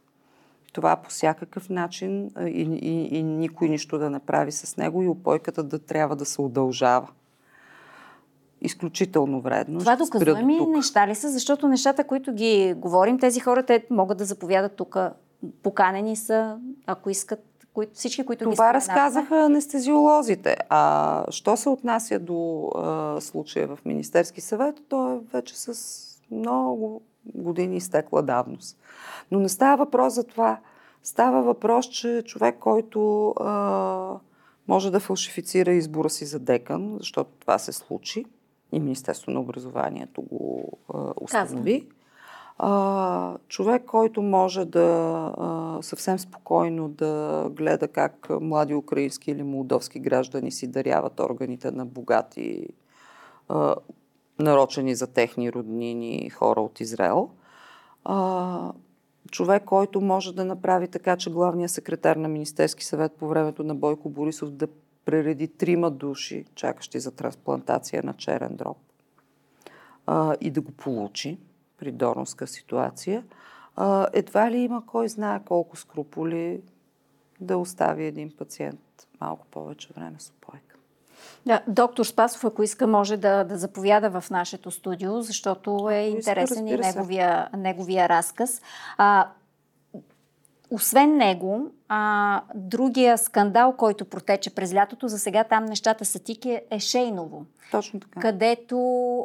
Това 0.72 0.96
по 0.96 1.10
всякакъв 1.10 1.68
начин 1.68 2.30
и, 2.40 2.78
и, 2.82 3.18
и 3.18 3.22
никой 3.22 3.68
нищо 3.68 3.98
да 3.98 4.10
направи 4.10 4.52
с 4.52 4.76
него 4.76 5.02
и 5.02 5.08
опойката 5.08 5.62
да 5.62 5.78
трябва 5.78 6.16
да 6.16 6.24
се 6.24 6.40
удължава 6.40 7.08
изключително 8.60 9.40
вредно. 9.40 9.80
Това 9.80 9.96
доказуеми 9.96 10.66
неща 10.66 11.08
ли 11.08 11.14
са? 11.14 11.30
Защото 11.30 11.68
нещата, 11.68 12.04
които 12.04 12.32
ги 12.32 12.74
говорим, 12.76 13.18
тези 13.18 13.40
хора, 13.40 13.62
те 13.62 13.86
могат 13.90 14.18
да 14.18 14.24
заповядат 14.24 14.72
тук. 14.76 14.98
Поканени 15.62 16.16
са, 16.16 16.58
ако 16.86 17.10
искат, 17.10 17.44
които, 17.72 17.92
всички, 17.94 18.26
които 18.26 18.50
Това 18.50 18.70
ги 18.70 18.74
разказаха 18.74 19.36
анестезиолозите. 19.36 20.56
А 20.68 21.24
що 21.30 21.56
се 21.56 21.68
отнася 21.68 22.18
до 22.18 22.70
а, 22.76 23.20
случая 23.20 23.68
в 23.68 23.78
Министерски 23.84 24.40
съвет, 24.40 24.74
то 24.88 25.12
е 25.12 25.18
вече 25.32 25.58
с 25.58 26.00
много 26.30 27.02
години 27.34 27.76
изтекла 27.76 28.22
давност. 28.22 28.78
Но 29.30 29.40
не 29.40 29.48
става 29.48 29.76
въпрос 29.76 30.14
за 30.14 30.24
това. 30.24 30.58
Става 31.02 31.42
въпрос, 31.42 31.86
че 31.86 32.22
човек, 32.26 32.56
който 32.58 33.28
а, 33.28 34.14
може 34.68 34.90
да 34.90 35.00
фалшифицира 35.00 35.72
избора 35.72 36.10
си 36.10 36.24
за 36.24 36.38
декан, 36.38 36.96
защото 36.98 37.30
това 37.40 37.58
се 37.58 37.72
случи, 37.72 38.24
и 38.72 38.80
Министерство 38.80 39.32
на 39.32 39.40
образованието 39.40 40.22
го 40.22 40.72
а, 40.94 41.12
установи. 41.20 41.88
А, 42.58 43.36
човек, 43.48 43.84
който 43.84 44.22
може 44.22 44.64
да 44.64 44.86
а, 45.38 45.78
съвсем 45.82 46.18
спокойно 46.18 46.88
да 46.88 47.46
гледа 47.50 47.88
как 47.88 48.28
млади 48.40 48.74
украински 48.74 49.30
или 49.30 49.42
молдовски 49.42 49.98
граждани 49.98 50.50
си 50.50 50.66
даряват 50.66 51.20
органите 51.20 51.70
на 51.70 51.86
богати, 51.86 52.68
а, 53.48 53.74
нарочени 54.38 54.94
за 54.94 55.06
техни 55.06 55.52
роднини 55.52 56.30
хора 56.30 56.60
от 56.60 56.80
Израел. 56.80 57.30
А, 58.04 58.72
човек, 59.30 59.64
който 59.64 60.00
може 60.00 60.34
да 60.34 60.44
направи 60.44 60.88
така, 60.88 61.16
че 61.16 61.30
главният 61.30 61.70
секретар 61.70 62.16
на 62.16 62.28
Министерски 62.28 62.84
съвет 62.84 63.12
по 63.12 63.28
времето 63.28 63.64
на 63.64 63.74
Бойко 63.74 64.08
Борисов 64.08 64.50
да 64.50 64.66
пререди 65.10 65.48
трима 65.48 65.90
души, 65.90 66.44
чакащи 66.54 67.00
за 67.00 67.10
трансплантация 67.10 68.02
на 68.02 68.14
черен 68.14 68.56
дроб 68.56 68.76
а, 70.06 70.34
и 70.40 70.50
да 70.50 70.60
го 70.60 70.72
получи 70.72 71.38
при 71.78 71.92
донорска 71.92 72.46
ситуация, 72.46 73.24
а, 73.76 74.06
едва 74.12 74.50
ли 74.50 74.58
има 74.58 74.86
кой 74.86 75.08
знае 75.08 75.40
колко 75.44 75.76
скруполи 75.76 76.62
да 77.40 77.56
остави 77.56 78.04
един 78.04 78.30
пациент 78.38 78.80
малко 79.20 79.46
повече 79.46 79.88
време 79.96 80.16
с 80.18 80.30
опойка. 80.30 80.76
Да, 81.46 81.62
доктор 81.68 82.04
Спасов, 82.04 82.44
ако 82.44 82.62
иска, 82.62 82.86
може 82.86 83.16
да, 83.16 83.44
да 83.44 83.58
заповяда 83.58 84.20
в 84.20 84.30
нашето 84.30 84.70
студио, 84.70 85.22
защото 85.22 85.90
е 85.90 86.00
интересен 86.00 86.66
и 86.66 86.76
неговия, 86.76 87.48
неговия 87.56 88.08
разказ. 88.08 88.62
А, 88.98 89.28
освен 90.70 91.16
него, 91.16 91.70
а, 91.88 92.42
другия 92.54 93.18
скандал, 93.18 93.74
който 93.76 94.04
протече 94.04 94.54
през 94.54 94.74
лятото, 94.74 95.08
за 95.08 95.18
сега 95.18 95.44
там 95.44 95.64
нещата 95.64 96.04
са 96.04 96.18
тики, 96.18 96.60
е 96.70 96.78
Шейново. 96.78 97.44
Точно 97.70 98.00
така. 98.00 98.20
Където 98.20 98.78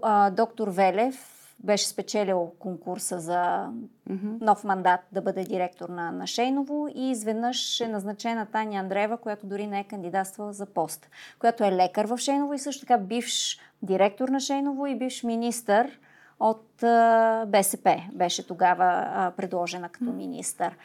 а, 0.03 0.29
доктор 0.29 0.67
Велев 0.67 1.31
беше 1.59 1.87
спечелил 1.87 2.51
конкурса 2.59 3.19
за 3.19 3.69
mm-hmm. 4.09 4.41
нов 4.41 4.63
мандат 4.63 4.99
да 5.11 5.21
бъде 5.21 5.43
директор 5.43 5.89
на, 5.89 6.11
на 6.11 6.27
Шейново 6.27 6.87
и 6.95 7.11
изведнъж 7.11 7.81
е 7.81 7.87
назначена 7.87 8.45
Таня 8.45 8.79
Андреева, 8.79 9.17
която 9.17 9.47
дори 9.47 9.67
не 9.67 9.79
е 9.79 9.83
кандидатствала 9.83 10.53
за 10.53 10.65
пост, 10.65 11.09
която 11.39 11.63
е 11.63 11.71
лекар 11.71 12.05
в 12.05 12.17
Шейново 12.17 12.53
и 12.53 12.59
също 12.59 12.85
така 12.85 12.97
бивш 12.97 13.59
директор 13.81 14.29
на 14.29 14.39
Шейново 14.39 14.87
и 14.87 14.95
бивш 14.95 15.23
министър 15.23 15.99
от 16.39 16.83
а, 16.83 17.45
БСП. 17.47 18.01
Беше 18.13 18.47
тогава 18.47 19.05
а, 19.07 19.31
предложена 19.31 19.89
като 19.89 20.11
министър. 20.11 20.77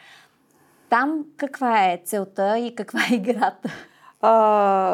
Там 0.91 1.25
каква 1.37 1.85
е 1.85 2.01
целта 2.05 2.59
и 2.59 2.75
каква 2.75 2.99
е 3.11 3.15
играта? 3.15 3.69
А, 4.21 4.31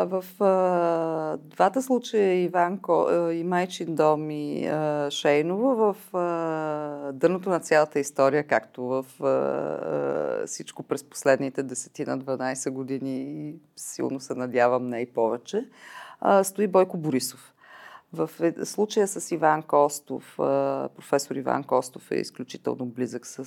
в 0.09 0.43
а, 0.43 1.37
двата 1.37 1.81
случая 1.81 2.43
Иванко 2.43 3.07
и 3.33 3.43
Майчин 3.43 3.95
дом 3.95 4.31
и 4.31 4.67
а, 4.67 5.11
Шейново 5.11 5.75
в 5.75 6.15
а, 6.17 7.11
дъното 7.11 7.49
на 7.49 7.59
цялата 7.59 7.99
история, 7.99 8.47
както 8.47 8.83
в 8.83 9.05
а, 9.23 10.45
всичко 10.45 10.83
през 10.83 11.03
последните 11.03 11.63
10 11.63 12.07
на 12.07 12.19
12 12.19 12.69
години 12.69 13.53
силно 13.75 14.19
се 14.19 14.35
надявам 14.35 14.89
не 14.89 15.01
и 15.01 15.05
повече, 15.05 15.65
а, 16.21 16.43
стои 16.43 16.67
Бойко 16.67 16.97
Борисов. 16.97 17.53
В 18.14 18.30
е, 18.41 18.66
случая 18.66 19.08
с 19.08 19.32
Иван 19.32 19.64
Костов, 19.64 20.34
професор 20.95 21.36
Иван 21.36 21.64
Костов 21.64 22.12
е 22.12 22.16
изключително 22.16 22.86
близък 22.86 23.26
с 23.26 23.45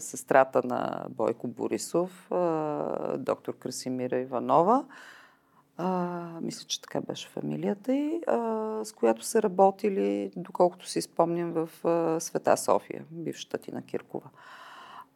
сестрата 0.00 0.62
на 0.64 1.06
Бойко 1.08 1.48
Борисов, 1.48 2.28
доктор 3.18 3.56
Красимира 3.58 4.18
Иванова. 4.18 4.84
Мисля, 6.40 6.66
че 6.66 6.80
така 6.80 7.00
беше 7.00 7.28
фамилията 7.28 7.92
й, 7.92 8.20
с 8.84 8.92
която 8.96 9.24
са 9.24 9.42
работили, 9.42 10.30
доколкото 10.36 10.88
си 10.88 11.02
спомням, 11.02 11.52
в 11.52 11.68
Света 12.20 12.56
София, 12.56 13.04
бившата 13.10 13.58
Тина 13.58 13.82
Киркова. 13.82 14.30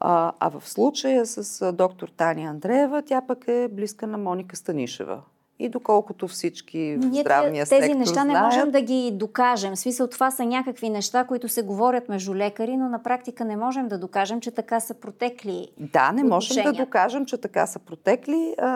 А, 0.01 0.33
а 0.41 0.49
в 0.49 0.69
случая 0.69 1.27
с 1.27 1.73
доктор 1.73 2.09
Таня 2.09 2.51
Андреева, 2.51 3.03
тя 3.03 3.23
пък 3.27 3.49
е 3.49 3.69
близка 3.69 4.07
на 4.07 4.19
Моника 4.19 4.57
Станишева. 4.57 5.23
И 5.65 5.69
доколкото 5.69 6.29
всички 6.29 6.97
в 6.97 7.15
здравния 7.15 7.67
тези 7.67 7.83
сектор 7.83 7.99
неща 7.99 8.13
знаят, 8.13 8.29
не 8.29 8.41
можем 8.41 8.71
да 8.71 8.81
ги 8.81 9.11
докажем. 9.15 9.75
В 9.75 9.79
смисъл 9.79 10.07
това 10.07 10.31
са 10.31 10.45
някакви 10.45 10.91
неща, 10.91 11.25
които 11.25 11.49
се 11.49 11.63
говорят 11.63 12.09
между 12.09 12.35
лекари, 12.35 12.77
но 12.77 12.89
на 12.89 13.03
практика 13.03 13.45
не 13.45 13.57
можем 13.57 13.89
да 13.89 13.99
докажем, 13.99 14.41
че 14.41 14.51
така 14.51 14.81
са 14.81 14.95
протекли. 14.95 15.69
Да, 15.79 16.13
не 16.13 16.25
можем 16.25 16.65
да 16.65 16.73
докажем, 16.73 17.27
че 17.27 17.37
така 17.37 17.67
са 17.67 17.79
протекли, 17.79 18.55
а, 18.59 18.69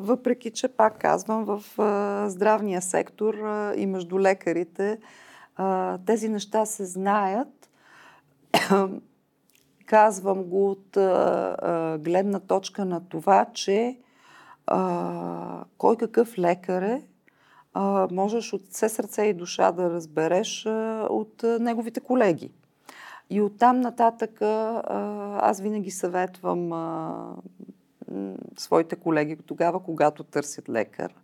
въпреки 0.00 0.50
че, 0.50 0.68
пак 0.68 0.98
казвам, 0.98 1.44
в 1.44 1.62
а, 1.78 2.28
здравния 2.28 2.82
сектор 2.82 3.34
а, 3.34 3.74
и 3.76 3.86
между 3.86 4.20
лекарите 4.20 4.98
а, 5.56 5.98
тези 6.06 6.28
неща 6.28 6.66
се 6.66 6.84
знаят. 6.84 7.68
Казвам 9.86 10.42
го 10.42 10.70
от 10.70 10.96
а, 10.96 11.00
а, 11.00 11.98
гледна 11.98 12.40
точка 12.40 12.84
на 12.84 13.08
това, 13.08 13.46
че 13.54 13.96
а, 14.66 15.64
кой 15.78 15.96
какъв 15.96 16.38
лекар 16.38 16.82
е, 16.82 17.02
а, 17.74 18.08
можеш 18.10 18.52
от 18.52 18.62
все 18.70 18.88
сърце 18.88 19.22
и 19.22 19.34
душа 19.34 19.72
да 19.72 19.90
разбереш 19.90 20.66
а, 20.66 21.06
от 21.10 21.44
а, 21.44 21.58
неговите 21.58 22.00
колеги. 22.00 22.50
И 23.30 23.40
оттам 23.40 23.80
нататък 23.80 24.42
а, 24.42 24.82
аз 25.40 25.60
винаги 25.60 25.90
съветвам 25.90 26.72
а, 26.72 27.36
своите 28.58 28.96
колеги 28.96 29.36
тогава, 29.46 29.82
когато 29.82 30.24
търсят 30.24 30.68
лекар, 30.68 31.14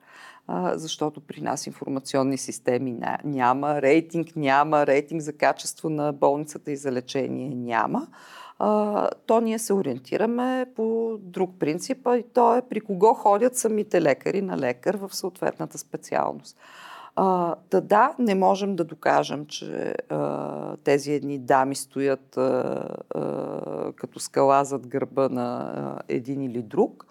а, 0.47 0.79
защото 0.79 1.21
при 1.21 1.41
нас 1.41 1.67
информационни 1.67 2.39
системи 2.39 2.95
ня- 2.95 3.25
няма, 3.25 3.83
рейтинг 3.83 4.37
няма, 4.37 4.87
рейтинг 4.87 5.23
за 5.23 5.33
качество 5.33 5.91
на 5.91 6.13
болницата 6.13 6.73
и 6.73 6.77
за 6.77 6.93
лечение 6.93 7.55
няма. 7.55 8.09
То 9.27 9.41
ние 9.41 9.59
се 9.59 9.73
ориентираме 9.73 10.67
по 10.77 11.17
друг 11.21 11.51
принцип, 11.59 12.09
и 12.09 12.25
то 12.35 12.57
е 12.57 12.63
при 12.63 12.81
кого 12.81 13.15
ходят 13.15 13.57
самите 13.57 14.03
лекари 14.03 14.43
на 14.43 14.59
лекар 14.59 14.95
в 14.95 15.15
съответната 15.15 15.79
специалност. 15.79 16.57
А, 17.17 17.57
да, 17.71 18.15
не 18.19 18.35
можем 18.35 18.77
да 18.77 18.85
докажем, 18.85 19.47
че 19.47 19.95
а, 20.09 20.77
тези 20.77 21.13
едни 21.13 21.39
дами 21.39 21.75
стоят 21.75 22.37
а, 22.37 22.89
а, 23.15 23.93
като 23.93 24.21
скала 24.21 24.65
зад 24.65 24.87
гърба 24.87 25.29
на 25.29 25.73
а, 25.75 26.03
един 26.09 26.43
или 26.43 26.63
друг. 26.63 27.07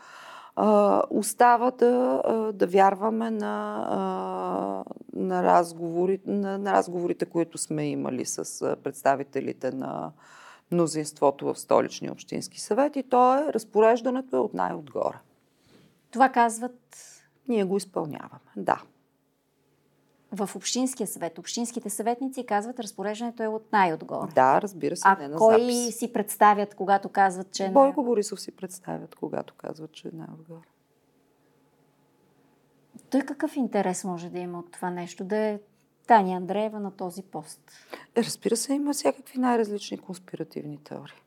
А, 0.56 1.04
остава 1.10 1.72
да, 1.72 2.22
а, 2.26 2.34
да 2.54 2.68
вярваме 2.68 3.32
на, 3.32 3.86
а, 3.90 4.84
на, 5.14 5.44
разговори, 5.44 6.20
на, 6.26 6.58
на 6.58 6.74
разговорите, 6.74 7.26
които 7.26 7.58
сме 7.58 7.90
имали 7.90 8.26
с 8.26 8.76
представителите 8.84 9.72
на 9.72 10.12
мнозинството 10.72 11.46
в 11.46 11.60
столичния 11.60 12.12
общински 12.12 12.62
съвет 12.62 12.96
и 12.96 13.04
то 13.04 13.36
е 13.36 13.54
разпореждането 13.54 14.36
е 14.36 14.40
от 14.40 14.54
най-отгоре. 14.54 15.18
Това 16.12 16.30
казват 16.30 16.98
Ние 17.48 17.64
го 17.64 17.78
изпълняваме, 17.78 18.40
да. 18.56 18.82
в 20.32 20.56
Общинския 20.56 21.08
съвет. 21.08 21.38
Общинските 21.38 21.90
съветници 21.90 22.46
казват, 22.46 22.80
разпореждането 22.80 23.44
е 23.44 23.48
от 23.48 23.72
най-отгоре. 23.72 24.32
Да, 24.36 24.62
разбира 24.62 24.96
се, 24.96 25.02
а 25.06 25.18
не 25.20 25.28
на 25.28 25.38
кой 25.38 25.62
запис. 25.62 25.98
си 25.98 26.14
представят, 26.14 26.76
когато 26.76 27.10
казват, 27.10 27.52
че... 27.52 27.70
Бойко 27.70 28.04
Борисов 28.04 28.42
си 28.42 28.52
представят, 28.52 29.16
когато 29.16 29.54
казват, 29.54 29.92
че 29.92 30.08
е 30.08 30.12
най-отгоре. 30.14 30.68
Той 33.10 33.22
какъв 33.22 33.56
интерес 33.56 34.04
може 34.04 34.30
да 34.30 34.40
има 34.40 34.60
от 34.60 34.72
това 34.72 34.90
нещо? 34.90 35.24
Да 35.24 35.38
е 35.38 35.60
Таня 36.10 36.38
Андреева 36.38 36.80
на 36.80 36.92
този 36.92 37.22
пост. 37.22 37.60
Е, 38.16 38.24
разбира 38.24 38.56
се, 38.56 38.74
има 38.74 38.94
всякакви 38.94 39.40
най-различни 39.40 39.98
конспиративни 39.98 40.78
теории. 40.78 41.22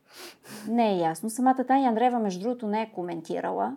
Не 0.68 0.92
е 0.92 0.96
ясно. 0.96 1.30
Самата 1.30 1.64
Таня 1.66 1.88
Андреева, 1.88 2.18
между 2.18 2.42
другото, 2.42 2.66
не 2.66 2.82
е 2.82 2.90
коментирала. 2.94 3.76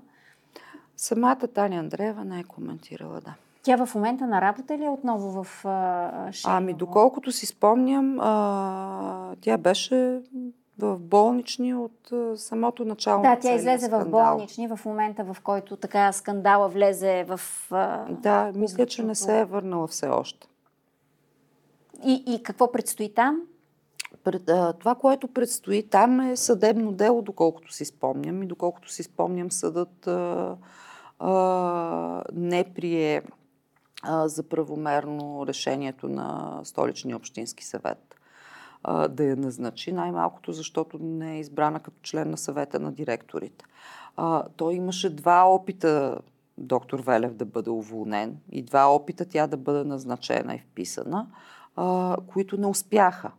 Самата 0.97 1.47
Таня 1.53 1.79
Андреева 1.79 2.25
не 2.25 2.39
е 2.39 2.43
коментирала, 2.43 3.21
да. 3.21 3.33
Тя 3.63 3.85
в 3.85 3.95
момента 3.95 4.27
на 4.27 4.41
работа 4.41 4.77
ли 4.77 4.83
е 4.83 4.89
отново 4.89 5.43
в 5.43 5.65
а, 5.65 6.31
Шейново? 6.31 6.57
Ами, 6.57 6.73
доколкото 6.73 7.31
си 7.31 7.45
спомням, 7.45 8.19
а, 8.19 9.35
тя 9.41 9.57
беше 9.57 10.21
в 10.79 10.99
болнични 10.99 11.73
от 11.73 12.11
самото 12.35 12.85
начало 12.85 13.21
Да, 13.21 13.39
тя 13.39 13.55
излезе 13.55 13.87
в 13.87 13.89
скандал. 13.89 14.35
болнични 14.35 14.67
в 14.67 14.79
момента, 14.85 15.23
в 15.23 15.37
който 15.43 15.77
така 15.77 16.11
скандала 16.11 16.69
влезе 16.69 17.23
в... 17.23 17.39
А, 17.71 18.05
Да, 18.09 18.51
мисля, 18.55 18.85
че 18.85 19.03
не 19.03 19.15
се 19.15 19.39
е 19.39 19.45
върнала 19.45 19.87
все 19.87 20.07
още. 20.07 20.47
И, 22.03 22.23
и 22.27 22.43
какво 22.43 22.71
предстои 22.71 23.13
там? 23.13 23.41
Пред, 24.23 24.49
а, 24.49 24.73
това, 24.73 24.95
което 24.95 25.27
предстои 25.27 25.89
там 25.89 26.19
е 26.19 26.37
съдебно 26.37 26.91
дело, 26.91 27.21
доколкото 27.21 27.73
си 27.73 27.85
спомням. 27.85 28.43
И 28.43 28.47
доколкото 28.47 28.91
си 28.91 29.03
спомням, 29.03 29.51
съдът 29.51 30.07
а, 30.07 30.55
а, 31.19 32.23
не 32.33 32.63
прие 32.63 33.21
а, 34.03 34.27
за 34.27 34.43
правомерно 34.43 35.47
решението 35.47 36.09
на 36.09 36.59
столичния 36.63 37.17
общински 37.17 37.65
съвет 37.65 38.15
а, 38.83 39.07
да 39.07 39.23
я 39.23 39.35
назначи, 39.35 39.91
най-малкото 39.91 40.51
защото 40.51 40.97
не 41.01 41.35
е 41.35 41.39
избрана 41.39 41.79
като 41.79 41.97
член 42.03 42.29
на 42.29 42.37
съвета 42.37 42.79
на 42.79 42.91
директорите. 42.91 43.65
А, 44.17 44.43
той 44.55 44.73
имаше 44.73 45.15
два 45.15 45.43
опита 45.43 46.17
доктор 46.57 46.99
Велев 46.99 47.33
да 47.33 47.45
бъде 47.45 47.69
уволнен 47.69 48.37
и 48.51 48.61
два 48.61 48.95
опита 48.95 49.25
тя 49.25 49.47
да 49.47 49.57
бъде 49.57 49.83
назначена 49.83 50.55
и 50.55 50.59
вписана, 50.59 51.27
а, 51.75 52.17
които 52.27 52.57
не 52.57 52.67
успяха. 52.67 53.31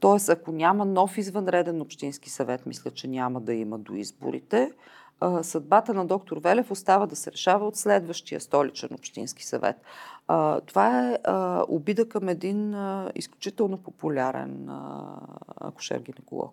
Тоест, 0.00 0.28
ако 0.28 0.52
няма 0.52 0.84
нов 0.84 1.18
извънреден 1.18 1.80
общински 1.80 2.30
съвет, 2.30 2.66
мисля, 2.66 2.90
че 2.90 3.08
няма 3.08 3.40
да 3.40 3.54
има 3.54 3.78
до 3.78 3.94
изборите, 3.94 4.72
а, 5.20 5.42
съдбата 5.42 5.94
на 5.94 6.06
доктор 6.06 6.36
Велев 6.36 6.70
остава 6.70 7.06
да 7.06 7.16
се 7.16 7.32
решава 7.32 7.66
от 7.66 7.76
следващия 7.76 8.40
столичен 8.40 8.88
общински 8.92 9.46
съвет. 9.46 9.76
А, 10.28 10.60
това 10.60 11.10
е 11.10 11.18
а, 11.24 11.64
обида 11.68 12.08
към 12.08 12.28
един 12.28 12.74
а, 12.74 13.10
изключително 13.14 13.78
популярен 13.78 14.68
акушер-гинеколог. 15.60 16.52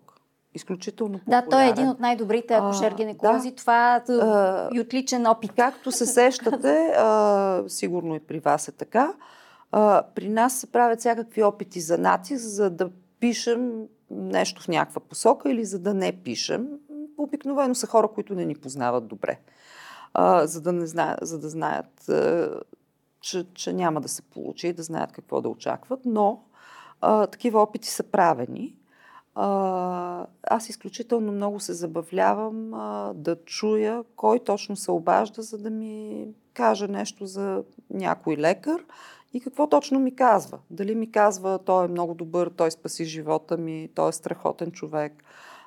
Изключително 0.55 1.19
популярен. 1.19 1.45
Да, 1.45 1.49
той 1.49 1.63
е 1.63 1.69
един 1.69 1.89
от 1.89 1.99
най-добрите 1.99 2.53
акушер-гинеколози. 2.53 3.49
да. 3.49 3.55
Това 3.55 3.95
е 3.95 4.11
А, 4.11 4.69
и 4.73 4.79
отличен 4.79 5.27
опит. 5.27 5.51
Както 5.55 5.91
се 5.91 6.05
сещате, 6.05 6.93
а, 6.97 7.63
сигурно 7.67 8.15
и 8.15 8.19
при 8.19 8.39
вас 8.39 8.67
е 8.67 8.71
така, 8.71 9.13
при 10.15 10.29
нас 10.29 10.59
се 10.59 10.67
правят 10.67 10.99
всякакви 10.99 11.43
опити 11.43 11.79
за 11.79 11.97
натиск, 11.97 12.45
за 12.45 12.69
да 12.69 12.89
пишем 13.19 13.87
нещо 14.11 14.61
в 14.61 14.67
някаква 14.67 15.01
посока 15.01 15.51
или 15.51 15.65
за 15.65 15.79
да 15.79 15.93
не 15.93 16.11
пишем. 16.11 16.67
Обикновено 17.17 17.75
са 17.75 17.87
хора, 17.87 18.07
които 18.07 18.35
не 18.35 18.45
ни 18.45 18.55
познават 18.55 19.07
добре, 19.07 19.39
а, 20.13 20.47
за, 20.47 20.61
да 20.61 20.73
не 20.73 20.87
зна, 20.87 21.17
за 21.21 21.39
да 21.39 21.49
знаят, 21.49 22.09
а, 22.09 22.49
че, 23.21 23.45
че 23.53 23.73
няма 23.73 24.01
да 24.01 24.07
се 24.07 24.21
получи 24.21 24.67
и 24.67 24.73
да 24.73 24.83
знаят 24.83 25.11
какво 25.11 25.41
да 25.41 25.49
очакват, 25.49 25.99
но 26.05 26.43
а, 27.01 27.27
такива 27.27 27.61
опити 27.61 27.89
са 27.89 28.03
правени. 28.03 28.75
А, 29.35 30.25
аз 30.43 30.69
изключително 30.69 31.31
много 31.31 31.59
се 31.59 31.73
забавлявам 31.73 32.73
а, 32.73 33.13
да 33.15 33.35
чуя 33.45 34.03
кой 34.15 34.39
точно 34.39 34.75
се 34.75 34.91
обажда, 34.91 35.41
за 35.41 35.57
да 35.57 35.69
ми 35.69 36.27
каже 36.53 36.87
нещо 36.87 37.25
за 37.25 37.63
някой 37.89 38.37
лекар 38.37 38.85
и 39.33 39.39
какво 39.41 39.69
точно 39.69 39.99
ми 39.99 40.15
казва. 40.15 40.59
Дали 40.69 40.95
ми 40.95 41.11
казва, 41.11 41.59
той 41.65 41.85
е 41.85 41.87
много 41.87 42.13
добър, 42.13 42.49
той 42.49 42.71
спаси 42.71 43.05
живота 43.05 43.57
ми, 43.57 43.89
той 43.95 44.09
е 44.09 44.11
страхотен 44.11 44.71
човек, 44.71 45.23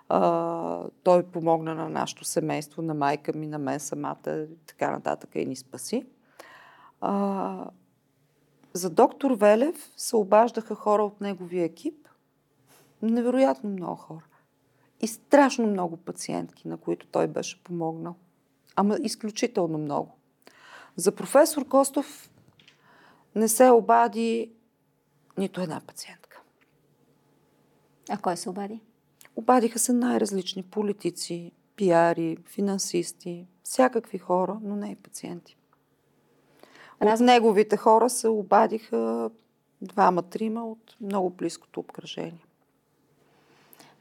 а, 0.09 0.83
той 1.03 1.23
помогна 1.23 1.75
на 1.75 1.89
нашето 1.89 2.25
семейство, 2.25 2.83
на 2.83 2.95
майка 2.95 3.33
ми, 3.33 3.47
на 3.47 3.59
мен 3.59 3.81
самата 3.81 4.47
и 4.53 4.57
така 4.67 4.91
нататък 4.91 5.31
и 5.35 5.47
ни 5.47 5.57
спаси. 5.57 6.07
А, 7.01 7.71
за 8.73 8.91
доктор 8.91 9.31
Велев 9.31 9.93
се 9.97 10.17
обаждаха 10.17 10.75
хора 10.75 11.05
от 11.05 11.21
неговия 11.21 11.65
екип, 11.65 12.09
невероятно 13.03 13.71
много 13.71 13.97
хора. 13.97 14.25
И 15.01 15.07
страшно 15.07 15.67
много 15.67 15.97
пациентки, 15.97 16.69
на 16.69 16.77
които 16.77 17.07
той 17.07 17.27
беше 17.27 17.65
помогнал. 17.65 18.15
Ама 18.77 18.97
изключително 19.03 19.79
много. 19.79 20.17
За 20.97 21.13
професор 21.13 21.69
Костов 21.69 22.31
не 23.37 23.49
се 23.49 23.71
обади 23.71 24.53
нито 25.39 25.61
една 25.61 25.81
пациентка. 25.81 26.41
А 28.11 28.19
кой 28.19 28.37
се 28.37 28.51
обади? 28.51 28.81
Обадиха 29.37 29.79
се 29.79 29.93
най-различни 29.93 30.63
политици, 30.63 31.53
пиари, 31.77 32.37
финансисти, 32.47 33.47
всякакви 33.63 34.19
хора, 34.19 34.59
но 34.63 34.77
не 34.77 34.91
и 34.91 34.97
пациенти. 34.97 35.57
От 37.01 37.09
Раз- 37.09 37.21
неговите 37.21 37.77
хора 37.77 38.11
се 38.11 38.29
обадиха 38.29 39.31
двама-трима 39.83 40.65
от 40.65 40.97
много 41.01 41.31
близкото 41.31 41.81
обкръжение. 41.81 42.46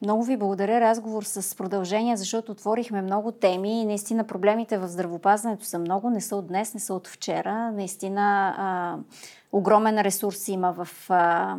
Много 0.06 0.24
ви 0.24 0.38
благодаря. 0.38 0.82
Разговор 0.82 1.24
с 1.24 1.58
продължение, 1.58 2.18
защото 2.18 2.52
отворихме 2.52 3.02
много 3.02 3.32
теми 3.32 3.82
и 3.82 3.86
наистина 3.86 4.24
проблемите 4.24 4.78
в 4.78 4.88
здравопазването 4.88 5.66
са 5.66 5.80
много. 5.80 6.10
Не 6.10 6.22
са 6.22 6.36
от 6.36 6.48
днес, 6.48 6.74
не 6.74 6.80
са 6.80 6.94
от 6.94 7.08
вчера. 7.08 7.72
Наистина 7.72 8.56
а, 8.58 8.98
огромен 9.52 10.00
ресурс 10.00 10.48
има 10.48 10.72
в 10.72 10.88
а, 11.10 11.58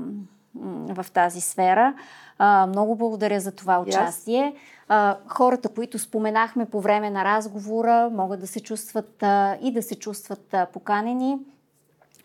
в 0.94 1.06
тази 1.12 1.40
сфера. 1.40 1.94
А, 2.38 2.66
много 2.66 2.96
благодаря 2.96 3.40
за 3.40 3.52
това 3.52 3.78
участие. 3.78 4.54
А, 4.88 5.16
хората, 5.28 5.68
които 5.68 5.98
споменахме 5.98 6.66
по 6.66 6.80
време 6.80 7.10
на 7.10 7.24
разговора, 7.24 8.10
могат 8.12 8.40
да 8.40 8.46
се 8.46 8.60
чувстват 8.60 9.22
а, 9.22 9.56
и 9.62 9.72
да 9.72 9.82
се 9.82 9.94
чувстват 9.94 10.54
а, 10.54 10.66
поканени. 10.66 11.38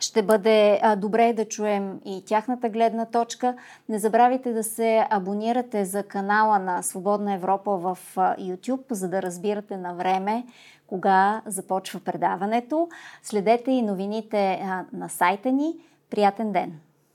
Ще 0.02 0.24
бъде 0.24 0.82
добре 0.97 1.34
да 1.34 1.45
чуем 1.45 2.02
и 2.06 2.26
тяхната 2.26 2.70
гледна 2.70 3.06
точка. 3.06 3.56
Не 3.89 3.99
забравяйте 3.99 4.54
да 4.54 4.64
се 4.64 5.08
абонирате 5.10 5.86
за 5.86 6.04
канала 6.04 6.60
на 6.60 6.82
Свободна 6.82 7.34
Европа 7.34 7.78
в 7.78 7.97
YouTube, 8.16 8.93
за 8.93 9.10
да 9.10 9.22
разбирате 9.22 9.78
на 9.78 9.93
време 9.93 10.45
кога 10.88 11.41
започва 11.45 11.99
предаването. 11.99 12.89
Следете 13.24 13.72
и 13.72 13.82
новините 13.82 14.66
на 14.93 15.10
сайта 15.10 15.52
ни. 15.52 15.76
Приятен 16.10 16.52
ден! 16.52 16.91